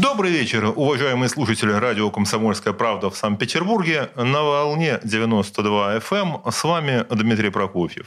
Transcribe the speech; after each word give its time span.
Добрый 0.00 0.30
вечер, 0.30 0.72
уважаемые 0.76 1.28
слушатели 1.28 1.72
радио 1.72 2.08
«Комсомольская 2.10 2.72
правда» 2.72 3.10
в 3.10 3.16
Санкт-Петербурге 3.16 4.10
на 4.14 4.44
волне 4.44 5.00
92 5.02 5.96
FM. 5.96 6.42
Эм. 6.44 6.52
С 6.52 6.62
вами 6.62 7.04
Дмитрий 7.10 7.50
Прокофьев. 7.50 8.06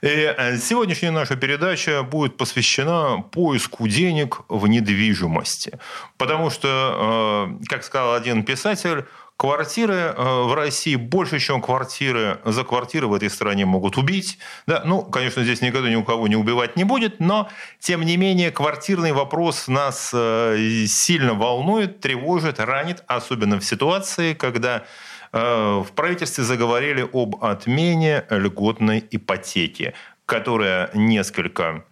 И 0.00 0.06
э, 0.06 0.58
сегодняшняя 0.58 1.10
наша 1.10 1.34
передача 1.34 2.04
будет 2.04 2.36
посвящена 2.36 3.24
поиску 3.32 3.88
денег 3.88 4.42
в 4.48 4.68
недвижимости. 4.68 5.80
Потому 6.18 6.50
что, 6.50 7.48
э, 7.60 7.64
как 7.66 7.82
сказал 7.82 8.14
один 8.14 8.44
писатель, 8.44 9.04
Квартиры 9.36 9.94
э, 9.94 10.42
в 10.44 10.54
России 10.54 10.94
больше, 10.94 11.40
чем 11.40 11.60
квартиры. 11.60 12.38
За 12.44 12.62
квартиры 12.62 13.08
в 13.08 13.14
этой 13.14 13.28
стране 13.28 13.66
могут 13.66 13.98
убить. 13.98 14.38
Да, 14.68 14.82
ну, 14.84 15.02
конечно, 15.02 15.42
здесь 15.42 15.60
никогда 15.60 15.90
ни 15.90 15.96
у 15.96 16.04
кого 16.04 16.28
не 16.28 16.36
убивать 16.36 16.76
не 16.76 16.84
будет, 16.84 17.18
но, 17.18 17.48
тем 17.80 18.02
не 18.02 18.16
менее, 18.16 18.52
квартирный 18.52 19.12
вопрос 19.12 19.66
нас 19.66 20.12
э, 20.14 20.84
сильно 20.86 21.34
волнует, 21.34 21.98
тревожит, 21.98 22.60
ранит, 22.60 23.02
особенно 23.08 23.58
в 23.58 23.64
ситуации, 23.64 24.34
когда 24.34 24.84
э, 25.32 25.82
в 25.84 25.92
правительстве 25.96 26.44
заговорили 26.44 27.08
об 27.12 27.42
отмене 27.42 28.24
льготной 28.30 29.04
ипотеки, 29.10 29.94
которая 30.26 30.90
несколько 30.94 31.82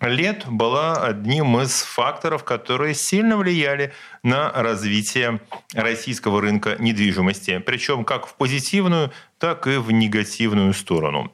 лет 0.00 0.44
была 0.46 1.02
одним 1.02 1.58
из 1.58 1.82
факторов, 1.82 2.44
которые 2.44 2.94
сильно 2.94 3.36
влияли 3.36 3.92
на 4.28 4.52
развитие 4.52 5.40
российского 5.72 6.40
рынка 6.40 6.76
недвижимости. 6.78 7.58
Причем 7.58 8.04
как 8.04 8.26
в 8.26 8.34
позитивную, 8.34 9.10
так 9.38 9.66
и 9.66 9.76
в 9.76 9.90
негативную 9.90 10.74
сторону. 10.74 11.32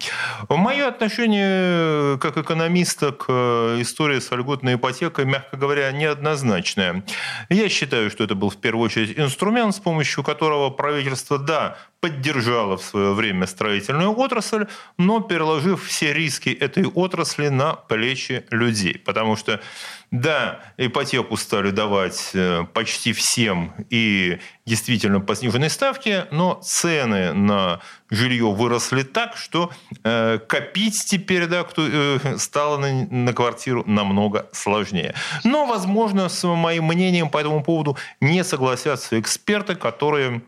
Мое 0.49 0.87
отношение 0.87 2.19
как 2.19 2.37
экономиста 2.37 3.13
к 3.13 3.31
истории 3.81 4.21
с 4.21 4.31
льготной 4.31 4.75
ипотекой, 4.75 5.25
мягко 5.25 5.57
говоря, 5.57 5.91
неоднозначное. 5.91 7.05
Я 7.49 7.69
считаю, 7.69 8.11
что 8.11 8.25
это 8.25 8.35
был 8.35 8.51
в 8.51 8.59
первую 8.59 8.85
очередь 8.85 9.19
инструмент, 9.19 9.75
с 9.75 9.81
помощью 9.81 10.23
которого 10.23 10.71
правительство, 10.71 11.39
да, 11.39 11.79
поддержало 12.01 12.77
в 12.77 12.83
свое 12.83 13.15
время 13.15 13.47
строительную 13.47 14.13
отрасль, 14.19 14.67
но 14.99 15.21
переложив 15.21 15.87
все 15.87 16.13
риски 16.13 16.51
этой 16.51 16.85
отрасли 16.85 17.49
на 17.49 17.73
плечи 17.73 18.45
людей. 18.51 18.99
Потому 18.99 19.37
что 19.37 19.63
да, 20.11 20.61
ипотеку 20.77 21.37
стали 21.37 21.71
давать 21.71 22.31
э, 22.35 22.65
почти 22.85 23.15
всем 23.15 23.73
и 23.89 24.39
действительно 24.67 25.19
по 25.19 25.35
сниженной 25.35 25.71
ставке, 25.71 26.27
но 26.31 26.61
цены 26.63 27.33
на 27.33 27.81
жилье 28.11 28.53
выросли 28.53 29.03
так, 29.05 29.39
что 29.39 29.71
э, 30.05 30.39
копить 30.47 31.03
теперь 31.07 31.47
да, 31.47 31.63
кто, 31.63 31.87
э, 31.91 32.37
стало 32.37 32.77
на, 32.77 33.07
на 33.07 33.33
квартиру 33.33 33.85
намного 33.87 34.51
сложнее. 34.53 35.15
Но, 35.45 35.65
возможно, 35.65 36.29
с 36.29 36.47
моим 36.47 36.85
мнением 36.85 37.31
по 37.31 37.39
этому 37.39 37.65
поводу 37.65 37.97
не 38.21 38.45
согласятся 38.45 39.19
эксперты, 39.19 39.77
которые 39.77 40.43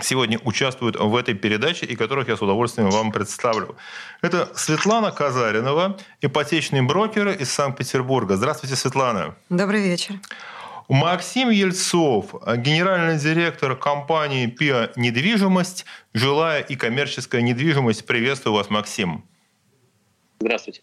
сегодня 0.00 0.40
участвуют 0.42 0.96
в 0.96 1.14
этой 1.14 1.34
передаче 1.34 1.86
и 1.86 1.94
которых 1.94 2.26
я 2.26 2.36
с 2.36 2.42
удовольствием 2.42 2.90
вам 2.90 3.12
представлю. 3.12 3.76
Это 4.22 4.48
Светлана 4.56 5.12
Казаринова, 5.12 5.98
ипотечный 6.20 6.82
брокер 6.82 7.28
из 7.28 7.52
Санкт-Петербурга. 7.52 8.34
Здравствуйте, 8.34 8.74
Светлана. 8.74 9.36
Добрый 9.50 9.82
вечер. 9.82 10.16
Максим 10.88 11.50
Ельцов, 11.50 12.34
генеральный 12.58 13.18
директор 13.18 13.74
компании 13.76 14.46
ПИА 14.46 14.90
«Недвижимость», 14.96 15.86
жилая 16.12 16.60
и 16.60 16.76
коммерческая 16.76 17.42
недвижимость. 17.42 18.06
Приветствую 18.06 18.54
вас, 18.54 18.68
Максим. 18.68 19.24
Здравствуйте. 20.40 20.82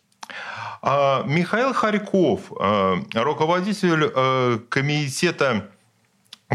А, 0.81 1.23
Михаил 1.28 1.73
Харьков, 1.73 2.51
а, 2.59 2.97
руководитель 3.13 4.11
а, 4.16 4.57
комитета 4.69 5.69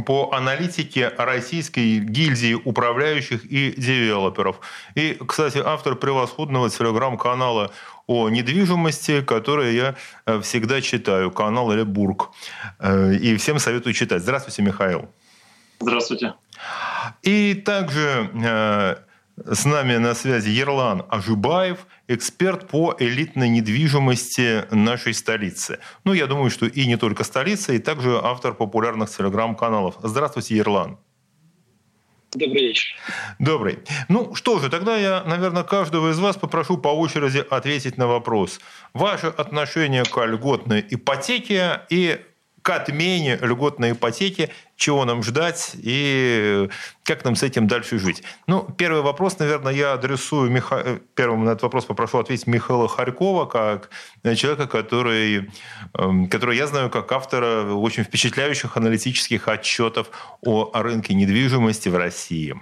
по 0.05 0.33
аналитике 0.33 1.09
Российской 1.17 2.01
гильдии 2.01 2.55
управляющих 2.55 3.45
и 3.45 3.73
девелоперов. 3.77 4.61
И, 4.95 5.19
кстати, 5.27 5.59
автор 5.65 5.95
превосходного 5.95 6.69
телеграм-канала 6.69 7.71
о 8.07 8.29
недвижимости, 8.29 9.23
который 9.23 9.75
я 9.75 9.95
э, 10.27 10.41
всегда 10.41 10.81
читаю, 10.81 11.31
канал 11.31 11.73
Элебург. 11.75 12.31
Э, 12.79 13.15
и 13.15 13.37
всем 13.37 13.59
советую 13.59 13.95
читать. 13.95 14.23
Здравствуйте, 14.23 14.63
Михаил. 14.63 15.09
Здравствуйте. 15.81 16.35
И 17.23 17.55
также 17.55 18.31
э, 18.35 18.97
с 19.53 19.65
нами 19.65 19.97
на 19.97 20.15
связи 20.15 20.49
Ерлан 20.51 21.05
Ажибаев, 21.09 21.87
эксперт 22.09 22.69
по 22.69 22.95
элитной 22.99 23.49
недвижимости 23.49 24.65
нашей 24.71 25.13
столицы. 25.13 25.79
Ну, 26.05 26.13
я 26.15 26.27
думаю, 26.27 26.51
что 26.51 26.67
и 26.67 26.87
не 26.87 26.97
только 26.97 27.25
столица, 27.25 27.73
и 27.73 27.79
также 27.79 28.19
автор 28.23 28.55
популярных 28.55 29.11
телеграм-каналов. 29.11 29.97
Здравствуйте, 30.03 30.57
Ерлан. 30.57 30.99
Добрый 32.35 32.69
вечер. 32.69 32.95
Добрый. 33.39 33.79
Ну 34.09 34.35
что 34.35 34.59
же, 34.59 34.69
тогда 34.69 34.97
я, 34.97 35.23
наверное, 35.25 35.63
каждого 35.63 36.11
из 36.11 36.19
вас 36.19 36.37
попрошу 36.37 36.77
по 36.77 36.89
очереди 36.89 37.45
ответить 37.49 37.97
на 37.97 38.07
вопрос. 38.07 38.61
Ваше 38.93 39.29
отношение 39.29 40.05
к 40.05 40.25
льготной 40.25 40.85
ипотеке 40.91 41.83
и 41.89 42.21
к 42.67 42.71
отмене 42.71 43.39
льготной 43.41 43.93
ипотеки, 43.93 44.51
чего 44.75 45.05
нам 45.05 45.23
ждать 45.23 45.77
и 45.81 46.69
как 47.05 47.25
нам 47.25 47.37
с 47.37 47.45
этим 47.45 47.69
дальше 47.69 48.01
жить. 48.01 48.25
Ну, 48.49 48.67
первый 48.77 49.03
вопрос, 49.03 49.39
наверное, 49.39 49.73
я 49.73 49.93
адресую, 49.93 50.51
Миха... 50.51 50.99
первым 51.15 51.45
на 51.45 51.51
этот 51.51 51.63
вопрос 51.63 51.85
попрошу 51.85 52.19
ответить 52.19 52.49
Михаила 52.49 52.89
Харькова, 52.89 53.47
как 53.47 53.91
человека, 54.35 54.67
который, 54.67 55.49
эм, 55.97 56.29
который 56.29 56.57
я 56.57 56.67
знаю 56.67 56.91
как 56.91 57.13
автора 57.13 57.73
очень 57.73 58.03
впечатляющих 58.03 58.77
аналитических 58.77 59.47
отчетов 59.47 60.11
о 60.43 60.69
рынке 60.75 61.15
недвижимости 61.15 61.89
в 61.89 61.97
России. 61.97 62.61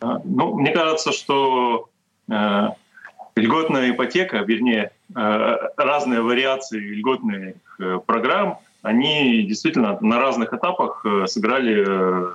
А, 0.00 0.18
ну, 0.24 0.54
мне 0.54 0.72
кажется, 0.72 1.12
что 1.12 1.90
э, 2.30 2.68
льготная 3.36 3.90
ипотека, 3.90 4.38
вернее, 4.38 4.92
э, 5.14 5.56
разные 5.76 6.20
вариации 6.20 6.78
льготных 6.78 7.54
э, 7.80 8.00
программ, 8.04 8.58
они 8.82 9.42
действительно 9.42 9.98
на 10.00 10.20
разных 10.20 10.52
этапах 10.52 11.04
э, 11.04 11.26
сыграли 11.26 12.32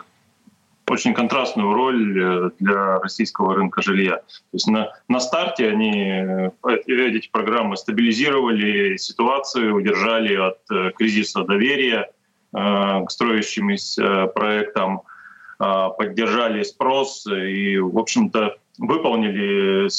очень 0.89 1.13
контрастную 1.13 1.73
роль 1.73 2.53
для 2.59 2.99
российского 2.99 3.53
рынка 3.55 3.81
жилья. 3.81 4.17
То 4.17 4.53
есть 4.53 4.67
на, 4.67 4.93
на 5.09 5.19
старте 5.19 5.67
они, 5.67 6.49
эти 6.87 7.29
программы 7.29 7.75
стабилизировали 7.75 8.95
ситуацию, 8.95 9.75
удержали 9.75 10.35
от 10.35 10.59
кризиса 10.95 11.43
доверия 11.43 12.09
к 12.53 13.05
строящимся 13.09 14.27
проектам, 14.27 15.01
поддержали 15.57 16.63
спрос 16.63 17.27
и, 17.27 17.77
в 17.79 17.99
общем-то, 17.99 18.55
выполнили 18.77 19.89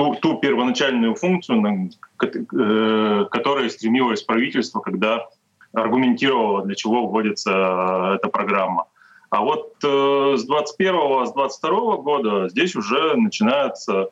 ту, 0.00 0.14
ту 0.14 0.38
первоначальную 0.38 1.14
функцию, 1.14 1.90
э, 2.22 3.24
которой 3.30 3.68
стремилось 3.70 4.22
правительство, 4.22 4.80
когда 4.80 5.26
аргументировало, 5.72 6.64
для 6.64 6.74
чего 6.74 7.06
вводится 7.06 7.50
э, 7.50 8.14
эта 8.16 8.28
программа. 8.28 8.86
А 9.28 9.42
вот 9.42 9.74
э, 9.84 10.36
с 10.38 10.44
21 10.44 11.26
с 11.26 11.32
22 11.32 11.96
года 11.98 12.48
здесь 12.48 12.74
уже 12.74 13.14
начинается 13.16 14.08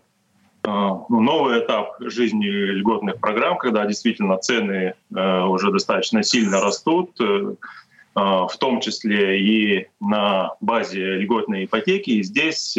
ну, 0.65 1.06
новый 1.09 1.60
этап 1.60 1.97
жизни 2.00 2.44
льготных 2.44 3.20
программ, 3.20 3.56
когда 3.56 3.87
действительно 3.87 4.37
цены 4.37 4.94
уже 5.08 5.70
достаточно 5.70 6.23
сильно 6.23 6.61
растут, 6.61 7.19
в 8.14 8.50
том 8.58 8.81
числе 8.81 9.41
и 9.41 9.88
на 10.00 10.56
базе 10.61 11.14
льготной 11.14 11.64
ипотеки. 11.64 12.11
И 12.11 12.23
здесь, 12.23 12.76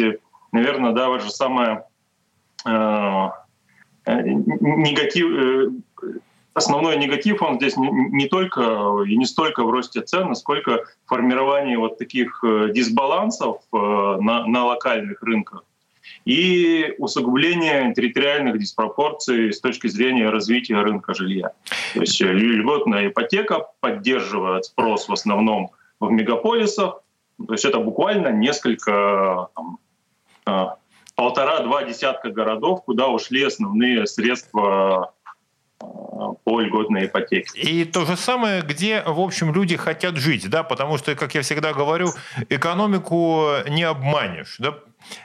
наверное, 0.52 0.92
да, 0.92 1.18
же 1.18 1.30
самое 1.30 1.84
Э, 1.89 1.89
э, 1.89 1.89
негатив, 4.06 5.26
э, 5.30 5.70
основной 6.54 6.96
негатив, 6.96 7.42
он 7.42 7.56
здесь 7.56 7.76
не, 7.76 8.26
только 8.26 9.04
и 9.06 9.16
не 9.16 9.26
столько 9.26 9.64
в 9.64 9.70
росте 9.70 10.00
цен, 10.02 10.34
сколько 10.34 10.84
в 11.04 11.08
формировании 11.08 11.76
вот 11.76 11.98
таких 11.98 12.44
дисбалансов 12.72 13.58
на, 13.72 14.46
на 14.46 14.64
локальных 14.66 15.22
рынках 15.22 15.64
и 16.24 16.94
усугубление 16.98 17.94
территориальных 17.94 18.58
диспропорций 18.58 19.52
с 19.52 19.60
точки 19.60 19.86
зрения 19.88 20.28
развития 20.28 20.80
рынка 20.80 21.14
жилья. 21.14 21.52
То 21.94 22.00
есть 22.00 22.20
льготная 22.20 23.08
ипотека 23.08 23.66
поддерживает 23.80 24.66
спрос 24.66 25.08
в 25.08 25.12
основном 25.12 25.70
в 25.98 26.10
мегаполисах, 26.10 27.02
то 27.46 27.52
есть 27.52 27.64
это 27.64 27.78
буквально 27.78 28.28
несколько 28.28 29.48
там, 29.54 29.78
полтора-два 31.20 31.82
десятка 31.84 32.30
городов, 32.30 32.82
куда 32.86 33.08
ушли 33.08 33.44
основные 33.44 34.06
средства 34.06 35.12
э, 35.78 35.84
по 36.44 36.60
льготной 36.62 37.04
ипотеке. 37.04 37.60
И 37.60 37.84
то 37.84 38.06
же 38.06 38.16
самое, 38.16 38.62
где, 38.62 39.02
в 39.02 39.20
общем, 39.20 39.52
люди 39.52 39.76
хотят 39.76 40.16
жить, 40.16 40.48
да, 40.48 40.62
потому 40.62 40.96
что, 40.96 41.14
как 41.14 41.34
я 41.34 41.42
всегда 41.42 41.74
говорю, 41.74 42.08
экономику 42.48 43.48
не 43.68 43.82
обманешь, 43.82 44.56
да, 44.58 44.78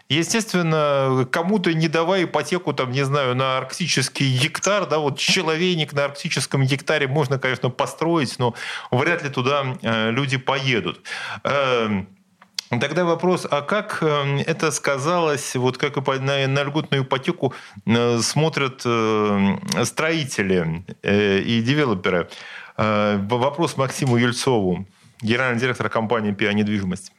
Естественно, 0.07 1.27
кому-то 1.31 1.73
не 1.73 1.89
давай 1.89 2.23
ипотеку, 2.23 2.73
там, 2.73 2.91
не 2.91 3.03
знаю, 3.03 3.35
на 3.35 3.57
арктический 3.57 4.37
гектар, 4.37 4.87
да, 4.87 4.99
вот 4.99 5.19
человейник 5.19 5.93
на 5.93 6.05
арктическом 6.05 6.63
гектаре 6.63 7.07
можно, 7.07 7.39
конечно, 7.39 7.69
построить, 7.69 8.39
но 8.39 8.55
вряд 8.89 9.23
ли 9.23 9.29
туда 9.29 9.77
э, 9.81 10.11
люди 10.11 10.37
поедут. 10.37 11.01
Эм, 12.75 12.79
Тогда 12.79 13.05
вопрос, 13.05 13.47
а 13.49 13.61
как 13.61 14.01
эм, 14.01 14.37
это 14.37 14.71
сказалось, 14.71 15.55
вот 15.55 15.77
как 15.77 15.95
на, 16.21 16.47
на 16.47 16.63
льготную 16.63 17.03
ипотеку 17.03 17.53
э, 17.85 18.19
смотрят 18.19 18.81
э, 18.85 19.55
строители 19.83 20.83
э, 21.01 21.39
и 21.39 21.61
девелоперы? 21.61 22.29
Вопрос 22.77 23.77
Максиму 23.77 24.17
Ельцову, 24.17 24.85
генеральный 25.21 25.61
директор 25.61 25.87
компании 25.87 26.33
«Пиа 26.33 26.51
недвижимость». 26.51 27.13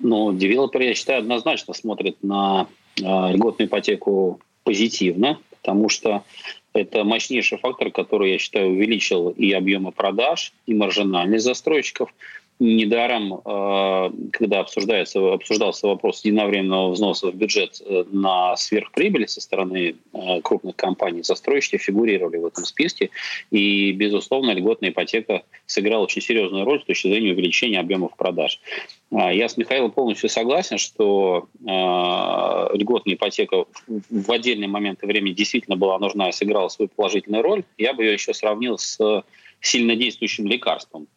Ну, 0.00 0.32
девелоперы, 0.32 0.86
я 0.86 0.94
считаю, 0.94 1.20
однозначно 1.20 1.74
смотрят 1.74 2.16
на 2.24 2.66
льготную 2.96 3.68
ипотеку 3.68 4.40
позитивно, 4.64 5.38
потому 5.50 5.88
что 5.88 6.24
это 6.72 7.04
мощнейший 7.04 7.58
фактор, 7.58 7.92
который, 7.92 8.32
я 8.32 8.38
считаю, 8.38 8.70
увеличил 8.70 9.30
и 9.30 9.52
объемы 9.52 9.92
продаж, 9.92 10.52
и 10.66 10.74
маржинальность 10.74 11.44
застройщиков– 11.44 12.12
Недаром, 12.58 13.42
э, 13.44 14.10
когда 14.32 14.60
обсуждается, 14.60 15.34
обсуждался 15.34 15.88
вопрос 15.88 16.24
единовременного 16.24 16.92
взноса 16.92 17.30
в 17.30 17.34
бюджет 17.34 17.82
э, 17.84 18.04
на 18.10 18.56
сверхприбыль 18.56 19.28
со 19.28 19.42
стороны 19.42 19.96
э, 20.14 20.40
крупных 20.40 20.74
компаний, 20.74 21.22
застройщики 21.22 21.76
фигурировали 21.76 22.38
в 22.38 22.46
этом 22.46 22.64
списке. 22.64 23.10
И, 23.50 23.92
безусловно, 23.92 24.52
льготная 24.52 24.88
ипотека 24.88 25.42
сыграла 25.66 26.04
очень 26.04 26.22
серьезную 26.22 26.64
роль 26.64 26.80
с 26.80 26.86
точки 26.86 27.08
зрения 27.08 27.32
увеличения 27.32 27.78
объемов 27.78 28.16
продаж. 28.16 28.58
Я 29.10 29.48
с 29.48 29.56
Михаилом 29.56 29.92
полностью 29.92 30.28
согласен, 30.28 30.78
что 30.78 31.46
льготная 31.62 33.14
ипотека 33.14 33.66
в 33.86 34.32
отдельные 34.32 34.68
моменты 34.68 35.06
времени 35.06 35.32
действительно 35.32 35.76
была 35.76 35.98
нужна 35.98 36.30
и 36.30 36.32
сыграла 36.32 36.68
свою 36.68 36.88
положительную 36.88 37.42
роль. 37.42 37.64
Я 37.78 37.92
бы 37.92 38.02
ее 38.04 38.14
еще 38.14 38.34
сравнил 38.34 38.78
с 38.78 39.22
сильнодействующим 39.66 40.46
лекарством. 40.46 41.08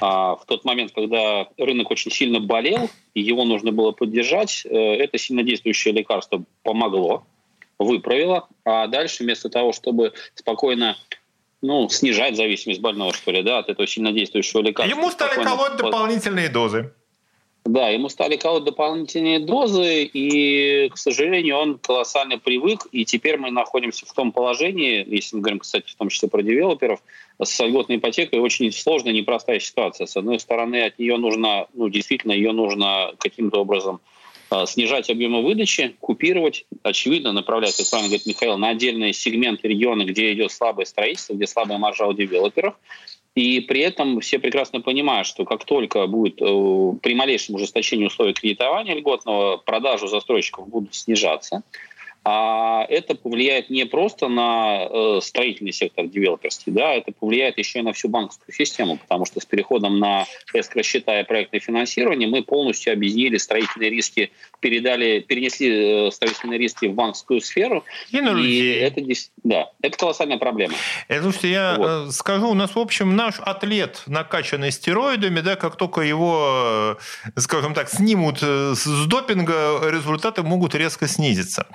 А 0.00 0.36
в 0.36 0.44
тот 0.46 0.64
момент, 0.64 0.92
когда 0.94 1.48
рынок 1.56 1.90
очень 1.90 2.10
сильно 2.10 2.40
болел, 2.40 2.90
и 3.14 3.20
его 3.20 3.44
нужно 3.44 3.72
было 3.72 3.92
поддержать, 3.92 4.64
э, 4.64 4.76
это 4.76 5.18
сильнодействующее 5.18 5.92
лекарство 5.94 6.44
помогло, 6.62 7.26
выправило, 7.78 8.48
а 8.64 8.86
дальше 8.86 9.24
вместо 9.24 9.48
того, 9.48 9.72
чтобы 9.72 10.12
спокойно 10.34 10.96
ну, 11.60 11.88
снижать 11.88 12.36
зависимость 12.36 12.80
больного, 12.80 13.12
что 13.12 13.32
ли, 13.32 13.42
да, 13.42 13.58
от 13.58 13.68
этого 13.68 13.86
сильнодействующего 13.88 14.60
лекарства. 14.60 14.96
Ему 14.96 15.10
стали 15.10 15.42
колоть 15.42 15.76
дополнительные 15.76 16.48
дозы. 16.48 16.92
Да, 17.68 17.90
ему 17.90 18.08
стали 18.08 18.36
колоть 18.36 18.64
дополнительные 18.64 19.40
дозы, 19.40 20.04
и, 20.04 20.88
к 20.88 20.96
сожалению, 20.96 21.56
он 21.58 21.78
колоссально 21.78 22.38
привык, 22.38 22.86
и 22.92 23.04
теперь 23.04 23.36
мы 23.36 23.50
находимся 23.50 24.06
в 24.06 24.12
том 24.14 24.32
положении, 24.32 25.04
если 25.06 25.36
мы 25.36 25.42
говорим, 25.42 25.58
кстати, 25.58 25.86
в 25.86 25.94
том 25.94 26.08
числе 26.08 26.30
про 26.30 26.42
девелоперов, 26.42 27.00
с 27.42 27.62
льготной 27.62 27.96
ипотекой 27.96 28.38
очень 28.38 28.72
сложная, 28.72 29.12
непростая 29.12 29.60
ситуация. 29.60 30.06
С 30.06 30.16
одной 30.16 30.40
стороны, 30.40 30.82
от 30.82 30.98
нее 30.98 31.18
нужно, 31.18 31.66
ну, 31.74 31.90
действительно, 31.90 32.32
ее 32.32 32.52
нужно 32.52 33.12
каким-то 33.18 33.60
образом 33.60 34.00
а, 34.48 34.64
снижать 34.64 35.10
объемы 35.10 35.42
выдачи, 35.42 35.94
купировать, 36.00 36.64
очевидно, 36.82 37.32
направлять, 37.32 37.76
как 37.76 37.90
правильно 37.90 38.08
говорит 38.08 38.26
Михаил, 38.26 38.56
на 38.56 38.70
отдельные 38.70 39.12
сегменты 39.12 39.68
региона, 39.68 40.04
где 40.04 40.32
идет 40.32 40.52
слабое 40.52 40.86
строительство, 40.86 41.34
где 41.34 41.46
слабая 41.46 41.76
маржа 41.76 42.06
у 42.06 42.14
девелоперов, 42.14 42.76
и 43.38 43.60
при 43.60 43.82
этом 43.82 44.18
все 44.18 44.40
прекрасно 44.40 44.80
понимают, 44.80 45.28
что 45.28 45.44
как 45.44 45.64
только 45.64 46.08
будет 46.08 46.42
э, 46.42 46.94
при 47.00 47.14
малейшем 47.14 47.54
ужесточении 47.54 48.06
условий 48.06 48.32
кредитования 48.32 48.96
льготного, 48.96 49.58
продажи 49.58 50.08
застройщиков 50.08 50.68
будут 50.68 50.96
снижаться 50.96 51.62
а 52.24 52.84
это 52.88 53.14
повлияет 53.14 53.70
не 53.70 53.86
просто 53.86 54.28
на 54.28 54.86
э, 54.90 55.20
строительный 55.22 55.72
сектор 55.72 56.06
девелоперский, 56.06 56.72
да, 56.72 56.92
это 56.92 57.12
повлияет 57.12 57.58
еще 57.58 57.78
и 57.78 57.82
на 57.82 57.92
всю 57.92 58.08
банковскую 58.08 58.54
систему, 58.54 58.98
потому 58.98 59.24
что 59.24 59.40
с 59.40 59.46
переходом 59.46 59.98
на 59.98 60.26
эскро-счета 60.52 61.20
и 61.20 61.24
проектное 61.24 61.60
финансирование 61.60 62.28
мы 62.28 62.42
полностью 62.42 62.92
объединили 62.92 63.38
строительные 63.38 63.90
риски, 63.90 64.30
передали, 64.60 65.20
перенесли 65.20 66.08
э, 66.08 66.10
строительные 66.10 66.58
риски 66.58 66.86
в 66.86 66.94
банковскую 66.94 67.40
сферу. 67.40 67.84
И, 68.10 68.20
на 68.20 68.32
людей. 68.32 68.62
и 68.62 68.78
это, 68.78 69.00
да, 69.44 69.70
это 69.80 69.96
колоссальная 69.96 70.38
проблема. 70.38 70.74
Это, 71.06 71.22
слушайте, 71.22 71.50
я 71.50 71.76
вот. 71.78 72.08
Э, 72.08 72.10
скажу, 72.10 72.50
у 72.50 72.54
нас, 72.54 72.74
в 72.74 72.78
общем, 72.78 73.16
наш 73.16 73.38
атлет, 73.40 74.02
накачанный 74.06 74.72
стероидами, 74.72 75.40
да, 75.40 75.56
как 75.56 75.76
только 75.76 76.02
его, 76.02 76.98
скажем 77.36 77.74
так, 77.74 77.88
снимут 77.88 78.42
с 78.42 79.06
допинга, 79.06 79.80
результаты 79.88 80.42
могут 80.42 80.74
резко 80.74 81.06
снизиться. 81.06 81.66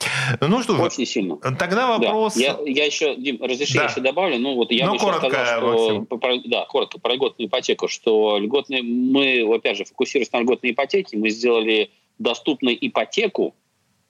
Ну 0.47 0.61
что 0.61 0.75
же. 0.75 0.81
Очень 0.81 1.05
сильно. 1.05 1.37
Тогда 1.37 1.97
вопрос... 1.97 2.35
Да. 2.35 2.41
Я, 2.41 2.57
я 2.65 2.85
еще, 2.85 3.15
Дим, 3.15 3.41
разреши, 3.41 3.75
да. 3.75 3.83
я 3.83 3.89
еще 3.89 4.01
добавлю. 4.01 4.37
Ну 4.37 4.55
вот 4.55 4.71
я 4.71 4.87
ну, 4.87 4.93
бы 4.93 4.99
коротко, 4.99 5.29
сказал, 5.29 5.77
что... 5.77 6.17
Про, 6.17 6.37
да, 6.45 6.65
коротко, 6.65 6.99
про 6.99 7.13
льготную 7.13 7.47
ипотеку, 7.47 7.87
что 7.87 8.37
льготные, 8.37 8.83
мы, 8.83 9.43
опять 9.53 9.77
же, 9.77 9.85
фокусируясь 9.85 10.31
на 10.31 10.39
льготной 10.39 10.71
ипотеке, 10.71 11.17
мы 11.17 11.29
сделали 11.29 11.91
доступной 12.19 12.77
ипотеку 12.79 13.55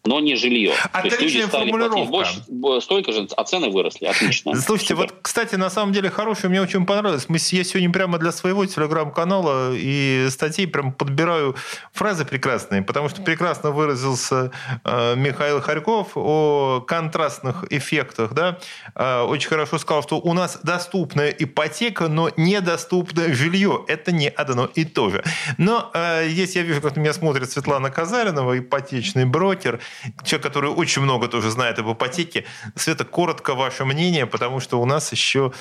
но 0.06 0.20
не 0.20 0.36
жилье. 0.36 0.74
Отличная 0.92 1.48
формулировка. 1.48 2.44
Больше, 2.50 2.82
столько 2.82 3.14
же, 3.14 3.28
а 3.38 3.44
цены 3.46 3.70
выросли. 3.70 4.06
Отлично. 4.06 4.54
Слушайте, 4.62 4.96
Супер. 4.96 5.14
вот, 5.14 5.16
кстати, 5.22 5.56
на 5.56 5.70
самом 5.70 5.94
деле 5.94 6.10
хорошее, 6.10 6.50
мне 6.50 6.62
очень 6.62 6.86
понравилось. 6.86 7.30
Мы, 7.30 7.38
я 7.52 7.64
сегодня 7.64 7.90
прямо 7.90 8.18
для 8.18 8.34
своего 8.34 8.66
телеграм-канала 8.66 9.74
и 9.74 10.28
статей 10.30 10.68
прям 10.68 10.92
подбираю 10.92 11.56
фразы 11.94 12.26
прекрасные, 12.26 12.82
потому 12.82 13.08
что 13.08 13.22
прекрасно 13.22 13.72
выразился 13.72 14.52
э, 14.84 15.16
Михаил 15.16 15.62
Харьков 15.62 16.12
о 16.16 16.82
контрастных 16.86 17.72
эффектах. 17.72 18.34
Да? 18.34 18.60
Э, 18.96 19.22
очень 19.22 19.48
хорошо 19.48 19.78
сказал, 19.78 20.04
что 20.04 20.20
у 20.20 20.34
нас 20.34 20.60
доступная 20.64 21.30
ипотека, 21.30 22.10
но 22.10 22.30
недоступное 22.36 23.34
жилье. 23.34 23.86
Это 23.88 24.12
не 24.12 24.28
одно 24.28 24.66
и 24.66 24.84
то 24.84 25.10
же. 25.10 25.24
Но 25.58 25.92
э, 25.94 26.28
если 26.30 26.60
я 26.60 26.66
вижу, 26.66 26.82
как 26.82 26.98
меня 26.98 27.14
смотрит 27.14 27.50
Светлана 27.50 27.90
Казаринова, 27.90 28.60
ипотечный 28.60 29.26
брокер, 29.26 29.80
человек, 30.24 30.44
который 30.44 30.70
очень 30.70 31.02
много 31.02 31.28
тоже 31.28 31.50
знает 31.52 31.80
об 31.80 31.92
ипотеке. 31.92 32.46
Света, 32.76 33.06
коротко 33.06 33.56
ваше 33.56 33.86
мнение, 33.86 34.26
потому 34.26 34.60
что 34.60 34.82
у 34.82 34.86
нас 34.86 35.12
еще 35.12 35.54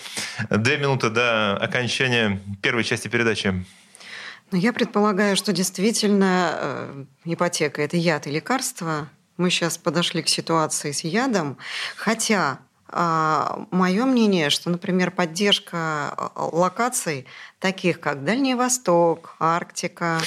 две 0.50 0.76
минуты 0.78 1.10
до 1.10 1.56
окончания 1.56 2.40
первой 2.62 2.84
части 2.84 3.08
передачи. 3.08 3.64
Ну, 4.50 4.58
я 4.58 4.72
предполагаю, 4.72 5.36
что 5.36 5.52
действительно 5.52 6.52
э, 6.54 7.04
ипотека– 7.24 7.80
это 7.82 7.96
яд 7.96 8.26
и 8.26 8.30
лекарство. 8.30 9.08
Мы 9.38 9.48
сейчас 9.48 9.78
подошли 9.78 10.22
к 10.22 10.28
ситуации 10.28 10.92
с 10.92 11.04
ядом, 11.04 11.56
хотя 11.96 12.58
а, 12.94 13.66
Мое 13.70 14.04
мнение, 14.04 14.50
что, 14.50 14.68
например, 14.68 15.10
поддержка 15.10 16.14
э, 16.16 16.28
локаций, 16.36 17.26
таких 17.58 18.00
как 18.00 18.22
Дальний 18.22 18.54
Восток, 18.54 19.34
Арктика, 19.40 20.20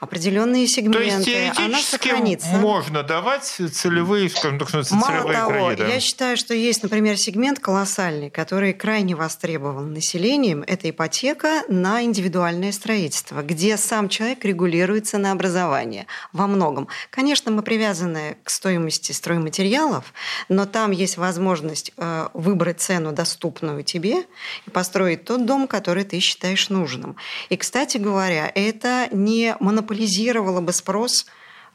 определенные 0.00 0.66
сегменты, 0.66 1.24
То 1.24 1.30
есть 1.30 1.58
она 1.58 1.78
сохранится. 1.78 2.48
можно 2.56 3.02
давать 3.02 3.44
целевые, 3.44 4.30
скажем 4.30 4.58
так, 4.58 4.70
целевые 4.70 4.98
Мало 5.00 5.32
того, 5.32 5.68
кредиты. 5.68 5.90
я 5.90 6.00
считаю, 6.00 6.36
что 6.38 6.54
есть, 6.54 6.82
например, 6.82 7.18
сегмент 7.18 7.60
колоссальный, 7.60 8.30
который 8.30 8.72
крайне 8.72 9.14
востребован 9.14 9.92
населением. 9.92 10.64
Это 10.66 10.88
ипотека 10.88 11.62
на 11.68 12.02
индивидуальное 12.02 12.72
строительство, 12.72 13.42
где 13.42 13.76
сам 13.76 14.08
человек 14.08 14.42
регулируется 14.44 15.18
на 15.18 15.32
образование 15.32 16.06
во 16.32 16.46
многом. 16.46 16.88
Конечно, 17.10 17.50
мы 17.50 17.62
привязаны 17.62 18.38
к 18.42 18.48
стоимости 18.50 19.12
стройматериалов, 19.12 20.14
но 20.48 20.64
там 20.64 20.92
есть 20.92 21.18
возможность 21.18 21.92
э, 21.98 22.28
выбрать 22.32 22.80
цену, 22.80 23.12
доступную 23.12 23.84
тебе, 23.84 24.24
и 24.66 24.70
построить 24.70 25.24
тот 25.26 25.44
дом, 25.44 25.68
который 25.68 26.04
ты 26.04 26.20
считаешь 26.20 26.70
нужным. 26.70 27.16
И, 27.50 27.56
кстати 27.58 27.98
говоря, 27.98 28.50
это 28.54 29.08
не 29.12 29.56
монополизация 29.60 29.89
монополизировала 29.90 30.60
бы 30.60 30.72
спрос 30.72 31.26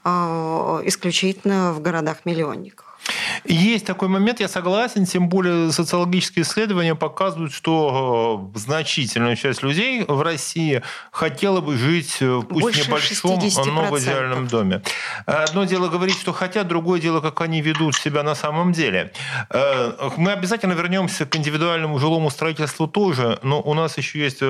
а, 0.04 0.82
исключительно 0.86 1.74
в 1.74 1.82
городах-миллионниках. 1.82 2.96
Есть 3.44 3.86
такой 3.86 4.08
момент, 4.08 4.40
я 4.40 4.48
согласен, 4.48 5.06
тем 5.06 5.30
более 5.30 5.72
социологические 5.72 6.44
исследования 6.44 6.96
показывают, 6.96 7.54
что 7.54 8.50
э, 8.56 8.58
значительная 8.58 9.36
часть 9.36 9.62
людей 9.62 10.04
в 10.08 10.22
России 10.22 10.82
хотела 11.12 11.62
бы 11.62 11.78
жить, 11.78 12.18
э, 12.22 12.42
пусть 12.50 12.62
Больше 12.62 12.88
небольшом, 12.88 13.40
но 13.76 13.84
в 13.92 14.00
идеальном 14.00 14.48
доме. 14.48 14.82
Одно 15.28 15.66
дело 15.66 15.90
говорить, 15.90 16.18
что 16.20 16.34
хотят, 16.34 16.68
другое 16.68 17.00
дело, 17.00 17.22
как 17.22 17.42
они 17.42 17.62
ведут 17.62 17.96
себя 17.96 18.24
на 18.24 18.34
самом 18.34 18.72
деле. 18.72 19.12
Э, 19.52 20.10
мы 20.18 20.32
обязательно 20.32 20.74
вернемся 20.74 21.28
к 21.28 21.36
индивидуальному 21.36 22.00
жилому 22.00 22.32
строительству 22.32 22.88
тоже, 22.88 23.38
но 23.44 23.62
у 23.62 23.76
нас 23.76 23.98
еще 23.98 24.20
есть 24.20 24.42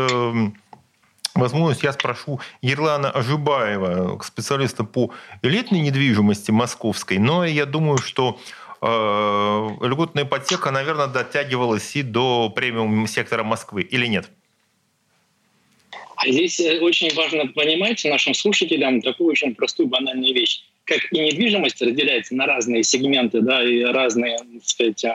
возможность, 1.36 1.84
я 1.84 1.94
спрошу 1.94 2.40
Ерлана 2.62 3.12
Ажибаева, 3.12 4.20
специалиста 4.24 4.84
по 4.84 5.12
элитной 5.42 5.80
недвижимости 5.80 6.52
московской, 6.52 7.18
но 7.18 7.46
я 7.46 7.66
думаю, 7.66 7.98
что 7.98 8.40
э, 8.82 8.88
льготная 9.82 10.24
ипотека, 10.24 10.72
наверное, 10.72 11.08
дотягивалась 11.08 11.96
и 11.96 12.02
до 12.02 12.50
премиум 12.50 13.06
сектора 13.08 13.44
Москвы, 13.44 13.82
или 13.82 14.08
нет? 14.08 14.30
А 16.16 16.30
здесь 16.30 16.60
очень 16.60 17.14
важно 17.14 17.48
понимать 17.48 18.04
нашим 18.06 18.34
слушателям 18.34 19.02
такую 19.02 19.32
очень 19.32 19.54
простую 19.54 19.88
банальную 19.88 20.34
вещь. 20.34 20.64
Как 20.86 21.00
и 21.12 21.20
недвижимость 21.20 21.82
разделяется 21.82 22.36
на 22.36 22.46
разные 22.46 22.84
сегменты, 22.84 23.42
да, 23.42 23.64
и 23.64 23.84
разные, 23.84 24.38
так 24.38 24.64
сказать, 24.64 25.06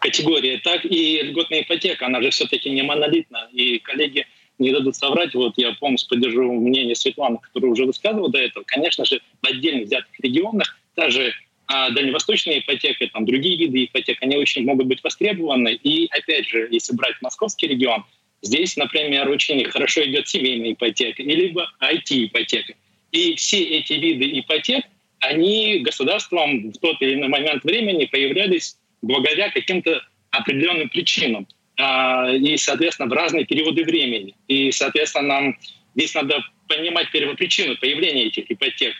категории, 0.00 0.60
так 0.64 0.84
и 0.84 1.22
льготная 1.22 1.62
ипотека, 1.62 2.06
она 2.06 2.20
же 2.22 2.30
все-таки 2.30 2.70
не 2.70 2.82
монолитна. 2.82 3.48
И 3.52 3.78
коллеги 3.78 4.26
не 4.60 4.70
дадут 4.72 4.96
соврать, 4.96 5.34
вот 5.34 5.54
я 5.56 5.72
полностью 5.72 6.10
поддержу 6.10 6.52
мнение 6.52 6.94
Светланы, 6.94 7.38
которая 7.38 7.72
уже 7.72 7.86
высказывала 7.86 8.30
до 8.30 8.38
этого, 8.38 8.62
конечно 8.66 9.04
же, 9.04 9.20
в 9.42 9.46
отдельно 9.46 9.84
взятых 9.84 10.18
регионах 10.20 10.76
даже 10.96 11.34
а 11.72 11.90
дальневосточная 11.90 12.58
ипотека, 12.58 13.06
там 13.12 13.24
другие 13.24 13.56
виды 13.56 13.84
ипотек, 13.84 14.18
они 14.22 14.36
очень 14.36 14.64
могут 14.64 14.88
быть 14.88 15.04
востребованы. 15.04 15.74
И 15.74 16.08
опять 16.10 16.48
же, 16.48 16.66
если 16.68 16.96
брать 16.96 17.14
московский 17.22 17.68
регион, 17.68 18.04
здесь, 18.42 18.76
например, 18.76 19.28
очень 19.28 19.64
хорошо 19.70 20.04
идет 20.04 20.26
семейная 20.26 20.72
ипотека, 20.72 21.22
либо 21.22 21.70
IT-ипотека. 21.80 22.74
И 23.12 23.36
все 23.36 23.62
эти 23.62 23.92
виды 23.92 24.40
ипотек, 24.40 24.84
они 25.20 25.78
государством 25.78 26.72
в 26.72 26.78
тот 26.78 27.00
или 27.02 27.14
иной 27.14 27.28
момент 27.28 27.62
времени 27.62 28.06
появлялись 28.06 28.76
благодаря 29.00 29.50
каким-то 29.50 30.02
определенным 30.32 30.88
причинам. 30.88 31.46
А, 31.80 32.30
и, 32.30 32.56
соответственно, 32.56 33.08
в 33.08 33.12
разные 33.12 33.46
периоды 33.46 33.84
времени. 33.84 34.34
И, 34.48 34.70
соответственно, 34.70 35.28
нам 35.28 35.58
здесь 35.94 36.14
надо 36.14 36.44
понимать 36.68 37.10
первопричину 37.10 37.76
появления 37.76 38.26
этих 38.26 38.50
ипотек. 38.50 38.94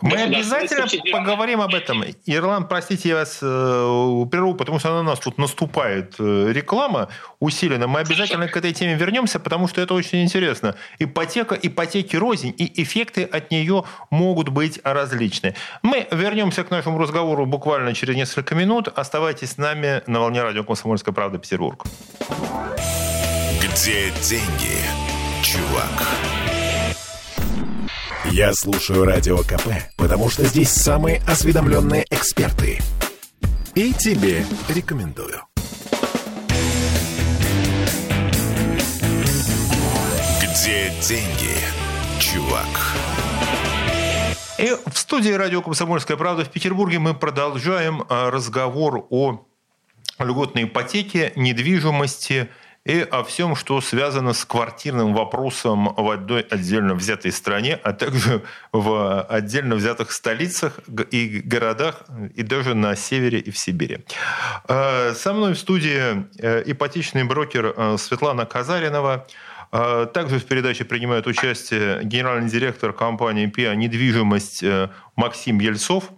Мы 0.00 0.16
да, 0.16 0.24
обязательно 0.24 0.86
да, 0.86 1.12
поговорим 1.12 1.60
об 1.60 1.74
этом. 1.74 2.02
Ирланд, 2.24 2.68
простите, 2.68 3.10
я 3.10 3.16
вас 3.16 3.38
э, 3.42 4.26
прерву, 4.30 4.54
потому 4.54 4.78
что 4.78 4.90
на 4.90 5.02
нас 5.02 5.18
тут 5.18 5.36
наступает 5.38 6.14
э, 6.18 6.52
реклама 6.52 7.08
усиленно. 7.38 7.86
Мы 7.86 8.00
обязательно 8.00 8.48
к 8.48 8.56
этой 8.56 8.72
теме 8.72 8.94
вернемся, 8.94 9.38
потому 9.38 9.68
что 9.68 9.80
это 9.80 9.94
очень 9.94 10.22
интересно. 10.22 10.74
Ипотека, 10.98 11.54
ипотеки 11.54 12.16
рознь, 12.16 12.54
и 12.56 12.82
эффекты 12.82 13.24
от 13.24 13.50
нее 13.50 13.84
могут 14.10 14.48
быть 14.48 14.80
различны. 14.84 15.54
Мы 15.82 16.06
вернемся 16.10 16.64
к 16.64 16.70
нашему 16.70 16.98
разговору 16.98 17.44
буквально 17.44 17.94
через 17.94 18.16
несколько 18.16 18.54
минут. 18.54 18.88
Оставайтесь 18.88 19.52
с 19.52 19.56
нами 19.58 20.02
на 20.06 20.20
волне 20.20 20.42
радио 20.42 20.64
«Комсомольская 20.64 21.12
правда» 21.12 21.38
Петербург. 21.38 21.84
Где 23.60 24.10
деньги, 24.22 24.78
чувак? 25.42 26.29
Я 28.32 28.54
слушаю 28.54 29.04
Радио 29.04 29.38
КП, 29.38 29.68
потому 29.96 30.30
что 30.30 30.44
здесь 30.44 30.70
самые 30.70 31.20
осведомленные 31.26 32.06
эксперты. 32.10 32.78
И 33.74 33.92
тебе 33.92 34.44
рекомендую. 34.68 35.42
Где 40.40 40.92
деньги, 41.02 41.56
чувак? 42.20 42.68
И 44.58 44.76
в 44.86 44.96
студии 44.96 45.32
радио 45.32 45.60
«Комсомольская 45.60 46.16
правда» 46.16 46.44
в 46.44 46.50
Петербурге 46.50 47.00
мы 47.00 47.14
продолжаем 47.14 48.04
а, 48.08 48.30
разговор 48.30 49.08
о 49.10 49.44
льготной 50.20 50.64
ипотеке, 50.64 51.32
недвижимости– 51.34 52.48
и 52.86 53.00
о 53.00 53.22
всем, 53.24 53.56
что 53.56 53.80
связано 53.80 54.32
с 54.32 54.44
квартирным 54.44 55.12
вопросом 55.12 55.92
в 55.94 56.10
одной 56.10 56.40
отдельно 56.40 56.94
взятой 56.94 57.30
стране, 57.30 57.78
а 57.82 57.92
также 57.92 58.42
в 58.72 59.22
отдельно 59.22 59.74
взятых 59.74 60.12
столицах 60.12 60.80
и 61.10 61.42
городах, 61.44 62.04
и 62.34 62.42
даже 62.42 62.74
на 62.74 62.96
севере 62.96 63.38
и 63.38 63.50
в 63.50 63.58
Сибири. 63.58 63.98
Э, 64.66 65.12
со 65.14 65.32
мной 65.34 65.54
в 65.54 65.58
студии 65.58 66.24
э, 66.38 66.62
ипотечный 66.64 67.24
брокер 67.24 67.74
э, 67.76 67.96
Светлана 67.98 68.46
Казаринова, 68.46 69.26
также 70.12 70.40
в 70.40 70.46
передаче 70.46 70.84
принимает 70.84 71.28
участие 71.28 72.00
генеральный 72.02 72.50
директор 72.50 72.92
компании 72.92 73.46
ПИА 73.46 73.76
«Недвижимость» 73.76 74.64
Максим 75.14 75.60
Ельцов, 75.60 76.10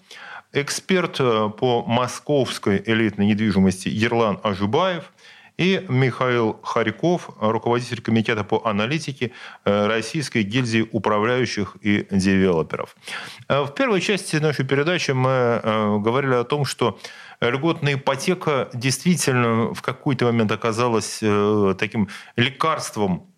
эксперт 0.54 1.18
по 1.18 1.84
московской 1.86 2.82
элитной 2.86 3.26
недвижимости 3.26 3.90
Ерлан 3.90 4.40
Ажубаев– 4.42 5.12
и 5.58 5.84
Михаил 5.88 6.58
Харьков, 6.62 7.30
руководитель 7.40 8.00
комитета 8.00 8.44
по 8.44 8.62
аналитике 8.64 9.32
э, 9.64 9.86
Российской 9.86 10.42
гильдии 10.42 10.88
управляющих 10.92 11.76
и 11.80 12.06
девелоперов. 12.10 12.96
Э, 13.48 13.62
в 13.62 13.74
первой 13.74 14.00
части 14.00 14.36
нашей 14.36 14.64
передачи 14.64 15.10
мы 15.12 15.30
э, 15.30 15.98
говорили 15.98 16.34
о 16.34 16.44
том, 16.44 16.64
что 16.64 16.98
льготная 17.40 17.94
ипотека 17.94 18.68
действительно 18.72 19.74
в 19.74 19.82
какой-то 19.82 20.26
момент 20.26 20.52
оказалась 20.52 21.20
таким 21.76 22.08
лекарством 22.36 23.31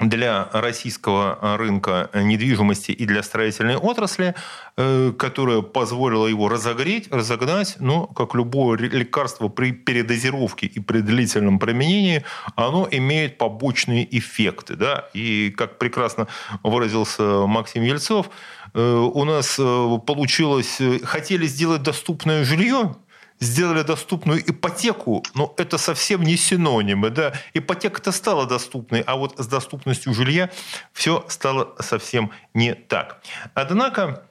для 0.00 0.48
российского 0.52 1.56
рынка 1.56 2.10
недвижимости 2.12 2.90
и 2.90 3.06
для 3.06 3.22
строительной 3.22 3.76
отрасли, 3.76 4.34
э, 4.76 5.12
которая 5.16 5.62
позволила 5.62 6.26
его 6.26 6.48
разогреть, 6.48 7.08
разогнать, 7.12 7.76
но, 7.78 8.06
как 8.08 8.34
любое 8.34 8.76
лекарство 8.78 9.48
при 9.48 9.70
передозировке 9.70 10.66
и 10.66 10.80
при 10.80 11.00
длительном 11.00 11.60
применении, 11.60 12.24
оно 12.56 12.88
имеет 12.90 13.38
побочные 13.38 14.06
эффекты. 14.18 14.74
Да? 14.74 15.08
И, 15.14 15.54
как 15.56 15.78
прекрасно 15.78 16.26
выразился 16.64 17.46
Максим 17.46 17.84
Ельцов, 17.84 18.30
э, 18.74 18.80
у 18.80 19.24
нас 19.24 19.56
э, 19.60 19.98
получилось, 20.04 20.80
хотели 21.04 21.46
сделать 21.46 21.82
доступное 21.82 22.44
жилье, 22.44 22.96
сделали 23.40 23.82
доступную 23.82 24.40
ипотеку, 24.40 25.22
но 25.34 25.54
это 25.56 25.78
совсем 25.78 26.22
не 26.22 26.36
синонимы. 26.36 27.10
Да? 27.10 27.32
Ипотека-то 27.54 28.12
стала 28.12 28.46
доступной, 28.46 29.00
а 29.00 29.16
вот 29.16 29.38
с 29.38 29.46
доступностью 29.46 30.14
жилья 30.14 30.50
все 30.92 31.24
стало 31.28 31.74
совсем 31.80 32.30
не 32.54 32.74
так. 32.74 33.22
Однако 33.54 34.24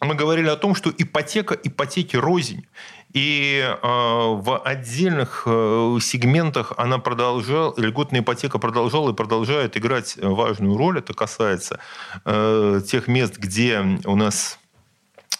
мы 0.00 0.14
говорили 0.14 0.48
о 0.48 0.56
том, 0.56 0.74
что 0.74 0.92
ипотека 0.96 1.54
ипотеки 1.54 2.16
рознь. 2.16 2.66
И 3.14 3.60
э, 3.60 3.76
в 3.82 4.62
отдельных 4.64 5.44
э, 5.46 5.98
сегментах 6.00 6.74
она 6.76 6.98
продолжала, 6.98 7.74
льготная 7.76 8.20
ипотека 8.20 8.58
продолжала 8.58 9.10
и 9.10 9.14
продолжает 9.14 9.76
играть 9.76 10.16
важную 10.20 10.76
роль. 10.76 10.98
Это 10.98 11.14
касается 11.14 11.80
э, 12.24 12.80
тех 12.86 13.08
мест, 13.08 13.38
где 13.38 13.80
у 14.04 14.14
нас 14.14 14.58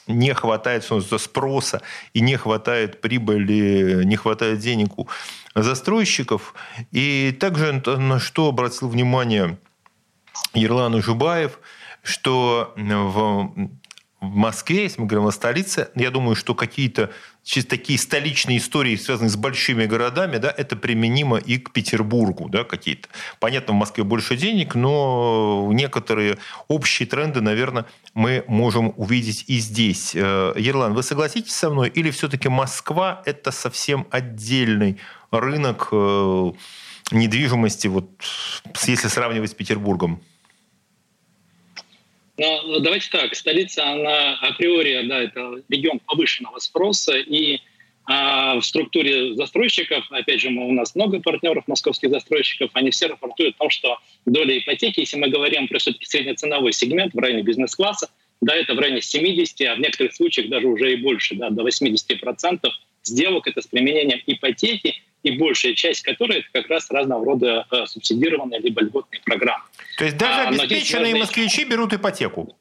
не 0.08 0.34
хватает 0.34 0.84
спроса 1.18 1.82
и 2.14 2.20
не 2.20 2.36
хватает 2.36 3.00
прибыли, 3.00 4.02
не 4.04 4.16
хватает 4.16 4.58
денег 4.58 4.98
у 4.98 5.08
застройщиков. 5.54 6.54
И 6.90 7.36
также 7.38 7.82
на 7.86 8.18
что 8.18 8.48
обратил 8.48 8.88
внимание 8.88 9.58
Ерлан 10.54 11.00
Жубаев, 11.02 11.60
что 12.02 12.72
в 12.76 13.52
в 14.20 14.34
Москве, 14.34 14.82
если 14.82 15.00
мы 15.00 15.06
говорим 15.06 15.28
о 15.28 15.32
столице, 15.32 15.90
я 15.94 16.10
думаю, 16.10 16.34
что 16.34 16.54
какие-то 16.54 17.10
такие 17.68 17.98
столичные 17.98 18.58
истории, 18.58 18.96
связанные 18.96 19.30
с 19.30 19.36
большими 19.36 19.86
городами, 19.86 20.38
да, 20.38 20.52
это 20.54 20.74
применимо 20.74 21.38
и 21.38 21.58
к 21.58 21.72
Петербургу, 21.72 22.48
да, 22.48 22.64
какие-то. 22.64 23.08
Понятно, 23.38 23.74
в 23.74 23.76
Москве 23.76 24.02
больше 24.02 24.36
денег, 24.36 24.74
но 24.74 25.70
некоторые 25.72 26.38
общие 26.66 27.06
тренды, 27.06 27.40
наверное, 27.40 27.86
мы 28.12 28.44
можем 28.48 28.92
увидеть 28.96 29.44
и 29.46 29.58
здесь. 29.58 30.12
Э, 30.14 30.52
Ерлан, 30.56 30.94
вы 30.94 31.04
согласитесь 31.04 31.54
со 31.54 31.70
мной, 31.70 31.88
или 31.88 32.10
все-таки 32.10 32.48
Москва– 32.48 33.22
это 33.24 33.52
совсем 33.52 34.06
отдельный 34.10 34.98
рынок 35.30 35.88
э, 35.92 36.52
недвижимости, 37.12 37.86
вот, 37.86 38.10
если 38.84 39.06
сравнивать 39.06 39.52
с 39.52 39.54
Петербургом? 39.54 40.20
Но 42.38 42.78
давайте 42.78 43.10
так, 43.10 43.34
столица, 43.34 43.84
она 43.90 44.34
априори, 44.36 45.06
да, 45.06 45.22
это 45.22 45.62
регион 45.68 45.98
повышенного 45.98 46.60
спроса, 46.60 47.16
и 47.16 47.58
а, 48.04 48.58
в 48.58 48.62
структуре 48.64 49.34
застройщиков, 49.34 50.06
опять 50.10 50.40
же, 50.40 50.48
у 50.48 50.72
нас 50.72 50.94
много 50.94 51.20
партнеров 51.20 51.64
московских 51.66 52.10
застройщиков, 52.10 52.70
они 52.74 52.90
все 52.90 53.08
рапортуют 53.08 53.56
о 53.56 53.58
том, 53.58 53.70
что 53.70 53.98
доля 54.24 54.56
ипотеки, 54.56 55.00
если 55.00 55.18
мы 55.18 55.28
говорим 55.28 55.66
про 55.66 55.78
все-таки 55.78 56.06
среднеценовой 56.06 56.72
сегмент 56.72 57.12
в 57.12 57.18
районе 57.18 57.42
бизнес-класса, 57.42 58.08
да, 58.40 58.54
это 58.54 58.74
в 58.74 58.78
районе 58.78 59.02
70, 59.02 59.60
а 59.62 59.74
в 59.74 59.80
некоторых 59.80 60.14
случаях 60.14 60.48
даже 60.48 60.66
уже 60.66 60.92
и 60.92 60.96
больше, 60.96 61.34
да, 61.34 61.50
до 61.50 61.66
80% 61.66 62.68
сделок 63.02 63.46
это 63.46 63.60
с 63.60 63.66
применением 63.66 64.20
ипотеки, 64.26 64.94
и 65.24 65.32
большая 65.32 65.74
часть 65.74 66.02
которой 66.02 66.38
это 66.38 66.48
как 66.52 66.68
раз 66.68 66.90
разного 66.90 67.24
рода 67.24 67.66
э, 67.70 67.86
субсидированные 67.86 68.60
либо 68.60 68.82
льготные 68.82 69.20
программы. 69.22 69.64
То 69.96 70.04
есть 70.04 70.16
даже 70.16 70.40
а, 70.40 70.48
обеспеченные 70.48 71.14
а, 71.14 71.18
москвичи 71.18 71.64
берут 71.64 71.92
ипотеку? 71.92 72.56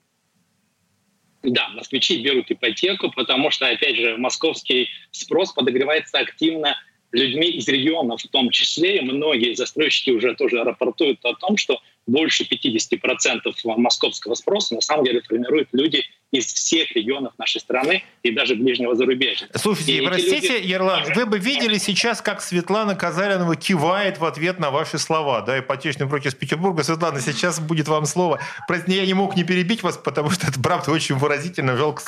Да, 1.43 1.69
москвичи 1.69 2.21
берут 2.21 2.49
ипотеку, 2.49 3.11
потому 3.11 3.51
что, 3.51 3.67
опять 3.67 3.95
же, 3.95 4.17
московский 4.17 4.89
спрос 5.11 5.53
подогревается 5.53 6.17
активно 6.17 6.75
людьми 7.11 7.47
из 7.47 7.67
регионов 7.67 8.21
в 8.21 8.27
том 8.27 8.49
числе. 8.49 9.01
Многие 9.01 9.53
застройщики 9.55 10.09
уже 10.09 10.35
тоже 10.35 10.63
рапортуют 10.63 11.23
о 11.23 11.35
том, 11.35 11.57
что 11.57 11.79
больше 12.07 12.43
50% 12.43 13.53
московского 13.65 14.33
спроса 14.33 14.75
на 14.75 14.81
самом 14.81 15.05
деле 15.05 15.21
формируют 15.21 15.69
люди 15.73 16.03
из 16.31 16.45
всех 16.45 16.91
регионов 16.91 17.33
нашей 17.37 17.61
страны 17.61 18.03
и 18.21 18.31
даже 18.31 18.55
ближнего 18.55 18.95
зарубежья. 18.95 19.47
Слушайте, 19.55 19.97
и 19.97 20.01
простите, 20.05 20.57
люди... 20.57 20.67
Ерлан, 20.67 21.03
вы 21.15 21.25
бы 21.25 21.39
видели 21.39 21.77
сейчас, 21.77 22.21
как 22.21 22.41
Светлана 22.41 22.95
Казаринова 22.95 23.55
кивает 23.55 24.17
в 24.17 24.25
ответ 24.25 24.59
на 24.59 24.69
ваши 24.69 24.97
слова, 24.97 25.41
да, 25.41 25.59
ипотечный 25.59 26.05
брокер 26.05 26.29
из 26.29 26.35
Петербурга. 26.35 26.83
Светлана, 26.83 27.21
сейчас 27.21 27.59
будет 27.59 27.87
вам 27.87 28.05
слово. 28.05 28.41
Простите, 28.67 28.97
я 28.97 29.05
не 29.05 29.13
мог 29.13 29.37
не 29.37 29.45
перебить 29.45 29.83
вас, 29.83 29.97
потому 29.97 30.29
что 30.29 30.47
это 30.47 30.59
правда 30.59 30.91
очень 30.91 31.15
выразительно, 31.15 31.77
жалко 31.77 32.03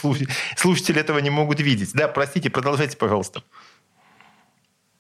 слушатели 0.58 1.00
этого 1.00 1.20
не 1.20 1.30
могут 1.30 1.62
видеть. 1.62 1.94
Да, 1.94 2.10
простите, 2.10 2.50
продолжайте, 2.50 2.98
пожалуйста. 2.98 3.42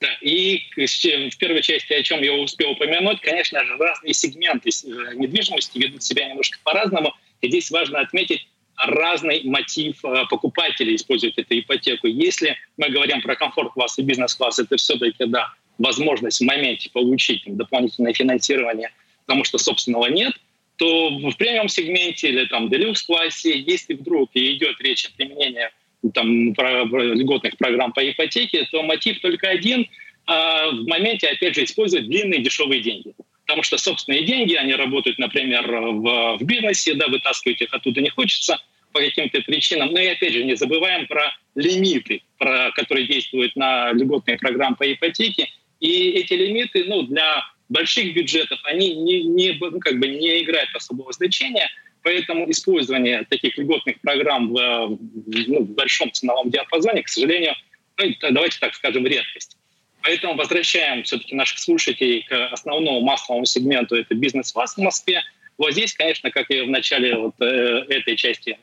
Да, 0.01 0.07
и 0.21 0.61
в 0.77 1.37
первой 1.37 1.61
части, 1.61 1.91
о 1.91 2.03
чем 2.03 2.21
я 2.21 2.33
успел 2.33 2.71
упомянуть, 2.71 3.19
конечно 3.19 3.63
же, 3.65 3.75
разные 3.75 4.13
сегменты 4.13 4.69
э, 4.69 5.15
недвижимости 5.15 5.77
ведут 5.77 6.03
себя 6.03 6.29
немножко 6.29 6.57
по-разному. 6.63 7.13
И 7.41 7.49
здесь 7.49 7.69
важно 7.69 7.99
отметить 7.99 8.47
разный 8.77 9.41
мотив 9.43 10.03
э, 10.05 10.23
покупателей 10.29 10.95
использовать 10.95 11.37
эту 11.37 11.59
ипотеку. 11.59 12.07
Если 12.07 12.55
мы 12.77 12.89
говорим 12.89 13.21
про 13.21 13.35
комфорт-класс 13.35 13.99
и 13.99 14.03
бизнес-класс, 14.03 14.59
это 14.59 14.77
все-таки 14.77 15.25
да, 15.25 15.53
возможность 15.77 16.39
в 16.39 16.45
моменте 16.45 16.89
получить 16.91 17.43
там, 17.43 17.57
дополнительное 17.57 18.13
финансирование, 18.13 18.91
потому 19.25 19.43
что 19.43 19.57
собственного 19.57 20.07
нет, 20.07 20.33
то 20.77 21.09
в 21.09 21.35
премиум-сегменте 21.35 22.29
или 22.29 22.45
там 22.45 22.69
делюкс-классе, 22.69 23.59
если 23.59 23.95
вдруг 23.95 24.29
идет 24.33 24.79
речь 24.79 25.05
о 25.07 25.11
применении 25.17 25.69
там, 26.13 26.53
про, 26.53 26.83
льготных 26.83 27.57
программ 27.57 27.91
по 27.91 28.09
ипотеке, 28.09 28.67
то 28.71 28.83
мотив 28.83 29.19
только 29.19 29.49
один 29.49 29.87
а 30.29 30.69
в 30.69 30.85
моменте, 30.85 31.27
опять 31.27 31.55
же, 31.55 31.63
использовать 31.63 32.07
длинные 32.07 32.41
дешевые 32.41 32.81
деньги. 32.81 33.15
Потому 33.47 33.63
что 33.63 33.79
собственные 33.79 34.25
деньги, 34.25 34.53
они 34.53 34.75
работают, 34.75 35.17
например, 35.17 35.65
в, 35.67 36.37
в 36.37 36.43
бизнесе, 36.43 36.93
да, 36.93 37.07
вытаскивать 37.07 37.61
их 37.61 37.73
оттуда 37.73 37.99
не 37.99 38.11
хочется 38.11 38.61
по 38.93 38.99
каким-то 38.99 39.41
причинам. 39.41 39.91
Но 39.91 39.99
и 39.99 40.05
опять 40.05 40.33
же, 40.33 40.43
не 40.43 40.55
забываем 40.55 41.07
про 41.07 41.35
лимиты, 41.55 42.21
про, 42.37 42.71
которые 42.75 43.07
действуют 43.07 43.55
на 43.55 43.91
льготные 43.91 44.37
программы 44.37 44.75
по 44.75 44.93
ипотеке. 44.93 45.49
И 45.79 46.11
эти 46.11 46.33
лимиты 46.33 46.83
ну, 46.85 47.01
для 47.01 47.43
больших 47.67 48.13
бюджетов, 48.13 48.59
они 48.65 48.93
не, 48.93 49.23
не, 49.23 49.53
ну, 49.59 49.79
как 49.79 49.97
бы 49.97 50.07
не 50.09 50.43
играют 50.43 50.69
особого 50.75 51.11
значения– 51.11 51.67
Поэтому 52.03 52.49
использование 52.49 53.25
таких 53.29 53.57
льготных 53.57 53.99
программ 54.01 54.53
в, 54.53 54.97
ну, 55.25 55.59
в 55.63 55.69
большом 55.71 56.11
ценовом 56.11 56.49
диапазоне, 56.49 57.03
к 57.03 57.09
сожалению, 57.09 57.53
ну, 57.97 58.05
давайте 58.31 58.59
так 58.59 58.73
скажем, 58.73 59.05
редкость. 59.05 59.57
Поэтому 60.01 60.35
возвращаем 60.35 61.03
все-таки 61.03 61.35
наших 61.35 61.59
слушателей 61.59 62.23
к 62.23 62.47
основному 62.51 63.01
массовому 63.01 63.45
сегменту, 63.45 63.95
это 63.95 64.15
бизнес-класс 64.15 64.75
в 64.75 64.81
Москве. 64.81 65.21
Вот 65.57 65.73
здесь, 65.73 65.93
конечно, 65.93 66.31
как 66.31 66.49
я 66.49 66.63
в 66.63 66.69
начале 66.69 67.17
вот, 67.17 67.35
э, 67.41 67.85
этой 67.89 68.15
части 68.15 68.57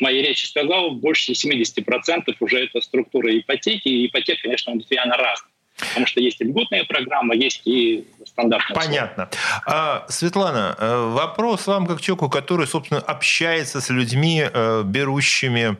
моей 0.00 0.22
речи 0.22 0.46
сказал, 0.46 0.92
больше 0.92 1.32
70% 1.32 2.34
уже 2.40 2.64
это 2.64 2.80
структура 2.80 3.36
ипотеки. 3.38 3.88
И 3.88 4.06
ипотека, 4.06 4.42
конечно, 4.42 4.72
она 4.72 5.16
разная. 5.16 5.50
Потому 5.88 6.06
что 6.06 6.20
есть 6.20 6.40
и 6.40 6.44
льготная 6.44 6.84
программа, 6.84 7.34
есть 7.34 7.62
и 7.64 8.06
стандартная. 8.26 8.76
Понятно. 8.76 9.28
А, 9.66 10.06
Светлана, 10.08 10.76
э, 10.78 11.12
вопрос 11.14 11.66
вам 11.66 11.86
как 11.86 12.00
человеку, 12.00 12.28
который, 12.28 12.66
собственно, 12.66 13.00
общается 13.00 13.80
с 13.80 13.90
людьми, 13.90 14.42
э, 14.42 14.82
берущими 14.84 15.76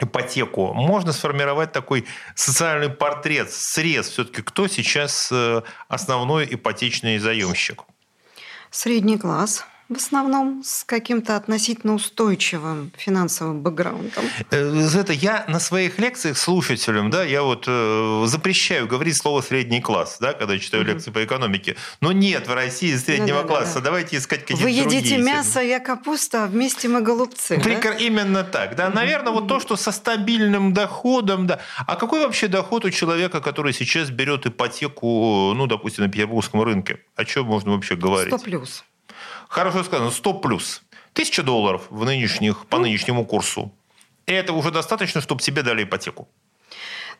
ипотеку. 0.00 0.72
Можно 0.74 1.12
сформировать 1.12 1.72
такой 1.72 2.04
социальный 2.34 2.90
портрет, 2.90 3.50
срез 3.52 4.08
все-таки, 4.08 4.42
кто 4.42 4.66
сейчас 4.68 5.30
э, 5.32 5.62
основной 5.88 6.46
ипотечный 6.50 7.18
заемщик? 7.18 7.84
Средний 8.70 9.18
класс 9.18 9.64
в 9.88 9.96
основном 9.96 10.62
с 10.64 10.84
каким-то 10.84 11.36
относительно 11.36 11.94
устойчивым 11.94 12.90
финансовым 12.96 13.62
бэкграундом. 13.62 14.24
Это 14.50 15.12
я 15.12 15.44
на 15.48 15.60
своих 15.60 15.98
лекциях 15.98 16.38
слушателям, 16.38 17.10
да, 17.10 17.22
я 17.22 17.42
вот 17.42 17.64
э, 17.66 18.24
запрещаю 18.26 18.86
говорить 18.86 19.16
слово 19.16 19.42
средний 19.42 19.80
класс, 19.80 20.16
да, 20.20 20.32
когда 20.32 20.58
читаю 20.58 20.84
угу. 20.84 20.92
лекции 20.92 21.10
по 21.10 21.22
экономике. 21.22 21.76
Но 22.00 22.12
нет 22.12 22.48
в 22.48 22.54
России 22.54 22.96
среднего 22.96 23.42
да, 23.42 23.48
класса. 23.48 23.74
Да, 23.74 23.80
да. 23.80 23.84
Давайте 23.84 24.16
искать 24.16 24.40
какие-то 24.40 24.62
Вы 24.62 24.70
едите 24.70 25.18
мясо, 25.18 25.60
я 25.60 25.80
капуста, 25.80 26.44
а 26.44 26.46
вместе 26.46 26.88
мы 26.88 27.02
голубцы. 27.02 27.60
Прикр... 27.60 27.92
Да? 27.92 27.98
Именно 27.98 28.44
так, 28.44 28.76
да. 28.76 28.88
Наверное, 28.88 29.32
вот 29.32 29.48
то, 29.48 29.60
что 29.60 29.76
со 29.76 29.92
стабильным 29.92 30.72
доходом, 30.72 31.46
да. 31.46 31.60
А 31.86 31.96
какой 31.96 32.20
вообще 32.20 32.48
доход 32.48 32.84
у 32.84 32.90
человека, 32.90 33.40
который 33.40 33.72
сейчас 33.74 34.10
берет 34.10 34.46
ипотеку, 34.46 35.52
ну, 35.54 35.66
допустим, 35.66 36.04
на 36.04 36.10
петербургском 36.10 36.62
рынке? 36.62 37.00
О 37.16 37.24
чем 37.24 37.46
можно 37.46 37.72
вообще 37.72 37.96
говорить? 37.96 38.34
100 38.34 38.44
плюс 38.44 38.84
хорошо 39.48 39.84
сказано, 39.84 40.10
100 40.10 40.34
плюс. 40.34 40.82
Тысяча 41.12 41.42
долларов 41.42 41.86
в 41.90 42.04
нынешних, 42.04 42.66
по 42.66 42.78
нынешнему 42.78 43.24
курсу. 43.24 43.72
И 44.26 44.32
это 44.32 44.52
уже 44.52 44.70
достаточно, 44.70 45.20
чтобы 45.20 45.40
тебе 45.40 45.62
дали 45.62 45.84
ипотеку. 45.84 46.28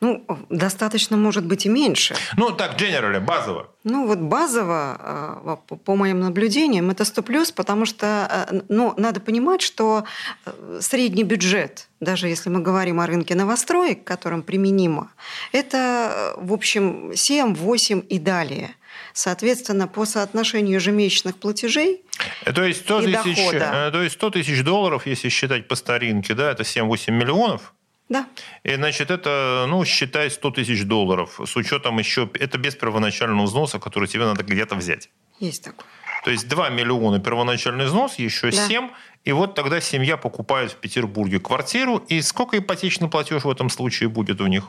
Ну, 0.00 0.24
достаточно, 0.50 1.16
может 1.16 1.46
быть, 1.46 1.66
и 1.66 1.68
меньше. 1.68 2.16
Ну, 2.36 2.50
так, 2.50 2.80
generally, 2.80 3.20
базово. 3.20 3.68
Ну, 3.84 4.06
вот 4.06 4.18
базово, 4.18 4.96
а, 4.98 5.56
по 5.84 5.96
моим 5.96 6.20
наблюдениям, 6.20 6.90
это 6.90 7.04
100 7.04 7.22
плюс, 7.22 7.52
потому 7.52 7.86
что, 7.86 8.06
а, 8.06 8.48
ну, 8.68 8.94
надо 8.96 9.20
понимать, 9.20 9.62
что 9.62 10.04
э, 10.44 10.78
средний 10.80 11.24
бюджет, 11.24 11.88
даже 12.00 12.28
если 12.28 12.50
мы 12.50 12.60
говорим 12.60 13.00
о 13.00 13.06
рынке 13.06 13.34
новостроек, 13.34 14.04
которым 14.04 14.42
применимо, 14.42 15.10
это, 15.52 16.34
в 16.36 16.52
общем, 16.52 17.12
7, 17.14 17.54
8 17.54 18.02
и 18.08 18.18
далее– 18.18 18.74
Соответственно, 19.14 19.86
по 19.86 20.06
соотношению 20.06 20.74
ежемесячных 20.74 21.36
платежей 21.36 22.02
э, 22.44 22.52
то 22.52 22.64
есть 22.64 22.80
100 22.80 23.00
и 23.00 23.12
тысяч, 23.14 23.36
дохода, 23.36 23.70
э, 23.72 23.90
То 23.92 24.02
есть 24.02 24.16
100 24.16 24.30
тысяч 24.30 24.64
долларов, 24.64 25.06
если 25.06 25.28
считать 25.28 25.68
по 25.68 25.76
старинке, 25.76 26.34
да, 26.34 26.50
это 26.50 26.64
7-8 26.64 27.12
миллионов? 27.12 27.74
Да. 28.08 28.26
И, 28.64 28.74
значит, 28.74 29.12
это, 29.12 29.66
ну, 29.68 29.84
считай 29.84 30.32
100 30.32 30.50
тысяч 30.50 30.84
долларов 30.84 31.40
с 31.46 31.56
учетом 31.56 32.00
еще, 32.00 32.28
это 32.34 32.58
без 32.58 32.74
первоначального 32.74 33.46
взноса, 33.46 33.78
который 33.78 34.08
тебе 34.08 34.24
надо 34.24 34.42
где-то 34.42 34.74
взять. 34.74 35.08
Есть 35.38 35.62
такое. 35.62 35.86
То 36.24 36.32
есть 36.32 36.48
2 36.48 36.70
миллиона 36.70 37.20
первоначальный 37.20 37.84
взнос, 37.84 38.18
еще 38.18 38.50
да. 38.50 38.66
7, 38.66 38.90
и 39.24 39.30
вот 39.30 39.54
тогда 39.54 39.80
семья 39.80 40.16
покупает 40.16 40.72
в 40.72 40.76
Петербурге 40.76 41.38
квартиру. 41.38 41.98
И 42.08 42.20
сколько 42.20 42.58
ипотечный 42.58 43.08
платеж 43.08 43.44
в 43.44 43.50
этом 43.50 43.70
случае 43.70 44.08
будет 44.08 44.40
у 44.40 44.48
них? 44.48 44.64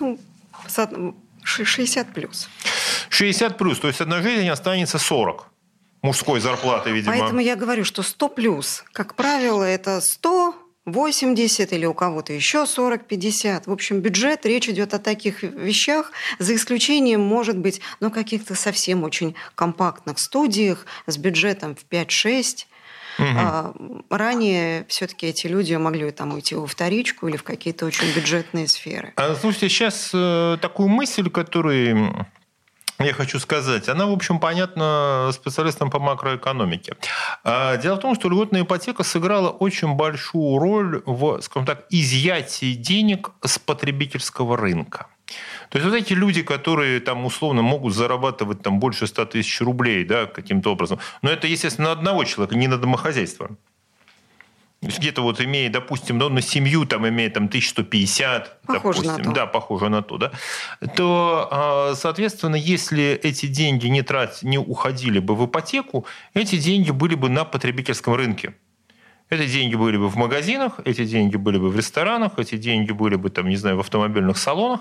Ну, 0.00 0.18
60 1.48 2.12
плюс. 2.12 2.48
60 3.08 3.58
плюс, 3.58 3.78
то 3.78 3.88
есть 3.88 4.00
одна 4.00 4.22
жизнь 4.22 4.48
останется 4.48 4.98
40 4.98 5.46
мужской 6.02 6.40
зарплаты, 6.40 6.90
видимо. 6.90 7.16
Поэтому 7.16 7.40
я 7.40 7.56
говорю, 7.56 7.84
что 7.84 8.02
100 8.02 8.28
плюс, 8.28 8.84
как 8.92 9.14
правило, 9.14 9.64
это 9.64 10.00
100, 10.00 10.54
80 10.92 11.72
или 11.72 11.86
у 11.86 11.94
кого-то 11.94 12.32
еще 12.32 12.64
40-50. 12.64 13.64
В 13.66 13.72
общем, 13.72 14.00
бюджет, 14.00 14.46
речь 14.46 14.68
идет 14.68 14.94
о 14.94 14.98
таких 14.98 15.42
вещах, 15.42 16.12
за 16.38 16.54
исключением, 16.54 17.20
может 17.20 17.58
быть, 17.58 17.80
ну, 18.00 18.10
каких-то 18.10 18.54
совсем 18.54 19.04
очень 19.04 19.34
компактных 19.54 20.18
студиях 20.18 20.86
с 21.06 21.16
бюджетом 21.16 21.76
в 21.76 21.84
5-6. 21.90 22.66
Угу. 23.18 23.26
А, 23.36 23.72
ранее 24.10 24.86
все-таки 24.88 25.26
эти 25.26 25.46
люди 25.46 25.74
могли 25.74 26.10
там 26.10 26.34
уйти 26.34 26.54
во 26.54 26.66
вторичку 26.66 27.28
или 27.28 27.36
в 27.36 27.42
какие-то 27.42 27.86
очень 27.86 28.12
бюджетные 28.14 28.68
сферы. 28.68 29.12
А, 29.16 29.34
слушайте, 29.34 29.68
сейчас 29.68 30.10
э, 30.14 30.56
такую 30.60 30.88
мысль, 30.88 31.28
которую 31.28 32.26
я 33.00 33.12
хочу 33.12 33.38
сказать, 33.38 33.88
она, 33.88 34.06
в 34.06 34.12
общем, 34.12 34.40
понятна 34.40 35.30
специалистам 35.32 35.90
по 35.90 36.00
макроэкономике. 36.00 36.96
А, 37.44 37.76
дело 37.76 37.96
в 37.96 38.00
том, 38.00 38.14
что 38.14 38.28
льготная 38.28 38.62
ипотека 38.62 39.04
сыграла 39.04 39.50
очень 39.50 39.94
большую 39.94 40.58
роль 40.58 41.02
в, 41.06 41.40
скажем 41.40 41.66
так, 41.66 41.86
изъятии 41.90 42.74
денег 42.74 43.30
с 43.44 43.58
потребительского 43.58 44.56
рынка. 44.56 45.06
То 45.68 45.78
есть 45.78 45.90
вот 45.90 45.94
эти 45.94 46.14
люди, 46.14 46.42
которые 46.42 47.00
там 47.00 47.24
условно 47.24 47.62
могут 47.62 47.94
зарабатывать 47.94 48.62
там 48.62 48.80
больше 48.80 49.06
100 49.06 49.26
тысяч 49.26 49.60
рублей 49.60 50.04
да, 50.04 50.26
каким-то 50.26 50.72
образом, 50.72 50.98
но 51.22 51.30
это, 51.30 51.46
естественно, 51.46 51.88
на 51.88 51.92
одного 51.92 52.24
человека, 52.24 52.56
не 52.56 52.68
на 52.68 52.78
домохозяйство 52.78 53.50
где-то 54.80 55.22
вот 55.22 55.40
имея, 55.40 55.70
допустим, 55.70 56.18
ну, 56.18 56.28
на 56.28 56.40
семью 56.40 56.86
там 56.86 57.08
имея 57.08 57.30
там 57.30 57.46
1150, 57.46 58.60
похоже 58.62 59.02
допустим, 59.02 59.24
на 59.24 59.24
то. 59.24 59.32
да, 59.32 59.46
похоже 59.46 59.88
на 59.88 60.02
то, 60.02 60.18
да, 60.18 60.32
то, 60.96 61.48
а, 61.50 61.94
соответственно, 61.94 62.54
если 62.54 63.18
эти 63.22 63.46
деньги 63.46 63.88
не, 63.88 64.02
трать, 64.02 64.42
не 64.42 64.58
уходили 64.58 65.18
бы 65.18 65.34
в 65.34 65.46
ипотеку, 65.46 66.06
эти 66.34 66.56
деньги 66.58 66.90
были 66.90 67.16
бы 67.16 67.28
на 67.28 67.44
потребительском 67.44 68.14
рынке. 68.14 68.54
Эти 69.30 69.46
деньги 69.46 69.74
были 69.74 69.98
бы 69.98 70.08
в 70.08 70.16
магазинах, 70.16 70.80
эти 70.84 71.04
деньги 71.04 71.36
были 71.36 71.58
бы 71.58 71.68
в 71.68 71.76
ресторанах, 71.76 72.38
эти 72.38 72.56
деньги 72.56 72.92
были 72.92 73.16
бы, 73.16 73.28
там, 73.28 73.48
не 73.48 73.56
знаю, 73.56 73.76
в 73.76 73.80
автомобильных 73.80 74.38
салонах. 74.38 74.80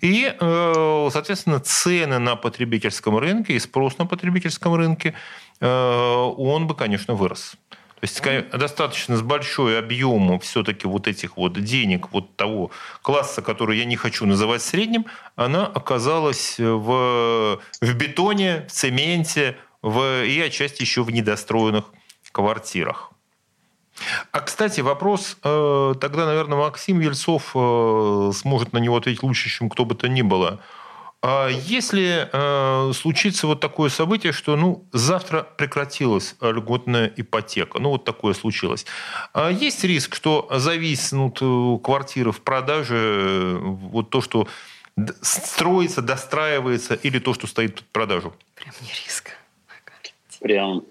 И, 0.00 0.32
э, 0.38 1.08
соответственно, 1.12 1.58
цены 1.58 2.18
на 2.20 2.36
потребительском 2.36 3.18
рынке 3.18 3.54
и 3.54 3.58
спрос 3.58 3.98
на 3.98 4.06
потребительском 4.06 4.74
рынке, 4.74 5.14
э, 5.60 5.66
он 5.66 6.68
бы, 6.68 6.76
конечно, 6.76 7.14
вырос. 7.14 7.56
То 8.00 8.04
есть 8.04 8.50
достаточно 8.52 9.16
с 9.16 9.22
большой 9.22 9.76
объемом 9.76 10.38
все-таки 10.38 10.86
вот 10.86 11.08
этих 11.08 11.36
вот 11.36 11.60
денег, 11.60 12.12
вот 12.12 12.36
того 12.36 12.70
класса, 13.02 13.42
который 13.42 13.78
я 13.78 13.84
не 13.84 13.96
хочу 13.96 14.24
называть 14.24 14.62
средним, 14.62 15.06
она 15.34 15.66
оказалась 15.66 16.60
в, 16.60 17.60
в 17.80 17.94
бетоне, 17.94 18.66
в 18.68 18.72
цементе 18.72 19.56
в, 19.82 20.24
и 20.24 20.40
отчасти 20.40 20.82
еще 20.82 21.02
в 21.02 21.10
недостроенных 21.10 21.86
квартирах. 22.30 23.07
А, 24.32 24.40
кстати, 24.40 24.80
вопрос 24.80 25.36
э, 25.42 25.94
тогда, 26.00 26.26
наверное, 26.26 26.58
Максим 26.58 27.00
Ельцов 27.00 27.52
э, 27.54 28.30
сможет 28.34 28.72
на 28.72 28.78
него 28.78 28.96
ответить 28.96 29.22
лучше, 29.22 29.48
чем 29.48 29.68
кто 29.68 29.84
бы 29.84 29.94
то 29.94 30.08
ни 30.08 30.22
было– 30.22 30.60
а 31.20 31.48
если 31.48 32.28
э, 32.32 32.92
случится 32.92 33.48
вот 33.48 33.58
такое 33.58 33.90
событие, 33.90 34.32
что 34.32 34.54
ну, 34.54 34.84
завтра 34.92 35.42
прекратилась 35.42 36.36
льготная 36.40 37.12
ипотека, 37.16 37.80
ну 37.80 37.90
вот 37.90 38.04
такое 38.04 38.34
случилось, 38.34 38.86
а 39.34 39.50
есть 39.50 39.82
риск, 39.82 40.14
что 40.14 40.48
зависнут 40.52 41.40
квартиры 41.82 42.30
в 42.30 42.40
продаже, 42.40 43.58
вот 43.60 44.10
то, 44.10 44.20
что 44.20 44.46
строится, 45.20 46.02
достраивается, 46.02 46.94
или 46.94 47.18
то, 47.18 47.34
что 47.34 47.48
стоит 47.48 47.74
под 47.74 47.86
продажу? 47.86 48.34
Прям 48.54 48.74
не 48.82 48.90
риск. 48.90 49.30
Прям 50.40 50.82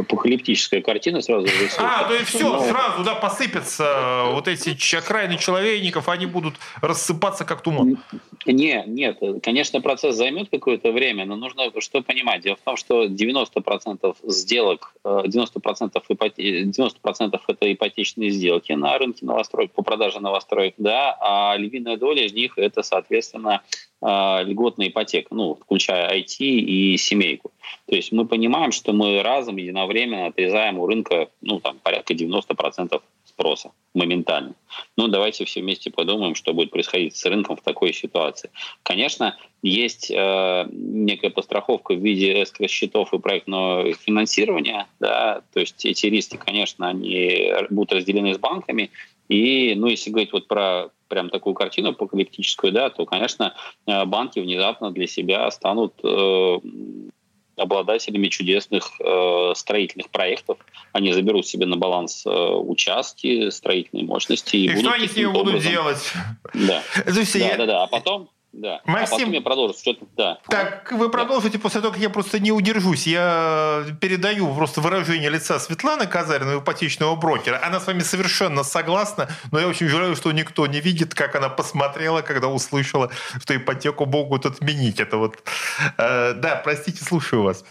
апокалиптическая 0.00 0.80
картина 0.80 1.20
сразу. 1.20 1.46
А, 1.78 2.04
то 2.04 2.14
есть 2.14 2.28
все, 2.28 2.48
Но... 2.48 2.60
сразу, 2.60 3.04
да, 3.04 3.14
посыпятся 3.14 4.24
вот 4.32 4.48
эти 4.48 4.96
окраины 4.96 5.38
человейников, 5.38 6.08
они 6.08 6.26
будут 6.26 6.54
рассыпаться 6.80 7.44
как 7.44 7.62
туман. 7.62 7.98
Не, 8.46 8.84
нет, 8.86 9.18
конечно, 9.42 9.80
процесс 9.80 10.16
займет 10.16 10.48
какое-то 10.50 10.92
время, 10.92 11.24
но 11.24 11.36
нужно 11.36 11.70
что 11.80 12.02
понимать. 12.02 12.42
Дело 12.42 12.56
в 12.56 12.60
том, 12.60 12.76
что 12.76 13.04
90% 13.04 14.16
сделок, 14.24 14.94
90%, 15.04 16.02
ипоте... 16.08 16.62
90% 16.62 17.40
это 17.46 17.72
ипотечные 17.72 18.30
сделки 18.30 18.72
на 18.72 18.98
рынке 18.98 19.24
новостроек, 19.26 19.72
по 19.72 19.82
продаже 19.82 20.20
новостроек, 20.20 20.74
да, 20.78 21.16
а 21.20 21.56
львиная 21.56 21.96
доля 21.96 22.24
из 22.24 22.32
них 22.32 22.58
это, 22.58 22.82
соответственно, 22.82 23.62
льготная 24.02 24.88
ипотека, 24.88 25.34
ну, 25.34 25.54
включая 25.54 26.18
IT 26.18 26.36
и 26.40 26.96
семейку. 26.98 27.52
То 27.86 27.96
есть 27.96 28.12
мы 28.12 28.26
понимаем, 28.26 28.72
что 28.72 28.92
мы 28.92 29.22
разом 29.22 29.56
единовременно 29.64 30.26
отрезаем 30.26 30.78
у 30.78 30.86
рынка 30.86 31.28
ну, 31.40 31.60
там, 31.60 31.78
порядка 31.82 32.14
90% 32.14 33.00
спроса 33.24 33.72
моментально. 33.94 34.54
Ну, 34.96 35.08
давайте 35.08 35.44
все 35.44 35.60
вместе 35.60 35.90
подумаем, 35.90 36.34
что 36.34 36.54
будет 36.54 36.70
происходить 36.70 37.16
с 37.16 37.24
рынком 37.24 37.56
в 37.56 37.62
такой 37.62 37.92
ситуации. 37.92 38.50
Конечно, 38.82 39.36
есть 39.62 40.10
э, 40.10 40.66
некая 40.70 41.30
постраховка 41.30 41.94
в 41.94 41.98
виде 41.98 42.42
эскро-счетов 42.42 43.12
и 43.12 43.18
проектного 43.18 43.92
финансирования. 43.94 44.86
Да? 45.00 45.42
То 45.52 45.60
есть 45.60 45.84
эти 45.84 46.06
риски, 46.06 46.36
конечно, 46.36 46.88
они 46.88 47.52
будут 47.70 47.92
разделены 47.92 48.34
с 48.34 48.38
банками. 48.38 48.90
И, 49.28 49.74
ну, 49.76 49.88
если 49.88 50.10
говорить 50.10 50.32
вот 50.32 50.46
про 50.46 50.90
прям 51.08 51.30
такую 51.30 51.54
картину 51.54 51.90
апокалиптическую, 51.90 52.72
да, 52.72 52.90
то, 52.90 53.06
конечно, 53.06 53.54
э, 53.86 54.04
банки 54.04 54.40
внезапно 54.40 54.90
для 54.90 55.06
себя 55.06 55.50
станут 55.50 55.94
э, 56.02 56.58
обладателями 57.56 58.28
чудесных 58.28 58.90
э, 59.00 59.52
строительных 59.54 60.10
проектов. 60.10 60.58
Они 60.92 61.12
заберут 61.12 61.46
себе 61.46 61.66
на 61.66 61.76
баланс 61.76 62.24
э, 62.26 62.30
участки, 62.30 63.50
строительные 63.50 64.04
мощности. 64.04 64.56
И, 64.56 64.66
и 64.66 64.78
что 64.78 64.92
они 64.92 65.06
с 65.06 65.16
ними 65.16 65.32
будут 65.32 65.62
делать? 65.62 66.12
Да. 66.52 66.82
да, 67.06 67.56
да, 67.56 67.66
да. 67.66 67.82
А 67.84 67.86
потом, 67.86 68.30
да. 68.54 68.80
Максим, 68.84 69.14
а 69.14 69.18
потом 69.18 69.32
я 69.32 69.40
продолжу. 69.40 69.74
Что-то, 69.74 70.06
да. 70.16 70.38
Так, 70.48 70.92
вы 70.92 71.10
продолжите 71.10 71.58
после 71.58 71.80
того, 71.80 71.92
как 71.92 72.00
я 72.00 72.10
просто 72.10 72.38
не 72.38 72.52
удержусь. 72.52 73.06
Я 73.06 73.84
передаю 74.00 74.52
просто 74.54 74.80
выражение 74.80 75.28
лица 75.30 75.58
Светланы 75.58 76.06
Казариной, 76.06 76.58
ипотечного 76.58 77.16
брокера. 77.16 77.60
Она 77.64 77.80
с 77.80 77.86
вами 77.86 78.00
совершенно 78.00 78.62
согласна, 78.62 79.28
но 79.50 79.58
я 79.58 79.68
очень 79.68 79.88
жалею, 79.88 80.16
что 80.16 80.32
никто 80.32 80.66
не 80.66 80.80
видит, 80.80 81.14
как 81.14 81.34
она 81.34 81.48
посмотрела, 81.48 82.22
когда 82.22 82.48
услышала, 82.48 83.10
что 83.42 83.56
ипотеку 83.56 84.06
могут 84.06 84.46
отменить. 84.46 85.00
Это 85.00 85.16
вот... 85.16 85.42
Э, 85.98 86.34
да, 86.34 86.60
простите, 86.64 87.04
слушаю 87.04 87.42
вас. 87.42 87.64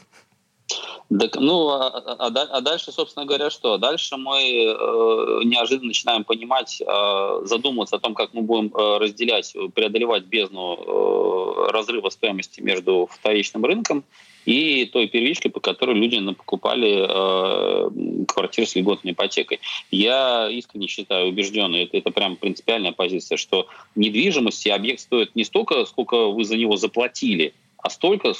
Так, 1.10 1.36
ну, 1.36 1.70
а, 1.70 1.88
а, 1.88 2.28
а 2.28 2.62
дальше, 2.62 2.92
собственно 2.92 3.26
говоря, 3.26 3.50
что? 3.50 3.78
Дальше 3.78 4.18
мы 4.18 4.39
э, 4.39 5.44
неожиданно 5.44 5.88
начинаем 5.88 6.24
понимать, 6.24 6.82
э, 6.82 7.42
задумываться 7.46 7.98
о 7.98 8.00
том, 8.00 8.16
как 8.16 8.34
мы 8.34 8.42
будем 8.42 8.74
э, 8.76 8.98
разделять, 8.98 9.56
преодолевать 9.76 10.24
бездну 10.24 10.76
э, 10.76 11.72
разрыва 11.72 12.10
стоимости 12.10 12.62
между 12.62 13.08
вторичным 13.12 13.66
рынком 13.66 14.04
и 14.46 14.86
той 14.86 15.08
первичкой, 15.08 15.52
по 15.52 15.60
которой 15.60 15.96
люди 15.96 16.20
покупали 16.34 17.06
э, 17.08 18.26
квартиры 18.26 18.68
с 18.68 18.76
льготной 18.76 19.12
ипотекой. 19.12 19.60
Я 19.92 20.50
искренне 20.50 20.88
считаю, 20.88 21.30
убежденный, 21.30 21.84
это, 21.84 21.98
это 21.98 22.12
прям 22.12 22.38
принципиальная 22.38 22.92
позиция, 22.92 23.38
что 23.38 23.68
недвижимость 23.96 24.66
и 24.66 24.70
объект 24.70 25.02
стоит 25.02 25.36
не 25.36 25.44
столько, 25.44 25.86
сколько 25.86 26.30
вы 26.30 26.44
за 26.44 26.58
него 26.58 26.76
заплатили, 26.76 27.54
а 27.78 27.89
столько, 27.89 28.34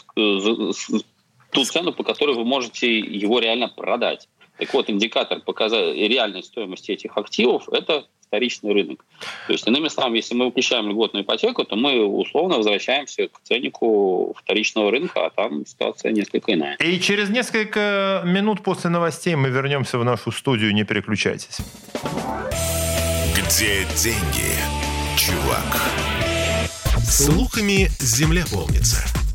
ту 1.54 1.64
цену, 1.64 1.94
по 1.94 2.04
которой 2.04 2.36
вы 2.36 2.44
можете 2.44 3.00
его 3.00 3.40
реально 3.40 3.70
продать. 3.70 4.28
Так 4.58 4.74
вот, 4.74 4.90
индикатор 4.90 5.40
показать 5.40 5.96
реальной 5.96 6.44
стоимости 6.44 6.92
этих 6.92 7.18
активов– 7.18 7.70
это 7.72 8.06
вторичный 8.28 8.74
рынок. 8.74 9.06
То 9.48 9.54
есть, 9.54 9.68
иными 9.68 9.88
словами, 9.88 10.18
если 10.18 10.36
мы 10.36 10.46
выключаем 10.46 10.90
льготную 10.90 11.24
ипотеку, 11.24 11.64
то 11.64 11.76
мы 11.76 12.04
условно 12.04 12.58
возвращаемся 12.58 13.28
к 13.28 13.40
ценнику 13.44 14.36
вторичного 14.38 14.92
рынка, 14.92 15.26
а 15.26 15.30
там 15.30 15.66
ситуация 15.66 16.12
несколько 16.12 16.54
иная. 16.54 16.76
И 16.78 17.00
через 17.00 17.30
несколько 17.30 18.22
минут 18.26 18.64
после 18.64 18.90
новостей 18.90 19.36
мы 19.36 19.50
вернемся 19.50 19.98
в 19.98 20.04
нашу 20.04 20.32
студию. 20.32 20.74
Не 20.74 20.84
переключайтесь. 20.84 21.58
Где 23.36 23.86
деньги, 24.02 24.50
чувак? 25.18 25.82
Слухами 27.04 27.90
земля 28.00 28.44
полнится. 28.52 29.23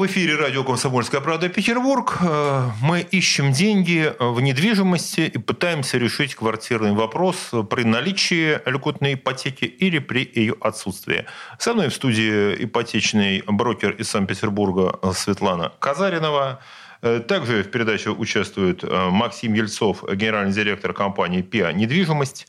В 0.00 0.06
эфире 0.06 0.36
радио 0.36 0.64
«Комсомольская 0.64 1.20
правда» 1.20 1.50
Петербург. 1.50 2.16
Э, 2.22 2.70
мы 2.80 3.02
ищем 3.02 3.52
деньги 3.52 4.10
в 4.18 4.40
недвижимости 4.40 5.20
и 5.20 5.36
пытаемся 5.36 5.98
решить 5.98 6.34
квартирный 6.34 6.92
вопрос 6.92 7.50
при 7.68 7.82
наличии 7.82 8.58
льготной 8.64 9.12
ипотеки 9.12 9.66
или 9.66 9.98
при 9.98 10.26
ее 10.34 10.54
отсутствии. 10.58 11.26
Со 11.58 11.74
мной 11.74 11.90
в 11.90 11.94
студии 11.94 12.64
ипотечный 12.64 13.42
брокер 13.46 13.90
из 13.90 14.08
Санкт-Петербурга 14.08 14.98
Светлана 15.12 15.70
Казаринова. 15.78 16.60
Э, 17.02 17.20
также 17.20 17.62
в 17.62 17.70
передаче 17.70 18.08
участвует 18.08 18.82
э, 18.82 19.10
Максим 19.10 19.52
Ельцов, 19.52 20.02
генеральный 20.10 20.54
директор 20.54 20.94
компании 20.94 21.42
«ПИА 21.42 21.72
Недвижимость». 21.72 22.46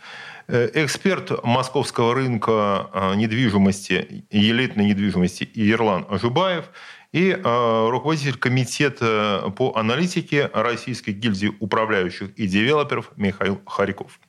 Эксперт 0.48 1.46
московского 1.46 2.14
рынка 2.14 2.90
недвижимости, 3.16 4.26
элитной 4.32 4.86
недвижимости 4.86 5.50
Ерлан 5.54 6.06
Ажубаев– 6.10 6.66
и 7.12 7.32
э, 7.32 7.88
руководитель 7.90 8.38
комитета 8.38 9.54
по 9.58 9.74
аналитике 9.76 10.50
Российской 10.54 11.12
гильдии 11.12 11.52
управляющих 11.60 12.30
и 12.38 12.48
девелоперов 12.48 13.12
Михаил 13.18 13.62
Харьков. 13.66 14.20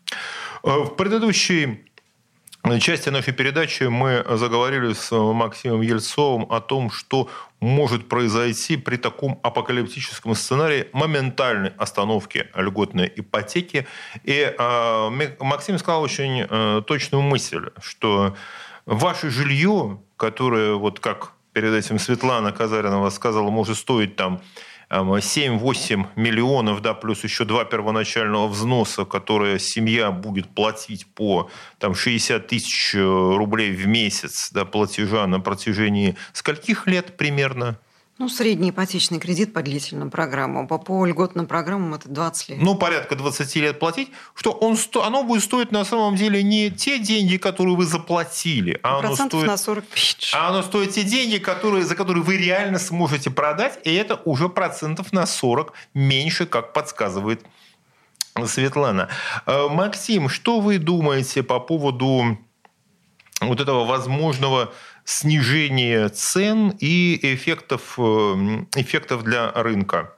Э, 0.65 0.79
в 0.85 0.97
предыдущей 0.97 1.85
части 2.81 3.09
нашей 3.09 3.33
передачи 3.33 3.85
мы 3.85 4.25
заговорили 4.37 4.93
с 4.93 5.11
Максимом 5.13 5.81
Ельцовым 5.81 6.47
о 6.51 6.61
том, 6.61 6.91
что 6.91 7.29
может 7.61 8.09
произойти 8.09 8.77
при 8.77 8.97
таком 8.97 9.39
апокалиптическом 9.43 10.35
сценарии 10.35 10.89
моментальной 10.93 11.71
остановки 11.79 12.47
льготной 12.57 13.13
ипотеки. 13.15 13.87
И 14.25 14.55
э, 14.59 15.35
Максим 15.41 15.79
сказал 15.79 16.03
очень 16.03 16.47
э, 16.49 16.83
точную 16.87 17.23
мысль, 17.23 17.71
что 17.81 18.37
ваше 18.87 19.31
жилье, 19.31 20.01
которое 20.17 20.75
вот 20.75 20.99
как 20.99 21.35
перед 21.53 21.73
этим 21.75 21.99
Светлана 21.99 22.53
Казаринова 22.53 23.11
сказала, 23.11 23.51
может 23.51 23.77
стоить 23.77 24.17
там 24.17 24.41
7-8 24.91 26.07
миллионов, 26.17 26.83
да, 26.83 26.93
плюс 26.93 27.25
еще 27.25 27.45
два 27.45 27.65
первоначального 27.65 28.47
взноса, 28.47 29.05
которые 29.05 29.59
семья 29.59 30.11
будет 30.11 30.55
платить 30.55 31.07
по 31.15 31.51
там, 31.79 31.95
60 31.95 32.47
тысяч 32.47 32.95
э, 32.95 32.99
рублей 33.01 33.71
в 33.73 33.87
месяц 33.87 34.51
да, 34.53 34.67
платежа 34.67 35.27
на 35.27 35.41
протяжении 35.41 36.17
скольких 36.35 36.87
лет 36.87 37.17
примерно? 37.17 37.79
Ну, 38.19 38.29
средний 38.29 38.71
ипотечный 38.71 39.19
кредит 39.19 39.55
по 39.55 39.63
длительным 39.63 40.11
программам. 40.11 40.69
По, 40.69 40.79
по 40.79 41.07
льготным 41.07 41.47
программам 41.47 41.95
это 41.95 42.09
20 42.09 42.49
лет. 42.51 42.59
Ну, 42.61 42.75
порядка 42.75 43.17
20 43.17 43.57
лет 43.57 43.79
платить, 43.79 44.11
что 44.35 44.53
он, 44.53 44.77
сто, 44.77 45.05
оно 45.05 45.25
будет 45.25 45.43
стоить 45.43 45.73
на 45.73 45.85
самом 45.85 46.17
деле 46.17 46.43
не 46.43 46.71
те 46.71 46.99
деньги, 46.99 47.39
которые 47.39 47.75
вы 47.75 47.87
заплатили, 47.87 48.79
а 48.83 48.99
оно 48.99 49.17
стоит, 49.17 49.47
на 49.47 49.57
40 49.57 49.87
тысяч. 49.87 50.33
А 50.35 50.51
оно 50.51 50.63
стоит 50.63 50.91
те 50.91 51.05
деньги, 51.05 51.39
которые, 51.39 51.85
за 51.85 51.97
которые 51.97 52.23
вы 52.23 52.37
реально 52.37 52.79
сможете 52.79 53.31
продать, 53.31 53.79
и 53.85 53.95
это 53.95 54.21
уже 54.25 54.51
процентов 54.51 55.13
на 55.13 55.27
40 55.27 55.73
меньше, 55.95 56.45
как 56.45 56.75
подсказывает 56.75 57.45
Светлана. 58.47 59.09
Э, 59.47 59.69
Максим, 59.69 60.29
что 60.29 60.61
вы 60.61 60.79
думаете 60.79 61.43
по 61.43 61.61
поводу 61.61 62.39
вот 63.41 63.61
этого 63.61 63.85
возможного 63.85 64.73
снижения 65.05 66.09
цен 66.09 66.77
и 66.81 67.19
эффектов, 67.23 67.99
э, 67.99 68.03
эффектов 68.77 69.25
для 69.25 69.51
рынка? 69.53 70.17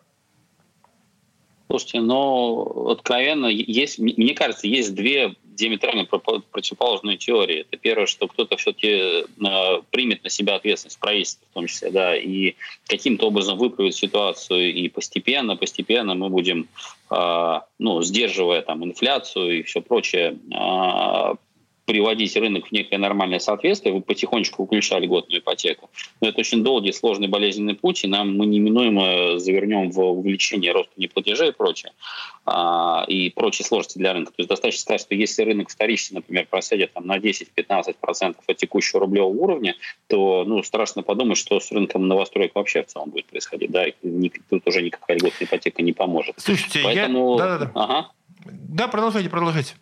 Слушайте, 1.68 2.00
ну, 2.02 2.90
откровенно, 2.90 3.46
есть, 3.46 3.98
мне 3.98 4.34
кажется, 4.34 4.66
есть 4.66 4.94
две 4.94 5.34
диаметрально 5.54 6.04
противоположные 6.04 7.16
теории. 7.16 7.60
Это 7.60 7.76
первое, 7.76 8.06
что 8.06 8.26
кто-то 8.26 8.56
все-таки 8.56 8.88
э, 8.88 9.24
примет 9.90 10.24
на 10.24 10.30
себя 10.30 10.56
ответственность, 10.56 10.98
правительство 10.98 11.46
в 11.50 11.54
том 11.54 11.66
числе, 11.66 11.90
да, 11.90 12.16
и 12.16 12.54
каким-то 12.86 13.28
образом 13.28 13.56
выправит 13.56 13.94
ситуацию, 13.94 14.74
и 14.74 14.88
постепенно, 14.88 15.56
постепенно 15.56 16.14
мы 16.14 16.28
будем, 16.28 16.68
э, 17.10 17.60
ну, 17.78 18.02
сдерживая 18.02 18.62
там 18.62 18.84
инфляцию 18.84 19.60
и 19.60 19.62
все 19.62 19.80
прочее, 19.80 20.38
э, 20.52 21.34
приводить 21.84 22.36
рынок 22.36 22.68
в 22.68 22.72
некое 22.72 22.98
нормальное 22.98 23.38
соответствие, 23.38 23.94
вы 23.94 24.00
потихонечку 24.00 24.64
включали 24.64 25.04
льготную 25.04 25.40
ипотеку. 25.40 25.90
Но 26.20 26.28
это 26.28 26.40
очень 26.40 26.64
долгий, 26.64 26.92
сложный, 26.92 27.28
болезненный 27.28 27.74
путь, 27.74 28.04
и 28.04 28.06
нам 28.06 28.36
мы 28.36 28.46
неминуемо 28.46 29.38
завернем 29.38 29.90
в 29.90 30.00
увеличение 30.00 30.72
роста 30.72 30.92
неплатежей 30.96 31.50
и 31.50 31.52
прочее, 31.52 31.92
а, 32.46 33.04
и 33.06 33.30
прочие 33.30 33.66
сложности 33.66 33.98
для 33.98 34.12
рынка. 34.12 34.32
То 34.32 34.40
есть 34.40 34.48
достаточно 34.48 34.80
сказать, 34.80 35.00
что 35.02 35.14
если 35.14 35.42
рынок 35.42 35.68
вторичный, 35.68 36.16
например, 36.16 36.46
просядет 36.48 36.92
там, 36.92 37.06
на 37.06 37.18
10-15% 37.18 38.36
от 38.46 38.56
текущего 38.56 39.00
рублевого 39.00 39.34
уровня, 39.34 39.76
то 40.06 40.44
ну, 40.46 40.62
страшно 40.62 41.02
подумать, 41.02 41.38
что 41.38 41.60
с 41.60 41.70
рынком 41.70 42.08
новостроек 42.08 42.54
вообще 42.54 42.82
в 42.82 42.86
целом 42.86 43.10
будет 43.10 43.26
происходить. 43.26 43.70
Да? 43.70 43.86
И 43.86 44.30
тут 44.48 44.66
уже 44.66 44.82
никакая 44.82 45.18
льготная 45.18 45.46
ипотека 45.46 45.82
не 45.82 45.92
поможет. 45.92 46.36
Слушайте, 46.38 46.80
Поэтому... 46.82 47.38
я... 47.38 47.44
Да-да-да. 47.44 47.70
Ага. 47.74 48.10
Да, 48.44 48.88
продолжайте, 48.88 49.30
продолжайте. 49.30 49.74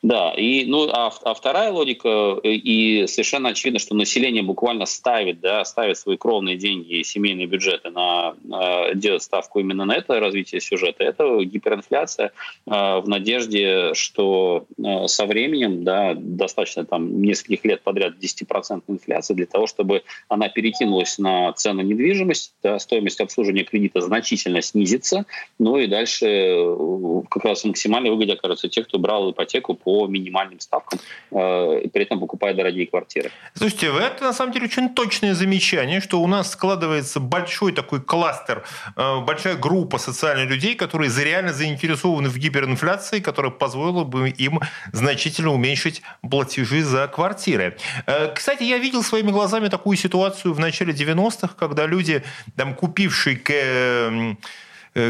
Да, 0.00 0.30
и, 0.30 0.64
ну, 0.64 0.88
а, 0.92 1.12
а 1.24 1.34
вторая 1.34 1.72
логика, 1.72 2.38
э, 2.44 2.50
и 2.50 3.08
совершенно 3.08 3.48
очевидно, 3.48 3.80
что 3.80 3.96
население 3.96 4.44
буквально 4.44 4.86
ставит, 4.86 5.40
да, 5.40 5.64
ставит 5.64 5.98
свои 5.98 6.16
кровные 6.16 6.56
деньги 6.56 6.98
и 6.98 7.02
семейные 7.02 7.48
бюджеты 7.48 7.90
на, 7.90 8.36
на 8.44 8.94
делать 8.94 9.24
ставку 9.24 9.58
именно 9.58 9.84
на 9.84 9.96
это 9.96 10.20
развитие 10.20 10.60
сюжета. 10.60 11.02
Это 11.02 11.42
гиперинфляция 11.42 12.30
э, 12.66 12.70
в 12.70 13.08
надежде, 13.08 13.92
что 13.94 14.66
э, 14.78 15.08
со 15.08 15.26
временем, 15.26 15.82
да, 15.82 16.14
достаточно 16.14 16.84
там 16.84 17.20
нескольких 17.20 17.64
лет 17.64 17.82
подряд 17.82 18.14
10% 18.22 18.82
инфляции 18.86 19.34
для 19.34 19.46
того, 19.46 19.66
чтобы 19.66 20.04
она 20.28 20.48
перекинулась 20.48 21.18
на 21.18 21.52
цену 21.54 21.82
недвижимости, 21.82 22.52
да, 22.62 22.78
стоимость 22.78 23.20
обслуживания 23.20 23.64
кредита 23.64 24.00
значительно 24.00 24.62
снизится, 24.62 25.26
ну 25.58 25.76
и 25.76 25.88
дальше 25.88 26.26
э, 26.26 27.22
как 27.28 27.44
раз 27.44 27.64
максимально 27.64 28.10
выгоде 28.10 28.34
окажутся 28.34 28.68
те, 28.68 28.84
кто 28.84 29.00
брал 29.00 29.32
ипотеку 29.32 29.74
по 29.74 29.87
минимальным 30.08 30.60
ставкам, 30.60 30.98
э, 31.30 31.88
при 31.92 32.02
этом 32.02 32.20
покупая 32.20 32.54
дорогие 32.54 32.86
квартиры. 32.86 33.30
Слушайте, 33.54 33.86
это 33.86 34.24
на 34.24 34.32
самом 34.32 34.52
деле 34.52 34.66
очень 34.66 34.88
точное 34.94 35.34
замечание, 35.34 36.00
что 36.00 36.20
у 36.20 36.26
нас 36.26 36.52
складывается 36.52 37.20
большой 37.20 37.72
такой 37.72 38.00
кластер, 38.00 38.64
э, 38.96 39.20
большая 39.20 39.56
группа 39.56 39.98
социальных 39.98 40.50
людей, 40.50 40.74
которые 40.74 41.10
реально 41.24 41.52
заинтересованы 41.52 42.28
в 42.28 42.38
гиперинфляции, 42.38 43.20
которая 43.20 43.52
позволила 43.52 44.04
бы 44.04 44.30
им 44.30 44.60
значительно 44.92 45.52
уменьшить 45.52 46.02
платежи 46.30 46.82
за 46.82 47.08
квартиры. 47.08 47.76
Э, 48.06 48.32
кстати, 48.34 48.62
я 48.64 48.78
видел 48.78 49.02
своими 49.02 49.30
глазами 49.30 49.68
такую 49.68 49.96
ситуацию 49.96 50.54
в 50.54 50.60
начале 50.60 50.92
90-х, 50.92 51.54
когда 51.58 51.86
люди, 51.86 52.22
там, 52.56 52.74
купившие 52.74 53.36
Э, 53.48 54.34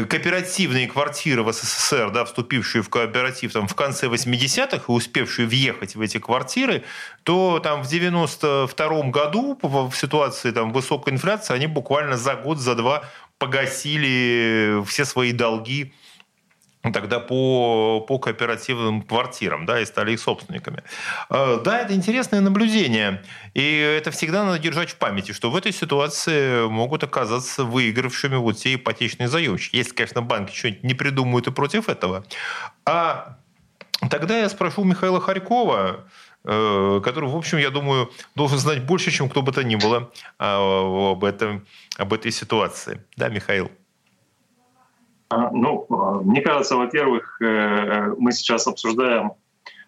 кооперативные 0.09 0.87
квартиры 0.87 1.43
в 1.43 1.51
СССР, 1.51 2.11
да, 2.11 2.25
вступившие 2.25 2.81
в 2.81 2.89
кооператив 2.89 3.51
там, 3.51 3.67
в 3.67 3.75
конце 3.75 4.07
80-х 4.07 4.83
и 4.87 4.91
успевшие 4.91 5.47
въехать 5.47 5.95
в 5.95 6.01
эти 6.01 6.19
квартиры, 6.19 6.83
то 7.23 7.59
там 7.59 7.83
в 7.83 7.87
92 7.87 9.01
году 9.09 9.57
в 9.61 9.93
ситуации 9.95 10.51
там, 10.51 10.71
высокой 10.71 11.13
инфляции 11.13 11.53
они 11.53 11.67
буквально 11.67 12.17
за 12.17 12.35
год, 12.35 12.59
за 12.59 12.75
два 12.75 13.03
погасили 13.39 14.83
все 14.85 15.05
свои 15.05 15.31
долги 15.31 15.93
тогда 16.81 17.19
по, 17.19 18.03
по 18.07 18.19
кооперативным 18.19 19.01
квартирам, 19.01 19.65
да, 19.65 19.81
и 19.81 19.85
стали 19.85 20.13
их 20.13 20.19
собственниками. 20.19 20.83
Э, 21.29 21.59
да, 21.63 21.81
это 21.81 21.93
интересное 21.93 22.39
наблюдение, 22.41 23.21
и 23.53 23.77
это 23.97 24.11
всегда 24.11 24.45
надо 24.45 24.59
держать 24.59 24.91
в 24.91 24.95
памяти, 24.95 25.33
что 25.33 25.51
в 25.51 25.55
этой 25.55 25.73
ситуации 25.73 26.67
могут 26.67 27.03
оказаться 27.03 27.65
выигравшими 27.65 28.35
вот 28.35 28.57
те 28.57 28.75
ипотечные 28.75 29.27
заемщики. 29.27 29.75
Если, 29.75 29.93
конечно, 29.93 30.21
банки 30.21 30.55
что-нибудь 30.55 30.83
не 30.83 30.93
придумают 30.93 31.47
и 31.47 31.51
против 31.51 31.89
этого. 31.89 32.25
А 32.85 33.37
тогда 34.09 34.39
я 34.39 34.47
спрошу 34.47 34.85
Михаила 34.85 35.19
Харькова, 35.19 36.05
э, 36.45 37.01
который, 37.03 37.29
в 37.29 37.35
общем, 37.35 37.57
я 37.57 37.71
думаю, 37.71 38.09
должен 38.35 38.57
знать 38.57 38.83
больше, 38.83 39.11
чем 39.11 39.29
кто 39.29 39.41
бы 39.41 39.51
то 39.51 39.63
ни 39.63 39.75
было 39.75 40.11
а, 40.37 41.11
об, 41.11 41.25
этом, 41.25 41.67
об 41.97 42.13
этой 42.13 42.31
ситуации. 42.31 43.03
Да, 43.17 43.27
Михаил? 43.27 43.69
А, 45.29 45.51
ну, 45.51 45.85
а, 45.89 46.21
мне 46.21 46.41
кажется, 46.41 46.75
во-первых, 46.75 47.39
э, 47.41 48.13
мы 48.17 48.31
сейчас 48.31 48.65
обсуждаем 48.65 49.33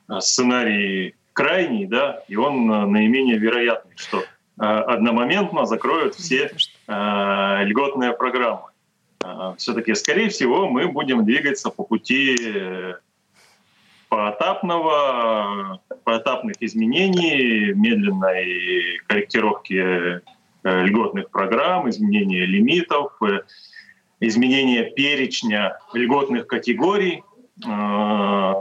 э, 0.08 0.20
сценарий 0.20 1.16
крайний, 1.34 1.88
да, 1.88 2.24
и 2.28 2.36
он 2.36 2.72
э, 2.72 2.86
наименее 2.86 3.38
вероятный, 3.38 3.94
что 3.96 4.24
одномоментно 4.58 5.66
закроют 5.66 6.14
все 6.14 6.52
льготные 6.88 8.14
программы. 8.14 8.68
Все-таки, 9.58 9.96
скорее 9.96 10.30
всего, 10.30 10.70
мы 10.70 10.88
будем 10.88 11.26
двигаться 11.26 11.72
по 11.72 11.84
пути 11.84 12.38
поэтапного, 14.10 15.80
поэтапных 16.04 16.58
изменений, 16.60 17.74
медленной 17.74 19.00
корректировки 19.08 20.22
льготных 20.64 21.32
программ, 21.32 21.90
изменения 21.90 22.46
лимитов, 22.46 23.20
изменения 24.22 24.84
перечня 24.84 25.78
льготных 25.94 26.48
категорий, 26.48 27.24
э, 27.66 28.54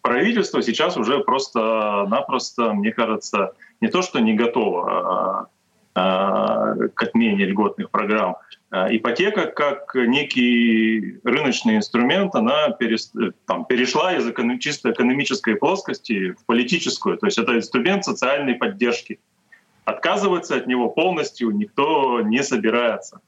правительство 0.00 0.62
сейчас 0.62 0.96
уже 0.96 1.18
просто-напросто, 1.20 2.72
мне 2.72 2.92
кажется, 2.92 3.52
не 3.80 3.88
то 3.88 4.00
что 4.00 4.20
не 4.20 4.34
готово 4.34 4.90
а, 4.90 5.46
а, 5.94 6.74
к 6.94 7.02
отмене 7.02 7.44
льготных 7.44 7.90
программ. 7.90 8.36
А 8.70 8.88
ипотека 8.94 9.46
как 9.46 9.94
некий 9.94 11.18
рыночный 11.24 11.76
инструмент, 11.76 12.34
она 12.34 12.68
там, 13.46 13.64
перешла 13.64 14.14
из 14.14 14.24
чисто 14.60 14.92
экономической 14.92 15.56
плоскости 15.56 16.32
в 16.32 16.44
политическую. 16.46 17.18
То 17.18 17.26
есть 17.26 17.38
это 17.38 17.56
инструмент 17.56 18.04
социальной 18.04 18.54
поддержки. 18.54 19.20
Отказываться 19.84 20.56
от 20.56 20.66
него 20.66 20.88
полностью 20.88 21.50
никто 21.50 22.20
не 22.20 22.42
собирается. 22.42 23.20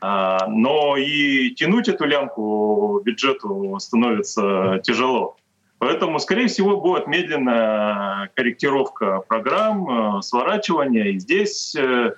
А, 0.00 0.46
но 0.46 0.96
и 0.96 1.50
тянуть 1.50 1.88
эту 1.88 2.04
лямку 2.04 3.00
бюджету 3.04 3.76
становится 3.80 4.80
тяжело. 4.82 5.36
Поэтому, 5.78 6.18
скорее 6.18 6.48
всего, 6.48 6.80
будет 6.80 7.06
медленная 7.06 8.30
корректировка 8.34 9.20
программ, 9.28 10.18
э, 10.18 10.22
сворачивание. 10.22 11.12
И 11.12 11.18
здесь 11.20 11.74
э, 11.76 12.14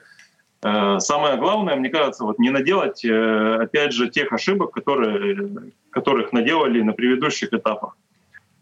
э, 0.62 0.98
самое 0.98 1.36
главное, 1.36 1.76
мне 1.76 1.90
кажется, 1.90 2.24
вот 2.24 2.38
не 2.38 2.50
наделать, 2.50 3.04
опять 3.04 3.92
же, 3.92 4.08
тех 4.08 4.32
ошибок, 4.32 4.72
которые, 4.72 5.72
которых 5.90 6.32
наделали 6.32 6.80
на 6.80 6.92
предыдущих 6.92 7.52
этапах. 7.52 7.96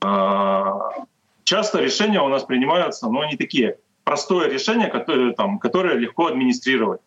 А, 0.00 0.90
часто 1.44 1.80
решения 1.80 2.20
у 2.20 2.28
нас 2.28 2.44
принимаются, 2.44 3.08
но 3.08 3.20
они 3.20 3.36
такие 3.36 3.78
простое 4.04 4.48
решение, 4.48 4.88
которое, 4.88 5.32
там, 5.32 5.58
которое 5.58 5.94
легко 5.94 6.26
администрировать. 6.26 7.00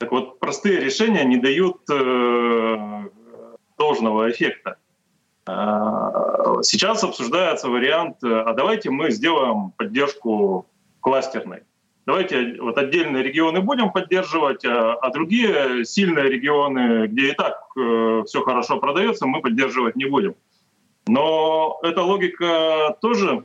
Так 0.00 0.12
вот, 0.12 0.40
простые 0.40 0.80
решения 0.80 1.24
не 1.24 1.36
дают 1.36 1.82
э, 1.92 3.08
должного 3.76 4.30
эффекта. 4.30 4.76
А, 5.44 6.62
сейчас 6.62 7.04
обсуждается 7.04 7.68
вариант, 7.68 8.16
э, 8.24 8.28
а 8.28 8.54
давайте 8.54 8.88
мы 8.88 9.10
сделаем 9.10 9.72
поддержку 9.76 10.66
кластерной. 11.00 11.64
Давайте 12.06 12.56
вот 12.62 12.78
отдельные 12.78 13.22
регионы 13.22 13.60
будем 13.60 13.92
поддерживать, 13.92 14.64
а, 14.64 14.96
другие 15.10 15.84
сильные 15.84 16.30
регионы, 16.30 17.06
где 17.06 17.32
и 17.32 17.32
так 17.32 17.60
э, 17.76 18.22
все 18.26 18.40
хорошо 18.40 18.78
продается, 18.78 19.26
мы 19.26 19.42
поддерживать 19.42 19.96
не 19.96 20.06
будем. 20.06 20.34
Но 21.08 21.78
эта 21.82 22.00
логика 22.00 22.96
тоже 23.02 23.44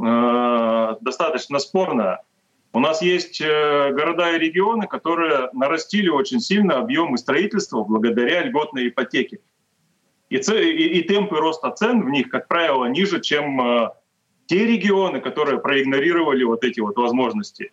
э, 0.00 0.96
достаточно 1.00 1.58
спорная. 1.58 2.22
У 2.76 2.78
нас 2.78 3.00
есть 3.00 3.40
э, 3.40 3.90
города 3.92 4.36
и 4.36 4.38
регионы, 4.38 4.86
которые 4.86 5.48
нарастили 5.54 6.10
очень 6.10 6.40
сильно 6.40 6.76
объемы 6.76 7.16
строительства 7.16 7.82
благодаря 7.82 8.42
льготной 8.42 8.88
ипотеке. 8.88 9.38
И, 10.28 10.36
и, 10.36 10.98
и 10.98 11.02
темпы 11.04 11.36
роста 11.36 11.70
цен 11.70 12.02
в 12.02 12.10
них, 12.10 12.28
как 12.28 12.48
правило, 12.48 12.84
ниже, 12.84 13.22
чем 13.22 13.58
э, 13.62 13.88
те 14.44 14.66
регионы, 14.66 15.22
которые 15.22 15.58
проигнорировали 15.58 16.44
вот 16.44 16.64
эти 16.64 16.80
вот 16.80 16.98
возможности. 16.98 17.72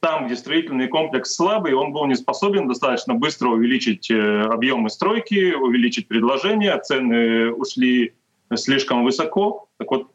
Там, 0.00 0.26
где 0.26 0.34
строительный 0.34 0.88
комплекс 0.88 1.32
слабый, 1.32 1.74
он 1.74 1.92
был 1.92 2.06
не 2.06 2.16
способен 2.16 2.66
достаточно 2.66 3.14
быстро 3.14 3.50
увеличить 3.50 4.10
э, 4.10 4.40
объемы 4.40 4.90
стройки, 4.90 5.54
увеличить 5.54 6.08
предложение, 6.08 6.76
цены 6.80 7.52
ушли 7.52 8.14
слишком 8.56 9.04
высоко. 9.04 9.68
Так 9.78 9.92
вот, 9.92 10.10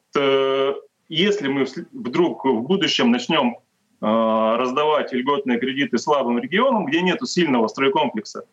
если 1.07 1.47
мы 1.47 1.65
вдруг 1.93 2.43
в 2.43 2.63
будущем 2.63 3.11
начнем 3.11 3.59
раздавать 4.05 5.11
льготные 5.13 5.59
кредиты 5.59 5.97
слабым 5.97 6.39
регионам, 6.39 6.85
где 6.85 7.01
нет 7.01 7.19
сильного 7.27 7.67
стройкомплекса, 7.67 8.45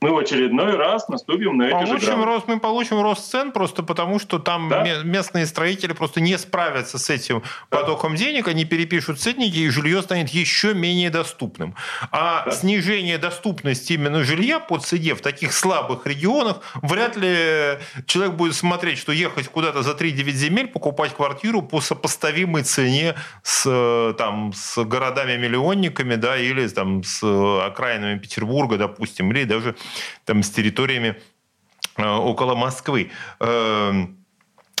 мы 0.00 0.14
в 0.14 0.18
очередной 0.18 0.76
раз 0.76 1.08
наступим 1.08 1.58
на 1.58 1.64
эти 1.64 1.72
получим 1.72 2.00
же 2.00 2.06
грабли. 2.06 2.24
рост, 2.24 2.48
Мы 2.48 2.58
получим 2.58 3.02
рост 3.02 3.30
цен 3.30 3.52
просто 3.52 3.82
потому, 3.82 4.18
что 4.18 4.38
там 4.38 4.70
да? 4.70 5.02
местные 5.02 5.44
строители 5.44 5.92
просто 5.92 6.22
не 6.22 6.38
справятся 6.38 6.98
с 6.98 7.10
этим 7.10 7.42
да. 7.70 7.78
потоком 7.78 8.16
денег, 8.16 8.48
они 8.48 8.64
перепишут 8.64 9.20
ценники, 9.20 9.58
и 9.58 9.68
жилье 9.68 10.00
станет 10.00 10.30
еще 10.30 10.72
менее 10.72 11.10
доступным. 11.10 11.74
А 12.10 12.44
да. 12.46 12.50
снижение 12.50 13.18
доступности 13.18 13.92
именно 13.92 14.24
жилья 14.24 14.58
по 14.58 14.78
цене 14.78 15.14
в 15.14 15.20
таких 15.20 15.52
слабых 15.52 16.06
регионах, 16.06 16.60
вряд 16.76 17.16
ли 17.16 17.78
человек 18.06 18.34
будет 18.34 18.54
смотреть, 18.54 18.98
что 18.98 19.12
ехать 19.12 19.48
куда-то 19.48 19.82
за 19.82 19.92
3-9 19.92 20.30
земель, 20.30 20.68
покупать 20.68 21.14
квартиру 21.14 21.60
по 21.60 21.82
сопоставимой 21.82 22.62
цене 22.62 23.16
с, 23.42 24.14
там, 24.16 24.52
с 24.54 24.82
городами-миллионниками, 24.82 26.14
да, 26.14 26.38
или 26.38 26.66
там, 26.68 27.02
с 27.02 27.22
окраинами 27.66 28.18
Петербурга, 28.18 28.78
допустим, 28.78 29.30
или 29.32 29.44
даже 29.44 29.76
там, 30.24 30.42
с 30.42 30.50
территориями 30.50 31.16
э, 31.96 32.06
около 32.06 32.54
Москвы. 32.54 33.10
Эм, 33.40 34.24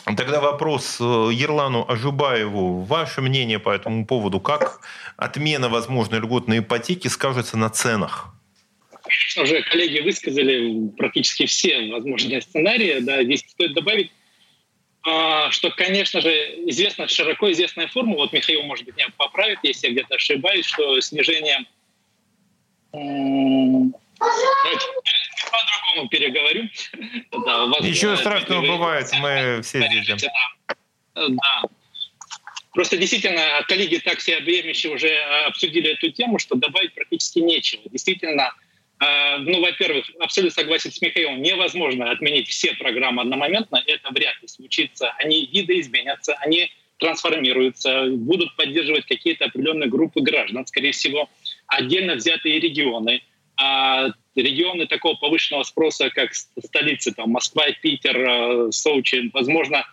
тогда 0.04 0.40
вопрос 0.40 0.98
э, 1.00 1.04
Ерлану 1.32 1.84
Ажубаеву. 1.88 2.82
Ваше 2.82 3.20
мнение 3.20 3.58
по 3.58 3.70
этому 3.70 4.06
поводу? 4.06 4.40
Как 4.40 4.80
отмена 5.16 5.68
возможной 5.68 6.20
льготной 6.20 6.58
ипотеки 6.60 7.08
скажется 7.08 7.56
на 7.56 7.70
ценах? 7.70 8.34
Конечно 9.02 9.46
же, 9.46 9.62
коллеги 9.62 10.00
высказали 10.00 10.88
практически 10.96 11.46
все 11.46 11.90
возможные 11.90 12.42
сценарии. 12.42 13.00
Да, 13.00 13.22
здесь 13.24 13.40
стоит 13.40 13.74
добавить, 13.74 14.12
а, 15.02 15.50
что, 15.50 15.70
конечно 15.70 16.20
же, 16.20 16.30
известна, 16.66 17.08
широко 17.08 17.50
известная 17.52 17.88
форма, 17.88 18.16
вот 18.16 18.32
Михаил, 18.32 18.62
может 18.64 18.84
быть, 18.84 18.96
меня 18.96 19.08
поправит, 19.16 19.58
если 19.62 19.88
я 19.88 19.92
где-то 19.94 20.16
ошибаюсь, 20.16 20.66
что 20.66 21.00
снижение 21.00 21.64
Давайте 24.20 24.86
по-другому 25.50 26.08
переговорю. 26.08 26.68
Да, 27.44 27.66
вас, 27.66 27.80
Ничего 27.80 28.16
страшного 28.16 28.66
бывает, 28.66 29.10
мы 29.20 29.60
все 29.62 29.80
здесь. 29.80 30.26
Да. 31.14 31.62
Просто 32.72 32.96
действительно, 32.96 33.64
коллеги 33.66 33.96
так 33.96 34.18
все 34.18 34.36
объемище 34.36 34.90
уже 34.90 35.08
э, 35.08 35.44
обсудили 35.46 35.92
эту 35.92 36.10
тему, 36.10 36.38
что 36.38 36.54
добавить 36.54 36.94
практически 36.94 37.40
нечего. 37.40 37.82
Действительно, 37.90 38.52
э, 39.00 39.38
ну, 39.38 39.60
во-первых, 39.60 40.08
абсолютно 40.20 40.54
согласен 40.54 40.92
с 40.92 41.00
Михаилом, 41.00 41.42
невозможно 41.42 42.12
отменить 42.12 42.48
все 42.48 42.74
программы 42.74 43.22
одномоментно, 43.22 43.82
это 43.84 44.10
вряд 44.12 44.40
ли 44.40 44.46
случится. 44.46 45.12
Они 45.18 45.46
видоизменятся, 45.46 46.34
они 46.34 46.70
трансформируются, 46.98 48.06
будут 48.10 48.54
поддерживать 48.54 49.06
какие-то 49.06 49.46
определенные 49.46 49.88
группы 49.88 50.20
граждан, 50.20 50.64
скорее 50.66 50.92
всего, 50.92 51.28
отдельно 51.66 52.14
взятые 52.14 52.60
регионы. 52.60 53.22
А 53.62 54.08
регионы 54.34 54.86
такого 54.86 55.16
повышенного 55.16 55.64
спроса, 55.64 56.08
как 56.08 56.32
столицы, 56.34 57.12
там, 57.12 57.30
Москва, 57.30 57.64
Питер, 57.82 58.16
э, 58.16 58.72
Сочи, 58.72 59.30
возможно, 59.34 59.84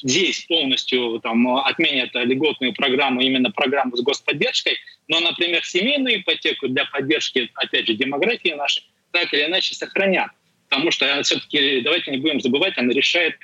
здесь 0.00 0.44
полностью 0.48 1.18
там, 1.20 1.56
отменят 1.56 2.10
льготную 2.14 2.72
программу, 2.72 3.20
именно 3.20 3.50
программу 3.50 3.96
с 3.96 4.02
господдержкой, 4.02 4.76
но, 5.08 5.18
например, 5.18 5.64
семейную 5.64 6.20
ипотеку 6.20 6.68
для 6.68 6.84
поддержки, 6.84 7.50
опять 7.54 7.88
же, 7.88 7.94
демографии 7.94 8.50
нашей, 8.50 8.84
так 9.10 9.34
или 9.34 9.46
иначе 9.46 9.74
сохранят. 9.74 10.30
Потому 10.68 10.92
что 10.92 11.20
все-таки, 11.24 11.80
давайте 11.80 12.12
не 12.12 12.18
будем 12.18 12.40
забывать, 12.40 12.78
она 12.78 12.92
решает 12.92 13.34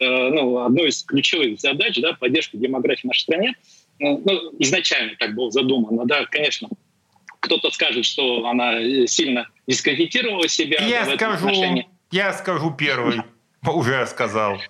э, 0.00 0.04
ну, 0.04 0.58
одну 0.58 0.84
из 0.84 1.02
ключевых 1.02 1.60
задач, 1.60 1.98
да, 1.98 2.12
поддержку 2.12 2.58
демографии 2.58 3.02
в 3.02 3.04
нашей 3.04 3.20
стране. 3.20 3.54
Ну, 3.98 4.20
ну 4.22 4.52
изначально 4.58 5.14
так 5.18 5.34
было 5.34 5.50
задумано, 5.50 6.04
да, 6.04 6.26
конечно, 6.26 6.68
кто-то 7.40 7.70
скажет, 7.70 8.04
что 8.04 8.46
она 8.46 8.74
э, 8.74 9.06
сильно 9.06 9.48
дискредитировала 9.66 10.46
себя. 10.48 10.84
Я 10.86 11.04
скажу, 11.16 11.46
отношении. 11.46 11.88
я 12.10 12.32
скажу 12.32 12.70
первый, 12.70 13.22
уже 13.66 14.06
сказал. 14.06 14.60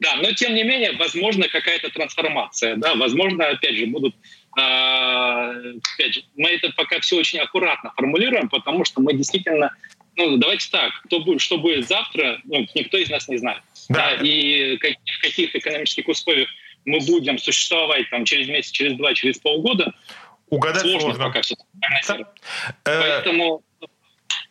Да, 0.00 0.16
но 0.16 0.32
тем 0.32 0.54
не 0.54 0.64
менее, 0.64 0.92
возможно, 0.92 1.48
какая-то 1.48 1.88
трансформация, 1.90 2.74
да, 2.74 2.96
возможно, 2.96 3.46
опять 3.46 3.76
же, 3.76 3.86
будут, 3.86 4.16
э, 4.58 5.74
опять 5.94 6.14
же, 6.14 6.24
мы 6.36 6.48
это 6.50 6.70
пока 6.76 6.98
все 6.98 7.16
очень 7.16 7.38
аккуратно 7.38 7.92
формулируем, 7.96 8.48
потому 8.48 8.84
что 8.84 9.00
мы 9.00 9.14
действительно, 9.14 9.72
ну, 10.16 10.38
давайте 10.38 10.68
так, 10.70 10.92
кто 11.04 11.20
будет, 11.20 11.40
что 11.40 11.58
будет 11.58 11.86
завтра, 11.86 12.40
ну, 12.44 12.66
никто 12.74 12.98
из 12.98 13.10
нас 13.10 13.28
не 13.28 13.36
знает. 13.36 13.62
Да. 13.88 14.16
да 14.16 14.26
и 14.26 14.76
как, 14.78 14.94
в 15.04 15.22
каких 15.22 15.54
экономических 15.54 16.08
условиях 16.08 16.48
мы 16.84 16.98
будем 17.00 17.38
существовать 17.38 18.10
там 18.10 18.24
через 18.24 18.48
месяц, 18.48 18.72
через 18.72 18.94
два, 18.94 19.14
через 19.14 19.38
полгода, 19.38 19.94
Угадать 20.52 20.82
сложно, 20.82 21.00
сложно. 21.00 21.24
пока 21.24 21.40
все 21.40 21.56
прогнозировать. 21.80 22.26
Поэтому 22.84 23.62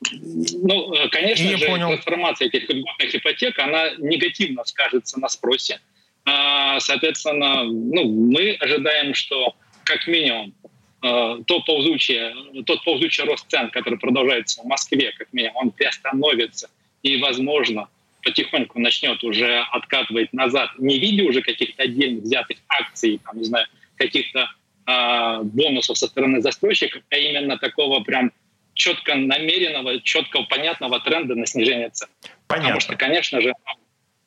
ну, 0.09 0.93
э, 0.95 1.09
конечно 1.09 1.43
Не 1.43 1.57
же, 1.57 1.67
понял. 1.67 1.89
трансформация 1.89 2.47
этих 2.47 2.67
льготных 2.67 3.13
ипотек, 3.13 3.59
она 3.59 3.91
негативно 3.99 4.63
скажется 4.65 5.19
на 5.19 5.29
спросе. 5.29 5.79
А, 6.25 6.79
соответственно, 6.79 7.63
ну, 7.65 8.05
мы 8.05 8.53
ожидаем, 8.59 9.13
что 9.13 9.55
как 9.83 10.07
минимум 10.07 10.55
э, 11.03 11.37
то 11.45 11.59
ползучее, 11.61 12.33
тот 12.65 12.83
ползучий 12.83 13.23
рост 13.23 13.45
цен, 13.47 13.69
который 13.69 13.99
продолжается 13.99 14.63
в 14.63 14.65
Москве, 14.65 15.13
как 15.15 15.31
минимум, 15.33 15.55
он 15.57 15.71
приостановится 15.71 16.71
и, 17.03 17.21
возможно, 17.21 17.89
потихоньку 18.23 18.79
начнет 18.79 19.23
уже 19.23 19.59
откатывать 19.71 20.33
назад, 20.33 20.71
не 20.79 20.97
в 20.97 21.01
виде 21.01 21.21
уже 21.21 21.41
каких-то 21.41 21.83
отдельных 21.83 22.23
взятых 22.23 22.57
акций, 22.67 23.19
там, 23.23 23.37
не 23.37 23.43
знаю, 23.43 23.67
каких-то 23.97 24.49
э, 24.91 25.43
бонусов 25.43 25.97
со 25.97 26.07
стороны 26.07 26.41
застройщиков, 26.41 27.01
а 27.09 27.17
именно 27.17 27.57
такого 27.57 28.01
прям 28.01 28.31
четко 28.73 29.15
намеренного, 29.15 30.01
четко 30.01 30.43
понятного 30.43 30.99
тренда 30.99 31.35
на 31.35 31.45
снижение 31.45 31.89
цен. 31.89 32.07
Понятно. 32.47 32.67
Потому 32.67 32.79
что, 32.81 32.95
конечно 32.95 33.41
же, 33.41 33.53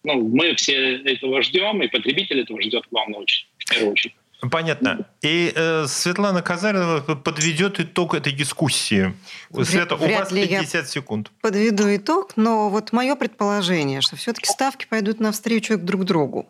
ну, 0.04 0.28
мы 0.28 0.54
все 0.54 0.96
этого 0.98 1.42
ждем, 1.42 1.82
и 1.82 1.88
потребитель 1.88 2.40
этого 2.40 2.60
ждет, 2.62 2.84
главное, 2.90 3.20
очень, 3.20 3.46
в 3.58 3.70
первую 3.70 3.92
очередь. 3.92 4.14
Понятно. 4.50 5.06
И 5.22 5.52
э, 5.54 5.86
Светлана 5.86 6.42
Казарина 6.42 7.00
подведет 7.00 7.80
итог 7.80 8.14
этой 8.14 8.32
дискуссии. 8.32 9.14
Света, 9.62 9.96
Вряд 9.96 10.10
у 10.10 10.20
вас 10.20 10.32
50 10.32 10.74
я 10.74 10.84
секунд. 10.84 11.30
Подведу 11.40 11.84
итог, 11.94 12.36
но 12.36 12.68
вот 12.68 12.92
мое 12.92 13.14
предположение, 13.16 14.00
что 14.00 14.16
все-таки 14.16 14.46
ставки 14.46 14.86
пойдут 14.86 15.20
навстречу 15.20 15.78
друг 15.78 16.04
другу. 16.04 16.48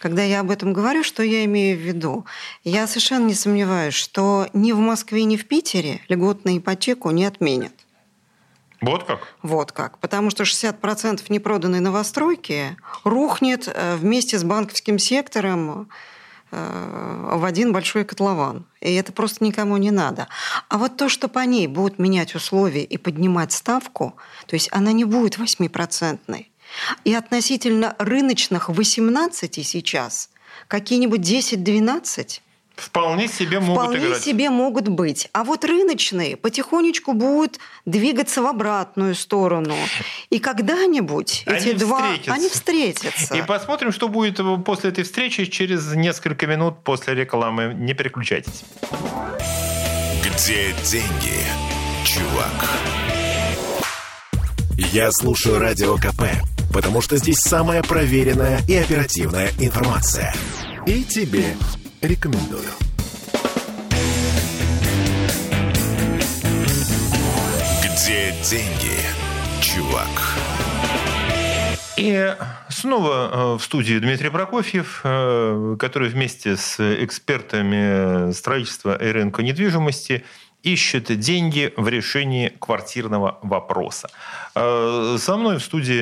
Когда 0.00 0.22
я 0.22 0.40
об 0.40 0.50
этом 0.50 0.72
говорю, 0.72 1.04
что 1.04 1.22
я 1.22 1.44
имею 1.44 1.76
в 1.76 1.80
виду? 1.80 2.24
Я 2.64 2.86
совершенно 2.86 3.26
не 3.26 3.34
сомневаюсь, 3.34 3.92
что 3.92 4.48
ни 4.54 4.72
в 4.72 4.78
Москве, 4.78 5.24
ни 5.24 5.36
в 5.36 5.46
Питере 5.46 6.00
льготную 6.08 6.56
ипотеку 6.56 7.10
не 7.10 7.26
отменят. 7.26 7.72
Вот 8.80 9.04
как? 9.04 9.28
Вот 9.42 9.72
как. 9.72 9.98
Потому 9.98 10.30
что 10.30 10.44
60% 10.44 11.22
непроданной 11.28 11.80
новостройки 11.80 12.78
рухнет 13.04 13.68
э, 13.68 13.96
вместе 13.96 14.38
с 14.38 14.44
банковским 14.44 14.98
сектором 14.98 15.90
э, 16.50 17.32
в 17.34 17.44
один 17.44 17.74
большой 17.74 18.04
котлован. 18.04 18.64
И 18.80 18.94
это 18.94 19.12
просто 19.12 19.44
никому 19.44 19.76
не 19.76 19.90
надо. 19.90 20.28
А 20.70 20.78
вот 20.78 20.96
то, 20.96 21.10
что 21.10 21.28
по 21.28 21.40
ней 21.40 21.66
будут 21.66 21.98
менять 21.98 22.34
условия 22.34 22.84
и 22.84 22.96
поднимать 22.96 23.52
ставку, 23.52 24.14
то 24.46 24.56
есть 24.56 24.70
она 24.72 24.92
не 24.92 25.04
будет 25.04 25.36
8%, 25.36 26.46
и 27.04 27.14
относительно 27.14 27.94
рыночных 27.98 28.68
18 28.68 29.66
сейчас, 29.66 30.30
какие-нибудь 30.68 31.20
10-12 31.20 32.40
Вполне 32.80 33.28
себе 33.28 33.60
могут 33.60 33.82
Вполне 33.82 34.06
играть. 34.06 34.22
себе 34.22 34.48
могут 34.48 34.88
быть. 34.88 35.28
А 35.32 35.44
вот 35.44 35.64
рыночные 35.66 36.36
потихонечку 36.38 37.12
будут 37.12 37.58
двигаться 37.84 38.40
в 38.40 38.46
обратную 38.46 39.14
сторону. 39.14 39.74
И 40.30 40.38
когда-нибудь 40.38 41.44
они 41.46 41.58
эти 41.58 41.72
два... 41.72 41.98
Встретятся. 41.98 42.32
Они 42.32 42.48
встретятся. 42.48 43.34
И 43.36 43.42
посмотрим, 43.42 43.92
что 43.92 44.08
будет 44.08 44.40
после 44.64 44.90
этой 44.90 45.04
встречи 45.04 45.44
через 45.44 45.92
несколько 45.94 46.46
минут 46.46 46.82
после 46.82 47.14
рекламы. 47.14 47.74
Не 47.74 47.92
переключайтесь. 47.92 48.64
Где 50.24 50.72
деньги, 50.82 51.36
чувак? 52.06 52.70
Я 54.92 55.12
слушаю 55.12 55.58
Радио 55.58 55.96
КП 55.96 56.22
потому 56.72 57.00
что 57.00 57.16
здесь 57.16 57.38
самая 57.38 57.82
проверенная 57.82 58.60
и 58.68 58.74
оперативная 58.76 59.50
информация. 59.58 60.32
И 60.86 61.04
тебе 61.04 61.56
рекомендую. 62.00 62.70
Где 67.82 68.34
деньги, 68.48 68.96
чувак? 69.60 70.08
И 71.96 72.34
снова 72.70 73.30
э, 73.30 73.58
в 73.58 73.62
студии 73.62 73.98
Дмитрий 73.98 74.30
Прокофьев, 74.30 75.02
э, 75.04 75.76
который 75.78 76.08
вместе 76.08 76.56
с 76.56 76.80
экспертами 76.80 78.32
строительства 78.32 78.96
и 78.96 79.10
рынка 79.10 79.42
недвижимости– 79.42 80.24
ищет 80.62 81.18
деньги 81.18 81.72
в 81.76 81.88
решении 81.88 82.48
квартирного 82.48 83.38
вопроса. 83.42 84.10
Э, 84.54 85.16
со 85.18 85.36
мной 85.36 85.58
в 85.58 85.62
студии 85.62 86.00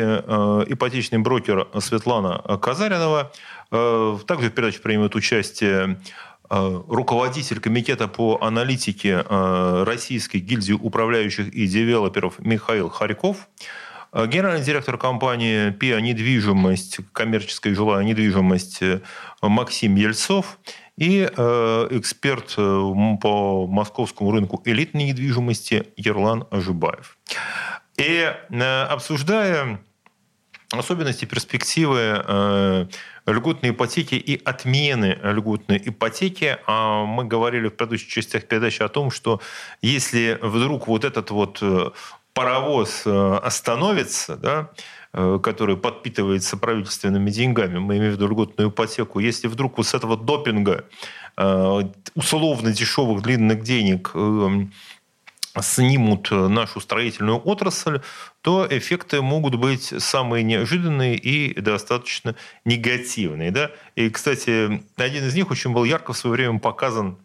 ипотечный 0.73 1.19
брокер 1.19 1.69
Светлана 1.81 2.59
Казаринова. 2.61 3.33
Также 3.71 4.49
в 4.49 4.53
передаче 4.53 4.81
примет 4.81 5.15
участие 5.15 6.01
руководитель 6.49 7.61
комитета 7.61 8.09
по 8.09 8.39
аналитике 8.41 9.23
Российской 9.29 10.39
гильдии 10.39 10.73
управляющих 10.73 11.49
и 11.49 11.67
девелоперов 11.67 12.39
Михаил 12.39 12.89
Харьков. 12.89 13.49
Э, 14.13 14.27
генеральный 14.27 14.65
директор 14.65 14.97
компании 14.97 15.71
ПИА 15.71 16.01
«Недвижимость», 16.01 17.01
коммерческая 17.13 17.75
жилая 17.75 18.05
недвижимость 18.05 18.83
э, 18.83 19.01
Максим 19.43 19.97
Ельцов 19.97 20.59
и 20.99 21.31
э, 21.31 21.89
эксперт 21.91 22.57
по 22.57 23.67
московскому 23.67 24.33
рынку 24.33 24.61
элитной 24.65 25.05
недвижимости 25.05 25.87
Ерлан 25.97 26.47
Ажибаев. 26.51 27.17
И 27.97 28.33
обсуждая 28.91 29.81
особенности, 30.71 31.25
перспективы 31.25 32.89
льготной 33.27 33.71
ипотеки 33.71 34.15
и 34.15 34.41
отмены 34.45 35.19
льготной 35.23 35.83
ипотеки. 35.85 36.59
А 36.67 37.05
мы 37.05 37.25
говорили 37.25 37.69
в 37.69 37.75
предыдущих 37.75 38.09
частях 38.09 38.45
передачи 38.45 38.83
о 38.83 38.89
том, 38.89 39.11
что 39.11 39.41
если 39.83 40.39
вдруг 40.41 40.87
вот 40.87 41.05
этот 41.05 41.31
вот 41.31 41.63
паровоз 42.39 43.03
э, 43.05 43.41
остановится, 43.43 44.37
да, 44.37 44.61
э, 44.61 44.65
который 45.43 45.77
подпитывается 45.77 46.57
правительственными 46.57 47.31
деньгами, 47.31 47.79
мы 47.79 47.99
имеем 47.99 48.13
в 48.13 48.17
виду 48.17 48.29
льготную 48.29 48.71
ипотеку, 48.71 49.19
если 49.19 49.49
вдруг 49.49 49.79
вот 49.79 49.87
с 49.87 49.95
этого 49.95 50.17
допинга 50.17 50.85
э, 51.37 51.83
условно 52.15 52.73
дешевых 52.73 53.23
длинных 53.23 53.63
денег 53.63 54.13
снимут 55.63 56.31
нашу 56.31 56.81
строительную 56.81 57.39
отрасль, 57.39 58.01
то 58.43 58.67
эффекты 58.71 59.23
могут 59.23 59.57
быть 59.57 59.93
самые 59.99 60.45
неожиданные 60.45 61.17
и 61.17 61.59
достаточно 61.61 62.37
негативные. 62.65 63.51
Да? 63.51 63.71
И, 63.97 64.11
кстати, 64.11 64.83
один 64.97 65.25
из 65.27 65.35
них 65.35 65.51
очень 65.51 65.73
был 65.73 65.85
ярко 65.85 66.13
в 66.13 66.17
свое 66.17 66.35
время 66.35 66.59
показан 66.59 67.19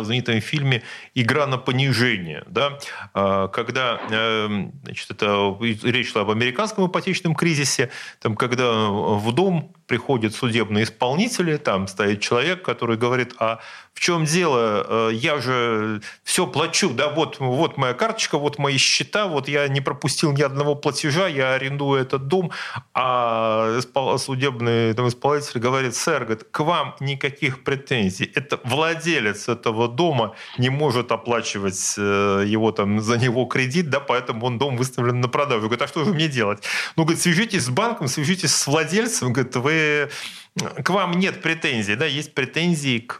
в 0.00 0.04
знаменитом 0.04 0.40
фильме 0.40 0.82
«Игра 1.14 1.46
на 1.46 1.56
понижение», 1.56 2.42
да, 2.48 2.78
а, 3.12 3.48
когда 3.48 4.00
эм, 4.10 4.72
значит, 4.82 5.10
это, 5.10 5.56
речь 5.60 6.10
шла 6.12 6.22
об 6.22 6.30
американском 6.30 6.86
ипотечном 6.86 7.34
кризисе, 7.34 7.90
там, 8.20 8.34
когда 8.34 8.88
в 8.88 9.32
дом 9.32 9.72
приходят 9.86 10.34
судебные 10.34 10.84
исполнители, 10.84 11.56
там 11.56 11.88
стоит 11.88 12.20
человек, 12.20 12.62
который 12.62 12.96
говорит, 12.96 13.34
а 13.38 13.60
в 13.94 14.00
чем 14.00 14.24
дело, 14.24 15.10
э, 15.10 15.14
я 15.14 15.40
же 15.40 16.00
все 16.24 16.46
плачу, 16.46 16.90
да, 16.90 17.08
вот, 17.08 17.38
вот 17.38 17.76
моя 17.76 17.94
карточка, 17.94 18.38
вот 18.38 18.58
мои 18.58 18.76
счета, 18.76 19.26
вот 19.26 19.48
я 19.48 19.68
не 19.68 19.80
пропустил 19.80 20.32
ни 20.32 20.42
одного 20.42 20.74
платежа, 20.74 21.28
я 21.28 21.54
арендую 21.54 22.00
этот 22.00 22.26
дом, 22.26 22.50
а 22.92 23.78
судебный 24.18 24.94
там, 24.94 25.08
исполнитель 25.08 25.60
говорит, 25.60 25.94
сэр, 25.94 26.24
говорит, 26.24 26.44
к 26.50 26.60
вам 26.60 26.96
никаких 27.00 27.62
претензий, 27.62 28.30
это 28.34 28.58
владелец 28.64 29.48
этого 29.48 29.88
дома 29.88 30.34
не 30.58 30.70
может 30.70 31.12
оплачивать 31.12 31.94
э, 31.96 32.44
его 32.46 32.72
там 32.72 33.00
за 33.00 33.16
него 33.16 33.44
кредит, 33.46 33.90
да, 33.90 34.00
поэтому 34.00 34.46
он 34.46 34.58
дом 34.58 34.76
выставлен 34.76 35.20
на 35.20 35.28
продажу. 35.28 35.62
Говорит, 35.62 35.82
а 35.82 35.88
что 35.88 36.04
же 36.04 36.12
мне 36.12 36.28
делать? 36.28 36.64
Ну, 36.96 37.04
говорит, 37.04 37.22
свяжитесь 37.22 37.64
с 37.64 37.68
банком, 37.68 38.08
свяжитесь 38.08 38.54
с 38.54 38.66
владельцем, 38.66 39.32
говорит, 39.32 39.54
вы 39.56 39.74
к 40.82 40.90
вам 40.90 41.18
нет 41.18 41.42
претензий, 41.42 41.96
да, 41.96 42.06
есть 42.06 42.34
претензии 42.34 42.98
к 42.98 43.18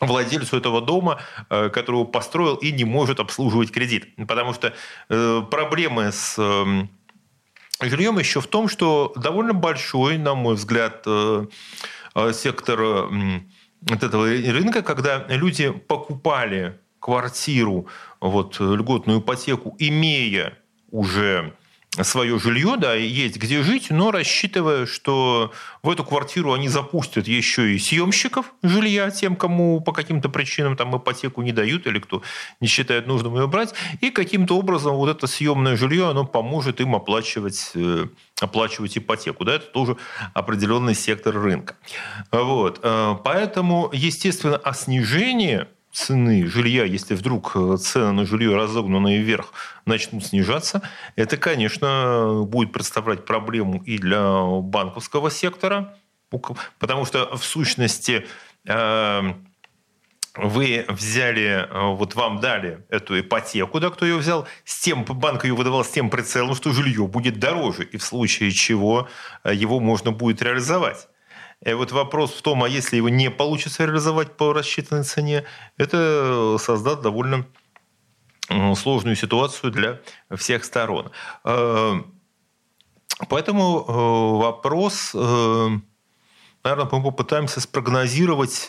владельцу 0.00 0.56
этого 0.56 0.80
дома, 0.80 1.20
э, 1.50 1.70
которого 1.70 2.04
построил 2.04 2.56
и 2.56 2.72
не 2.72 2.84
может 2.84 3.20
обслуживать 3.20 3.70
кредит. 3.70 4.14
Потому 4.16 4.54
что 4.54 4.74
э, 5.08 5.42
проблемы 5.50 6.12
с 6.12 6.36
жильем 7.80 8.18
еще 8.18 8.40
в 8.40 8.46
том, 8.46 8.68
что 8.68 9.12
довольно 9.16 9.54
большой, 9.54 10.18
на 10.18 10.34
мой 10.34 10.54
взгляд, 10.54 11.02
э, 11.06 11.46
сектор 12.32 13.08
от 13.90 14.02
этого 14.02 14.26
рынка, 14.26 14.82
когда 14.82 15.24
люди 15.28 15.70
покупали 15.70 16.78
квартиру, 16.98 17.86
вот, 18.20 18.58
льготную 18.58 19.20
ипотеку, 19.20 19.76
имея 19.78 20.58
уже 20.90 21.54
свое 22.04 22.38
жилье, 22.38 22.76
да, 22.76 22.94
есть 22.94 23.36
где 23.36 23.62
жить, 23.62 23.90
но 23.90 24.10
рассчитывая, 24.10 24.86
что 24.86 25.52
в 25.82 25.90
эту 25.90 26.04
квартиру 26.04 26.52
они 26.52 26.68
запустят 26.68 27.28
еще 27.28 27.74
и 27.74 27.78
съемщиков 27.78 28.52
жилья, 28.62 29.10
тем, 29.10 29.36
кому 29.36 29.80
по 29.80 29.92
каким-то 29.92 30.28
причинам 30.28 30.76
там 30.76 30.96
ипотеку 30.96 31.42
не 31.42 31.52
дают 31.52 31.86
или 31.86 31.98
кто 31.98 32.22
не 32.60 32.68
считает 32.68 33.06
нужным 33.06 33.36
ее 33.36 33.46
брать, 33.46 33.74
и 34.00 34.10
каким-то 34.10 34.56
образом 34.56 34.94
вот 34.96 35.08
это 35.08 35.26
съемное 35.26 35.76
жилье, 35.76 36.08
оно 36.08 36.24
поможет 36.24 36.80
им 36.80 36.94
оплачивать, 36.94 37.72
э, 37.74 38.06
оплачивать 38.40 38.98
ипотеку. 38.98 39.44
Да, 39.44 39.54
это 39.54 39.66
тоже 39.66 39.96
определенный 40.34 40.94
сектор 40.94 41.34
рынка. 41.34 41.76
Вот. 42.30 42.80
Э, 42.82 43.16
поэтому, 43.24 43.90
естественно, 43.92 44.56
о 44.56 44.74
снижении 44.74 45.66
цены 45.98 46.46
жилья, 46.46 46.84
если 46.84 47.14
вдруг 47.14 47.52
э, 47.56 47.76
цены 47.76 48.12
на 48.12 48.26
жилье, 48.26 48.54
разогнанные 48.54 49.20
вверх, 49.20 49.52
начнут 49.84 50.24
снижаться, 50.24 50.82
это, 51.16 51.36
конечно, 51.36 52.44
будет 52.46 52.72
представлять 52.72 53.24
проблему 53.24 53.82
и 53.84 53.98
для 53.98 54.42
банковского 54.62 55.30
сектора, 55.30 55.96
потому 56.78 57.04
что 57.04 57.36
в 57.36 57.44
сущности 57.44 58.26
э, 58.66 59.34
вы 60.36 60.84
взяли, 60.88 61.66
э, 61.68 61.94
вот 61.94 62.14
вам 62.14 62.38
дали 62.38 62.84
эту 62.90 63.18
ипотеку, 63.18 63.80
да, 63.80 63.90
кто 63.90 64.06
ее 64.06 64.18
взял, 64.18 64.46
с 64.64 64.80
тем, 64.80 65.04
банк 65.04 65.44
ее 65.44 65.54
выдавал 65.54 65.84
с 65.84 65.90
тем 65.90 66.10
прицелом, 66.10 66.54
что 66.54 66.72
жилье 66.72 67.08
будет 67.08 67.40
дороже, 67.40 67.82
и 67.82 67.96
в 67.96 68.04
случае 68.04 68.52
чего 68.52 69.08
его 69.44 69.80
можно 69.80 70.12
будет 70.12 70.42
реализовать. 70.42 71.08
И 71.64 71.72
вот 71.72 71.90
вопрос 71.90 72.32
в 72.32 72.42
том, 72.42 72.62
а 72.62 72.68
если 72.68 72.96
его 72.96 73.08
не 73.08 73.30
получится 73.30 73.84
реализовать 73.84 74.36
по 74.36 74.52
рассчитанной 74.52 75.04
цене, 75.04 75.44
это 75.76 76.56
создаст 76.60 77.02
довольно 77.02 77.46
сложную 78.76 79.16
ситуацию 79.16 79.72
для 79.72 80.00
всех 80.36 80.64
сторон. 80.64 81.10
Э, 81.44 82.00
поэтому 83.28 83.84
э, 83.86 84.42
вопрос, 84.42 85.12
э, 85.14 85.68
наверное, 86.64 86.88
мы 86.90 87.02
попытаемся 87.02 87.60
спрогнозировать, 87.60 88.66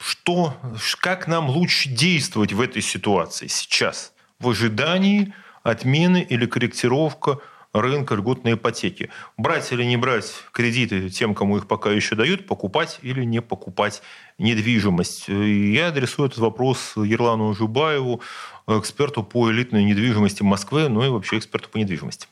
что, 0.00 0.54
как 1.00 1.28
нам 1.28 1.48
лучше 1.48 1.88
действовать 1.88 2.52
в 2.52 2.60
этой 2.60 2.82
ситуации 2.82 3.46
сейчас, 3.46 4.12
в 4.38 4.48
ожидании 4.48 5.32
отмены 5.62 6.26
или 6.28 6.46
корректировка 6.46 7.38
рынка 7.74 8.14
льготной 8.14 8.54
ипотеки. 8.54 9.10
Брать 9.36 9.70
или 9.72 9.82
не 9.82 9.96
брать 9.96 10.32
кредиты 10.52 11.10
тем, 11.10 11.34
кому 11.34 11.58
их 11.58 11.68
пока 11.68 11.90
еще 11.90 12.14
дают, 12.14 12.46
покупать 12.46 13.00
или 13.02 13.24
не 13.24 13.42
покупать 13.42 14.00
недвижимость. 14.38 15.28
Я 15.28 15.88
адресую 15.88 16.28
этот 16.28 16.38
вопрос 16.38 16.94
Ерлану 16.96 17.52
Жубаеву, 17.52 18.22
эксперту 18.68 19.24
по 19.24 19.50
элитной 19.50 19.84
недвижимости 19.84 20.42
Москвы, 20.42 20.88
ну 20.88 21.04
и 21.04 21.08
вообще 21.08 21.38
эксперту 21.38 21.68
по 21.68 21.76
недвижимости. 21.78 22.28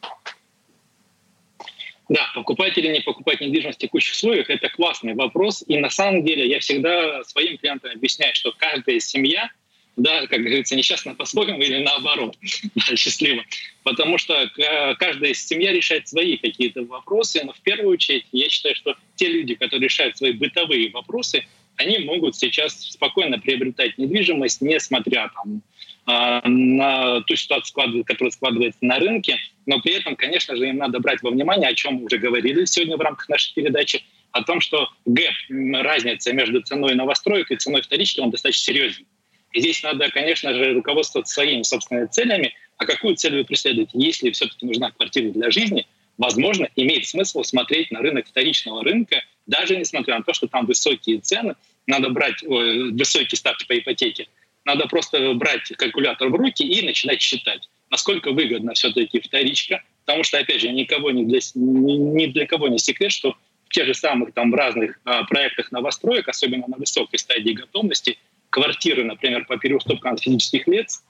Да, 2.08 2.20
покупать 2.34 2.76
или 2.78 2.88
не 2.88 3.00
покупать 3.00 3.40
недвижимость 3.40 3.78
в 3.78 3.80
текущих 3.80 4.14
условиях– 4.14 4.46
это 4.50 4.68
классный 4.68 5.14
вопрос. 5.14 5.64
И 5.66 5.78
на 5.78 5.90
самом 5.90 6.24
деле 6.24 6.48
я 6.48 6.60
всегда 6.60 7.24
своим 7.24 7.58
клиентам 7.58 7.90
объясняю, 7.92 8.34
что 8.34 8.52
каждая 8.56 9.00
семья– 9.00 9.50
да, 9.96 10.26
как 10.26 10.40
говорится, 10.40 10.74
несчастно 10.74 11.14
по-своему 11.14 11.60
или 11.60 11.82
наоборот, 11.82 12.36
да, 12.74 12.96
счастливо. 12.96 13.44
Потому 13.82 14.18
что 14.18 14.34
э, 14.34 14.94
каждая 14.96 15.34
семья 15.34 15.72
решает 15.72 16.08
свои 16.08 16.36
какие-то 16.36 16.82
вопросы, 16.82 17.42
но 17.44 17.52
в 17.52 17.60
первую 17.60 17.90
очередь 17.90 18.26
я 18.32 18.48
считаю, 18.48 18.74
что 18.74 18.96
те 19.16 19.28
люди, 19.28 19.54
которые 19.54 19.84
решают 19.84 20.16
свои 20.16 20.32
бытовые 20.32 20.90
вопросы, 20.90 21.44
они 21.76 21.98
могут 22.00 22.36
сейчас 22.36 22.74
спокойно 22.90 23.38
приобретать 23.38 23.98
недвижимость, 23.98 24.60
несмотря 24.60 25.30
там, 25.34 25.62
а, 26.04 26.46
на 26.46 27.20
ту 27.22 27.36
ситуацию, 27.36 28.04
которая 28.04 28.30
складывается 28.30 28.78
на 28.82 28.98
рынке, 28.98 29.38
но 29.66 29.80
при 29.80 29.94
этом, 29.94 30.16
конечно 30.16 30.56
же, 30.56 30.68
им 30.68 30.78
надо 30.78 31.00
брать 31.00 31.22
во 31.22 31.30
внимание, 31.30 31.68
о 31.68 31.74
чем 31.74 31.94
мы 31.94 32.04
уже 32.04 32.18
говорили 32.18 32.64
сегодня 32.64 32.96
в 32.96 33.00
рамках 33.00 33.28
нашей 33.28 33.54
передачи, 33.54 34.04
о 34.32 34.42
том, 34.42 34.60
что 34.60 34.88
гэп, 35.04 35.34
разница 35.48 36.32
между 36.32 36.60
ценой 36.62 36.94
новостроек 36.94 37.50
и 37.50 37.56
ценой 37.56 37.82
вторички, 37.82 38.20
он 38.20 38.30
достаточно 38.30 38.64
серьезный. 38.64 39.06
И 39.52 39.60
здесь 39.60 39.82
надо, 39.82 40.08
конечно 40.10 40.54
же, 40.54 40.72
руководствоваться 40.72 41.34
своими 41.34 41.62
собственными 41.62 42.06
целями. 42.06 42.54
А 42.78 42.86
какую 42.86 43.16
цель 43.16 43.36
вы 43.36 43.44
преследуете? 43.44 43.92
Если 43.94 44.30
все-таки 44.30 44.66
нужна 44.66 44.90
квартира 44.90 45.30
для 45.30 45.50
жизни, 45.50 45.86
возможно, 46.18 46.68
имеет 46.76 47.06
смысл 47.06 47.42
смотреть 47.42 47.90
на 47.90 48.00
рынок 48.00 48.26
вторичного 48.26 48.82
рынка, 48.82 49.22
даже 49.46 49.76
несмотря 49.76 50.18
на 50.18 50.24
то, 50.24 50.32
что 50.32 50.46
там 50.46 50.66
высокие 50.66 51.20
цены, 51.20 51.54
надо 51.86 52.10
брать 52.10 52.42
ой, 52.44 52.92
высокие 52.92 53.36
ставки 53.36 53.66
по 53.66 53.78
ипотеке. 53.78 54.28
Надо 54.64 54.86
просто 54.86 55.34
брать 55.34 55.68
калькулятор 55.76 56.28
в 56.28 56.34
руки 56.34 56.62
и 56.62 56.84
начинать 56.86 57.20
считать, 57.20 57.68
насколько 57.90 58.30
выгодно 58.30 58.74
все-таки 58.74 59.20
вторичка, 59.20 59.82
потому 60.04 60.22
что, 60.22 60.38
опять 60.38 60.60
же, 60.60 60.68
никого 60.70 61.10
не 61.10 61.24
для, 61.24 61.40
ни 61.54 62.26
для 62.26 62.46
кого 62.46 62.68
не 62.68 62.78
секрет, 62.78 63.12
что 63.12 63.36
в 63.66 63.74
тех 63.74 63.86
же 63.86 63.94
самых 63.94 64.32
там 64.34 64.54
разных 64.54 65.00
а, 65.04 65.24
проектах 65.24 65.72
новостроек, 65.72 66.28
особенно 66.28 66.66
на 66.68 66.76
высокой 66.76 67.18
стадии 67.18 67.52
готовности, 67.52 68.18
квартиры, 68.52 69.02
например, 69.04 69.46
по 69.46 69.56
переуступкам 69.56 70.16
физических 70.18 70.68
лиц 70.68 71.02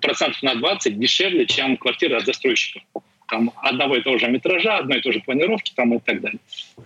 процентов 0.00 0.42
на 0.42 0.54
20 0.54 0.98
дешевле, 0.98 1.44
чем 1.46 1.76
квартиры 1.76 2.16
от 2.16 2.24
застройщиков. 2.24 2.82
Там 3.28 3.52
одного 3.56 3.96
и 3.96 4.00
того 4.00 4.16
же 4.16 4.28
метража, 4.28 4.78
одной 4.78 4.98
и 4.98 5.02
той 5.02 5.12
же 5.12 5.20
планировки 5.20 5.72
там 5.74 5.92
и 5.92 5.98
так 5.98 6.22
далее. 6.22 6.38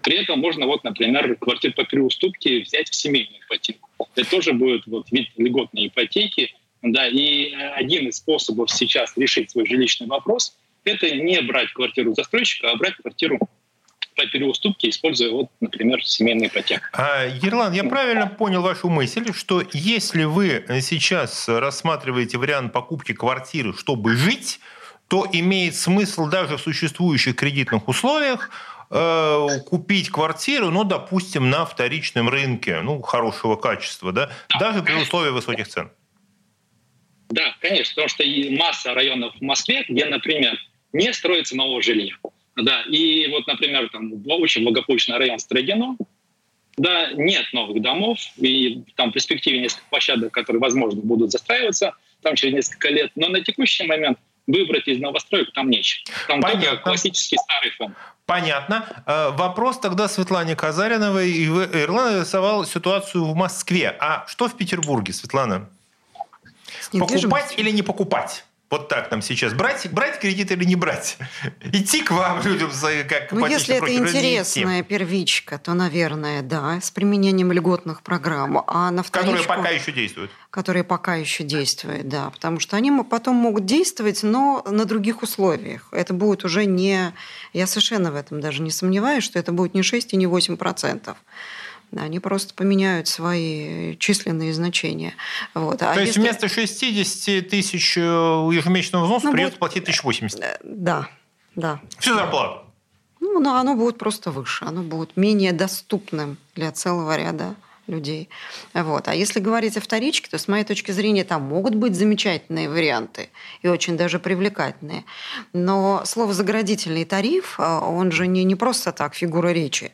При 0.03 0.17
этом 0.17 0.41
можно, 0.41 0.67
вот, 0.67 0.83
например, 0.83 1.37
квартиру 1.37 1.75
по 1.75 1.85
переуступке 1.85 2.63
взять 2.63 2.89
в 2.91 2.95
семейную 2.97 3.41
ипотеку. 3.47 3.89
Это 4.17 4.29
тоже 4.29 4.53
будет 4.53 4.87
вот, 4.87 5.13
вид 5.13 5.29
льготной 5.37 5.87
ипотеки. 5.87 6.53
Да, 6.83 7.07
и 7.07 7.53
один 7.53 8.09
из 8.09 8.17
способов 8.17 8.71
сейчас 8.71 9.17
решить 9.17 9.51
свой 9.51 9.67
жилищный 9.67 10.09
вопрос– 10.09 10.57
это 10.85 11.15
не 11.15 11.41
брать 11.43 11.73
квартиру 11.73 12.13
застройщика, 12.15 12.71
а 12.71 12.77
брать 12.77 12.97
квартиру 12.97 13.39
по 14.15 14.27
переуступке, 14.27 14.91
используя, 14.91 15.31
вот, 15.31 15.49
например, 15.61 16.05
семейный 16.05 16.49
ипотеку. 16.49 16.85
А, 16.93 17.25
Ерлан, 17.27 17.73
я 17.73 17.85
правильно 17.85 18.27
понял 18.27 18.63
вашу 18.63 18.89
мысль, 18.89 19.33
что 19.33 19.63
если 19.73 20.25
вы 20.25 20.65
сейчас 20.81 21.49
рассматриваете 21.49 22.39
вариант 22.39 22.73
покупки 22.73 23.13
квартиры, 23.13 23.75
чтобы 23.75 24.15
жить, 24.17 24.61
то 25.09 25.27
имеет 25.31 25.75
смысл 25.77 26.27
даже 26.27 26.57
в 26.57 26.61
существующих 26.61 27.37
кредитных 27.37 27.87
условиях 27.89 28.51
э, 28.91 29.47
купить 29.67 30.11
квартиру, 30.11 30.71
ну, 30.71 30.85
допустим, 30.85 31.51
на 31.51 31.67
вторичном 31.67 32.29
рынке, 32.29 32.81
ну, 32.81 33.03
хорошего 33.03 33.57
качества, 33.57 34.13
да, 34.13 34.31
да 34.49 34.59
даже 34.59 34.83
при 34.83 34.95
условии 34.95 35.31
высоких 35.31 35.69
цен. 35.69 35.91
Да, 37.29 37.55
конечно, 37.61 37.95
потому 37.95 38.09
что 38.09 38.25
масса 38.57 38.95
районов 38.95 39.35
в 39.37 39.43
Москве, 39.43 39.85
где, 39.89 40.05
например, 40.05 40.59
не 40.93 41.13
строится 41.13 41.57
нового 41.57 41.83
жилья. 41.83 42.15
Да, 42.57 42.83
и 42.83 43.29
вот, 43.31 43.47
например, 43.47 43.89
там 43.89 44.13
очень 44.27 44.63
благополучный 44.63 45.17
район 45.17 45.39
Строгино, 45.39 45.97
да, 46.77 47.13
нет 47.13 47.47
новых 47.53 47.81
домов, 47.83 48.19
и 48.37 48.83
там 48.97 49.11
в 49.11 49.13
перспективе 49.13 49.61
несколько 49.61 49.87
площадок, 49.91 50.33
которые, 50.33 50.61
возможно, 50.61 51.01
будут 51.01 51.31
застраиваться 51.31 51.95
там 52.23 52.35
через 52.35 52.55
несколько 52.55 52.89
лет, 52.89 53.11
но 53.15 53.29
на 53.29 53.41
текущий 53.41 53.87
момент 53.87 54.19
выбрать 54.47 54.89
из 54.89 54.99
новостроек 54.99 55.53
там 55.53 55.71
нечего. 55.71 56.05
Там 56.29 56.41
Понятно. 56.41 56.71
только 56.71 56.83
классический 56.83 57.37
старый 57.37 57.71
фонд. 57.71 57.97
Понятно. 58.27 59.05
Э, 59.07 59.31
вопрос 59.31 59.79
тогда 59.79 60.09
Светлане 60.09 60.57
Казариновой. 60.57 61.31
Ирлан 61.31 62.21
рисовал 62.21 62.65
ситуацию 62.65 63.25
в 63.25 63.35
Москве. 63.35 63.97
А 64.01 64.27
что 64.27 64.49
в 64.49 64.57
Петербурге, 64.57 65.13
Светлана? 65.13 65.69
Покупать 66.93 67.55
или 67.57 67.71
не 67.71 67.83
покупать? 67.83 68.45
Вот 68.73 68.89
так 68.89 69.11
там 69.11 69.21
сейчас. 69.21 69.53
Брать, 69.53 69.87
брать 69.93 70.19
кредит 70.19 70.51
или 70.51 70.65
не 70.65 70.77
брать? 70.77 71.19
Идти 71.61 72.03
к 72.03 72.11
вам, 72.11 72.41
людям, 72.43 72.71
как 73.07 73.31
Ну, 73.31 73.45
если 73.45 73.75
это 73.75 73.95
интересная 73.95 74.83
первичка, 74.83 75.59
то, 75.59 75.75
наверное, 75.75 76.41
да, 76.41 76.81
с 76.81 76.91
применением 76.91 77.53
льготных 77.53 78.01
программ. 78.01 78.65
А 78.67 78.91
на 78.91 79.03
вторичку... 79.03 79.37
Которые 79.43 79.47
пока 79.47 79.69
еще 79.69 79.93
действуют. 79.93 80.31
Которые 80.49 80.85
пока 80.85 81.17
еще 81.17 81.45
действуют, 81.45 82.09
да. 82.09 82.31
Потому 82.31 82.61
что 82.61 82.79
они 82.79 82.91
потом 83.11 83.37
могут 83.37 83.67
действовать, 83.67 84.23
но 84.23 84.65
на 84.67 84.87
других 84.87 85.23
условиях. 85.23 85.89
Это 85.93 86.15
будет 86.15 86.43
уже 86.43 86.65
не... 86.65 87.13
Я 87.53 87.67
совершенно 87.67 88.11
в 88.11 88.17
этом 88.17 88.41
даже 88.41 88.63
не 88.63 88.71
сомневаюсь, 88.71 89.25
что 89.25 89.39
это 89.39 89.53
будет 89.53 89.75
не 89.75 89.83
6 89.83 90.15
и 90.15 90.17
не 90.17 90.27
8 90.27 90.57
процентов 90.57 91.19
они 92.01 92.21
просто 92.21 92.55
поменяют 92.55 93.09
свои 93.09 93.97
численные 93.97 94.53
значения. 94.53 95.15
Вот. 95.55 95.83
А 95.83 95.95
То 95.95 96.01
есть 96.01 96.17
вместо 96.17 96.49
60 96.49 97.49
тысяч 97.49 97.97
э, 97.97 98.01
ежемесячного 98.01 99.05
взноса 99.05 99.27
ну, 99.27 99.33
придется 99.33 99.59
будет... 99.59 99.61
платить 99.61 99.83
1080? 99.83 100.41
Э, 100.41 100.59
да, 100.65 101.09
да. 101.55 101.81
Всю 101.99 102.15
зарплату? 102.15 102.67
Ну, 103.21 103.39
но 103.39 103.57
оно 103.57 103.77
будет 103.77 103.99
просто 103.99 104.31
выше, 104.31 104.65
оно 104.65 104.83
будет 104.83 105.17
менее 105.17 105.53
доступным 105.53 106.39
для 106.55 106.73
целого 106.73 107.17
ряда 107.17 107.55
людей. 107.87 108.29
Вот. 108.75 109.09
А 109.09 109.15
если 109.15 109.41
говорить 109.41 109.77
о 109.77 109.81
вторичке, 109.81 110.31
то 110.31 110.39
с 110.39 110.49
моей 110.49 110.65
точки 110.65 110.93
зрения 110.93 111.25
там 111.25 111.43
могут 111.43 111.75
быть 111.75 111.95
замечательные 111.95 112.69
варианты 112.69 113.31
и 113.63 113.69
очень 113.69 113.97
даже 113.97 114.19
привлекательные. 114.19 115.05
Но 115.53 116.03
слово 116.05 116.33
«заградительный 116.33 117.05
тариф», 117.05 117.59
э, 117.59 117.63
он 117.63 118.13
же 118.13 118.27
не, 118.27 118.45
не 118.45 118.55
просто 118.55 118.93
так 118.93 119.15
фигура 119.15 119.49
речи 119.49 119.93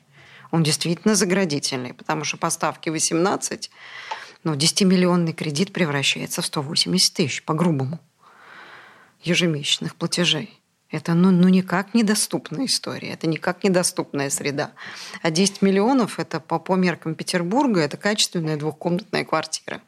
он 0.50 0.62
действительно 0.62 1.14
заградительный, 1.14 1.94
потому 1.94 2.24
что 2.24 2.36
по 2.36 2.50
ставке 2.50 2.90
18, 2.90 3.70
ну, 4.44 4.54
10-миллионный 4.54 5.32
кредит 5.32 5.72
превращается 5.72 6.42
в 6.42 6.46
180 6.46 7.14
тысяч, 7.14 7.44
по-грубому, 7.44 8.00
ежемесячных 9.22 9.94
платежей. 9.96 10.58
Это 10.90 11.12
ну, 11.12 11.30
ну 11.30 11.48
никак 11.48 11.92
недоступная 11.92 12.64
история, 12.64 13.10
это 13.10 13.26
никак 13.26 13.62
недоступная 13.62 14.30
среда. 14.30 14.72
А 15.20 15.30
10 15.30 15.60
миллионов– 15.60 16.18
это 16.20 16.40
по, 16.40 16.58
по 16.58 16.76
меркам 16.76 17.14
Петербурга, 17.14 17.80
это 17.80 17.98
качественная 17.98 18.56
двухкомнатная 18.56 19.24
квартира. 19.24 19.82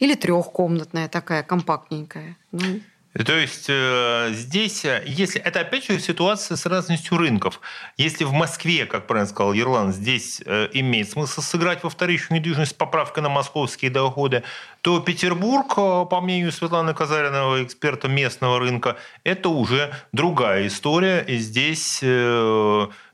Или 0.00 0.14
трехкомнатная 0.14 1.08
такая, 1.08 1.44
компактненькая. 1.44 2.36
Ну, 2.50 2.80
то 3.14 3.38
есть 3.38 3.66
э, 3.68 4.30
здесь, 4.32 4.86
э, 4.86 5.02
если 5.06 5.38
это 5.40 5.60
опять 5.60 5.84
же 5.84 6.00
ситуация 6.00 6.56
с 6.56 6.64
разностью 6.64 7.18
рынков. 7.18 7.60
Если 7.98 8.24
в 8.24 8.32
Москве, 8.32 8.86
как 8.86 9.06
правильно 9.06 9.28
сказал 9.28 9.52
Ерлан, 9.52 9.92
здесь 9.92 10.42
э, 10.46 10.70
имеет 10.72 11.10
смысл 11.10 11.42
сыграть 11.42 11.82
во 11.82 11.90
вторичную 11.90 12.40
недвижимость 12.40 12.76
поправкой 12.78 13.22
на 13.22 13.28
московские 13.28 13.90
доходы, 13.90 14.44
то 14.80 14.98
Петербург, 15.00 15.74
по 15.74 16.20
мнению 16.22 16.52
Светланы 16.52 16.94
Казариновой, 16.94 17.64
эксперта 17.64 18.08
местного 18.08 18.58
рынка, 18.58 18.96
это 19.24 19.50
уже 19.50 19.94
другая 20.12 20.66
история. 20.66 21.20
И 21.20 21.36
здесь 21.36 22.02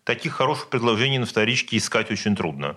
таких 0.04 0.32
хороших 0.32 0.68
предложений 0.68 1.18
на 1.18 1.26
вторичке 1.26 1.76
искать 1.76 2.10
очень 2.10 2.36
трудно 2.36 2.76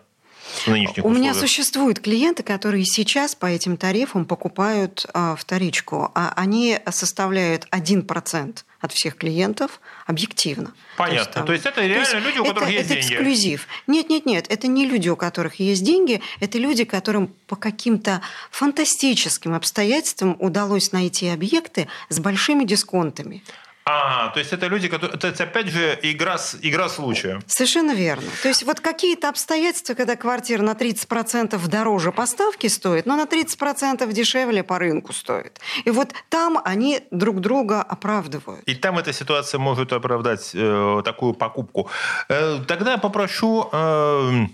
нынешних 0.67 1.05
У 1.05 1.09
меня 1.09 1.33
существуют 1.33 1.99
клиенты, 1.99 2.43
которые 2.43 2.85
сейчас 2.85 3.35
по 3.35 3.45
этим 3.45 3.77
тарифам 3.77 4.25
покупают 4.25 5.05
а, 5.13 5.35
вторичку, 5.35 6.11
а 6.15 6.33
они 6.35 6.79
составляют 6.89 7.67
1% 7.71 8.59
от 8.81 8.91
всех 8.91 9.15
клиентов 9.15 9.79
объективно. 10.07 10.73
Понятно. 10.97 11.15
То 11.15 11.19
есть, 11.19 11.33
там, 11.33 11.45
То 11.45 11.53
есть 11.53 11.65
это 11.65 11.81
реально 11.81 11.99
есть 11.99 12.13
люди, 12.25 12.39
у 12.39 12.45
которых 12.45 12.69
это, 12.69 12.71
есть 12.71 12.85
это 12.91 13.01
деньги. 13.01 13.13
эксклюзив. 13.13 13.67
Нет, 13.87 14.09
нет, 14.09 14.25
нет, 14.25 14.45
это 14.49 14.67
не 14.67 14.85
люди, 14.85 15.09
у 15.09 15.15
которых 15.15 15.59
есть 15.59 15.83
деньги, 15.83 16.21
это 16.39 16.57
люди, 16.57 16.83
которым 16.83 17.27
по 17.47 17.55
каким-то 17.55 18.21
фантастическим 18.49 19.53
обстоятельствам 19.53 20.35
удалось 20.39 20.91
найти 20.91 21.27
объекты 21.27 21.87
с 22.09 22.19
большими 22.19 22.63
дисконтами. 22.63 23.43
А, 23.85 24.29
то 24.29 24.39
есть 24.39 24.53
это 24.53 24.67
люди, 24.67 24.87
которые... 24.87 25.17
То 25.17 25.27
есть 25.27 25.41
опять 25.41 25.67
же 25.67 25.97
игра, 26.03 26.37
игра 26.61 26.87
случая. 26.89 27.41
Совершенно 27.47 27.93
верно. 27.93 28.29
То 28.43 28.49
есть 28.49 28.63
вот 28.63 28.79
какие-то 28.79 29.29
обстоятельства, 29.29 29.95
когда 29.95 30.15
квартира 30.15 30.61
на 30.61 30.73
30% 30.73 31.67
дороже 31.67 32.11
поставки 32.11 32.67
стоит, 32.67 33.05
но 33.05 33.15
на 33.15 33.23
30% 33.23 34.11
дешевле 34.11 34.63
по 34.63 34.77
рынку 34.77 35.13
стоит. 35.13 35.59
И 35.85 35.89
вот 35.89 36.13
там 36.29 36.59
они 36.63 37.01
друг 37.11 37.41
друга 37.41 37.81
оправдывают. 37.81 38.63
И 38.65 38.75
там 38.75 38.99
эта 38.99 39.13
ситуация 39.13 39.59
может 39.59 39.93
оправдать 39.93 40.51
э, 40.53 41.01
такую 41.03 41.33
покупку. 41.33 41.89
Э, 42.29 42.59
тогда 42.67 42.97
попрошу 42.97 43.67
э, 43.71 44.45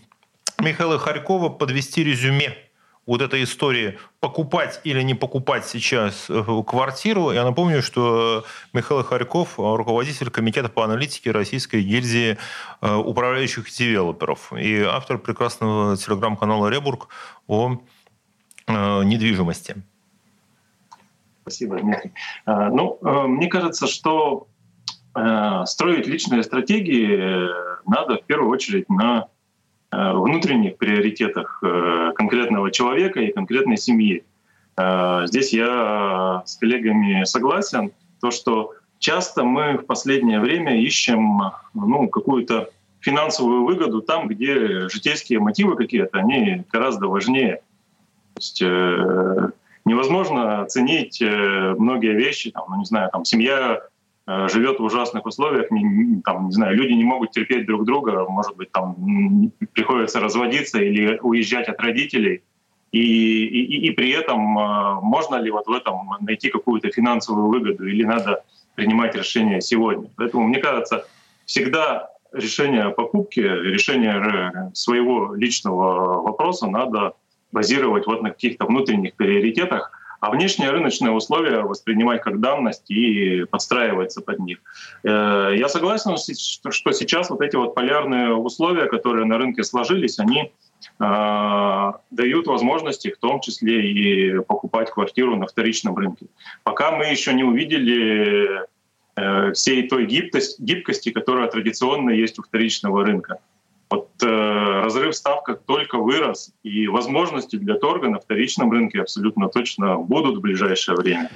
Михаила 0.59 0.99
Харькова 0.99 1.49
подвести 1.49 2.03
резюме 2.03 2.66
вот 3.07 3.21
этой 3.21 3.43
истории 3.43 3.97
покупать 4.19 4.81
или 4.83 5.01
не 5.01 5.15
покупать 5.15 5.65
сейчас 5.65 6.29
э, 6.29 6.43
квартиру. 6.67 7.31
Я 7.31 7.45
напомню, 7.45 7.81
что 7.81 8.43
Михаил 8.73 9.03
Харьков, 9.03 9.57
руководитель 9.57 10.29
комитета 10.29 10.69
по 10.69 10.83
аналитике 10.83 11.31
Российской 11.31 11.81
гильдии 11.81 12.37
э, 12.81 12.95
управляющих 12.95 13.71
девелоперов 13.71 14.51
и 14.53 14.81
автор 14.81 15.17
прекрасного 15.17 15.95
телеграм-канала 15.95 16.67
«Ребург» 16.67 17.07
о 17.47 17.79
э, 18.67 19.03
недвижимости. 19.03 19.77
Спасибо, 21.43 21.79
Дмитрий. 21.79 22.11
Ну, 22.45 22.99
мне 23.01 23.47
кажется, 23.47 23.87
что 23.87 24.49
строить 25.65 26.05
личные 26.05 26.43
стратегии 26.43 27.47
надо 27.89 28.17
в 28.17 28.25
первую 28.25 28.51
очередь 28.51 28.89
на 28.89 29.29
Э, 29.29 29.36
внутренних 29.91 30.77
приоритетах 30.77 31.59
э, 31.63 32.11
конкретного 32.15 32.71
человека 32.71 33.21
и 33.21 33.31
конкретной 33.31 33.77
семьи. 33.77 34.25
Э, 34.77 35.23
здесь 35.25 35.53
я 35.53 36.43
с 36.45 36.57
коллегами 36.57 37.23
согласен, 37.23 37.91
то, 38.19 38.31
что 38.31 38.73
часто 38.99 39.43
мы 39.43 39.77
в 39.77 39.85
последнее 39.85 40.39
время 40.39 40.81
ищем 40.81 41.39
ну, 41.73 42.07
какую-то 42.09 42.69
финансовую 42.99 43.63
выгоду 43.63 44.01
там, 44.01 44.27
где 44.27 44.89
житейские 44.89 45.39
мотивы 45.39 45.75
какие-то, 45.75 46.17
они 46.17 46.63
гораздо 46.71 47.07
важнее. 47.07 47.61
То 48.33 48.39
есть, 48.39 48.61
э, 48.61 49.49
невозможно 49.85 50.61
оценить 50.61 51.21
многие 51.21 52.13
вещи, 52.13 52.51
там, 52.51 52.65
ну, 52.69 52.79
не 52.79 52.85
знаю, 52.85 53.09
там, 53.11 53.23
семья 53.23 53.79
Э, 53.79 53.96
живет 54.27 54.79
в 54.79 54.83
ужасных 54.83 55.25
условиях, 55.25 55.69
там, 56.25 56.47
не 56.47 56.51
знаю, 56.51 56.75
люди 56.75 56.93
не 56.93 57.05
могут 57.05 57.31
терпеть 57.31 57.65
друг 57.65 57.85
друга, 57.85 58.25
может 58.27 58.57
быть, 58.57 58.71
там 58.71 59.51
приходится 59.73 60.19
разводиться 60.19 60.79
или 60.79 61.17
уезжать 61.21 61.69
от 61.69 61.79
родителей. 61.79 62.43
и, 62.91 63.45
и, 63.45 63.87
и 63.87 63.91
при 63.91 64.11
этом 64.11 64.39
можно 64.39 65.35
ли 65.35 65.51
вот 65.51 65.67
в 65.67 65.71
этом 65.71 66.09
найти 66.21 66.49
какую-то 66.49 66.89
финансовую 66.89 67.47
выгоду 67.47 67.85
или 67.87 68.03
надо 68.03 68.43
принимать 68.75 69.15
решение 69.15 69.61
сегодня. 69.61 70.09
Поэтому, 70.15 70.47
мне 70.47 70.59
кажется, 70.59 71.05
всегда 71.45 72.09
решение 72.31 72.83
о 72.83 72.91
покупке, 72.91 73.41
решение 73.41 74.71
своего 74.73 75.33
личного 75.35 76.21
вопроса 76.21 76.67
надо 76.67 77.13
базировать 77.51 78.05
вот 78.05 78.21
на 78.21 78.29
каких-то 78.29 78.65
внутренних 78.65 79.15
приоритетах, 79.15 79.91
а 80.19 80.31
внешние 80.31 80.69
рыночные 80.71 81.11
условия 81.11 81.61
воспринимать 81.61 82.21
как 82.21 82.39
данность 82.39 82.89
и 82.89 83.45
подстраиваться 83.45 84.21
под 84.21 84.39
них. 84.39 84.59
Э, 85.03 85.53
я 85.55 85.69
согласен, 85.69 86.15
что 86.17 86.91
сейчас 86.91 87.29
вот 87.29 87.41
эти 87.41 87.55
вот 87.55 87.75
полярные 87.75 88.33
условия, 88.33 88.87
которые 88.87 89.25
на 89.25 89.37
рынке 89.37 89.63
сложились, 89.63 90.19
они 90.19 90.51
э, 90.99 91.91
дают 92.11 92.47
возможности, 92.47 93.11
в 93.11 93.17
том 93.17 93.39
числе 93.41 93.91
и 93.91 94.39
покупать 94.39 94.91
квартиру 94.91 95.35
на 95.35 95.45
вторичном 95.45 95.95
рынке. 95.95 96.27
Пока 96.63 96.91
мы 96.91 97.05
еще 97.05 97.33
не 97.33 97.43
увидели 97.43 98.65
э, 99.15 99.51
всей 99.53 99.87
той 99.87 100.05
гибкости, 100.05 100.61
гибкости, 100.61 101.11
которая 101.11 101.47
традиционно 101.47 102.09
есть 102.09 102.39
у 102.39 102.43
вторичного 102.43 103.05
рынка. 103.05 103.39
Вот 103.89 104.09
э, 104.21 104.27
разрыв 104.27 105.15
ставок 105.15 105.61
только 105.65 105.97
вырос, 105.97 106.51
и 106.63 106.87
возможности 106.87 107.55
для 107.55 107.75
торга 107.75 108.09
на 108.09 108.19
вторичном 108.19 108.71
рынке 108.71 109.01
абсолютно 109.01 109.47
точно 109.47 109.97
будут 109.97 110.37
в 110.37 110.41
ближайшее 110.41 110.97
время. 110.97 111.29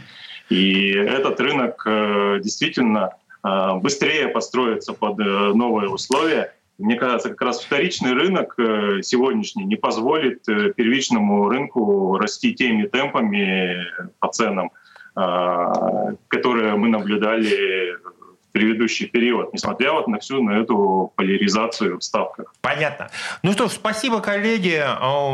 И 0.50 0.90
этот 0.90 1.40
рынок 1.40 1.82
э, 1.86 2.40
действительно 2.44 3.12
э, 3.44 3.76
быстрее 3.76 4.28
построится 4.28 4.92
под 4.92 5.20
э, 5.20 5.24
новые 5.24 5.90
условия. 5.90 6.54
Мне 6.78 6.96
кажется, 6.96 7.30
как 7.30 7.42
раз 7.42 7.64
вторичный 7.64 8.12
рынок 8.12 8.56
э, 8.58 9.02
сегодняшний 9.02 9.64
не 9.64 9.78
позволит 9.78 10.50
э, 10.50 10.74
первичному 10.74 11.48
рынку 11.48 12.18
расти 12.18 12.54
теми 12.54 12.84
темпами 12.88 13.88
по 14.20 14.28
ценам, 14.28 14.72
э, 15.16 16.16
которые 16.28 16.76
мы 16.76 16.90
наблюдали 16.90 17.96
предыдущий 18.52 19.08
период, 19.08 19.54
несмотря 19.54 19.94
вот 19.94 20.08
на 20.08 20.20
всю 20.20 20.42
на 20.44 20.60
эту 20.60 21.14
поляризацию 21.16 22.00
в 22.00 22.04
ставках. 22.04 22.54
Понятно. 22.62 23.10
Ну 23.44 23.54
что 23.54 23.68
ж, 23.68 23.72
спасибо, 23.72 24.22
коллеги. 24.22 24.84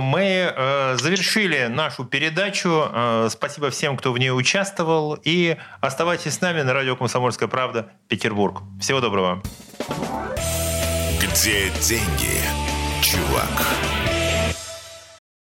Мы 0.01 0.53
э, 0.55 0.95
завершили 0.97 1.67
нашу 1.67 2.05
передачу. 2.05 2.83
Э, 2.91 3.27
спасибо 3.29 3.69
всем, 3.69 3.97
кто 3.97 4.11
в 4.11 4.17
ней 4.17 4.31
участвовал. 4.31 5.17
И 5.23 5.57
оставайтесь 5.81 6.33
с 6.33 6.41
нами 6.41 6.61
на 6.61 6.73
радио 6.73 6.95
«Комсомольская 6.95 7.47
правда» 7.47 7.91
Петербург. 8.07 8.61
Всего 8.79 9.01
доброго. 9.01 9.41
Где 11.19 11.69
деньги, 11.81 12.41
чувак? 13.01 13.96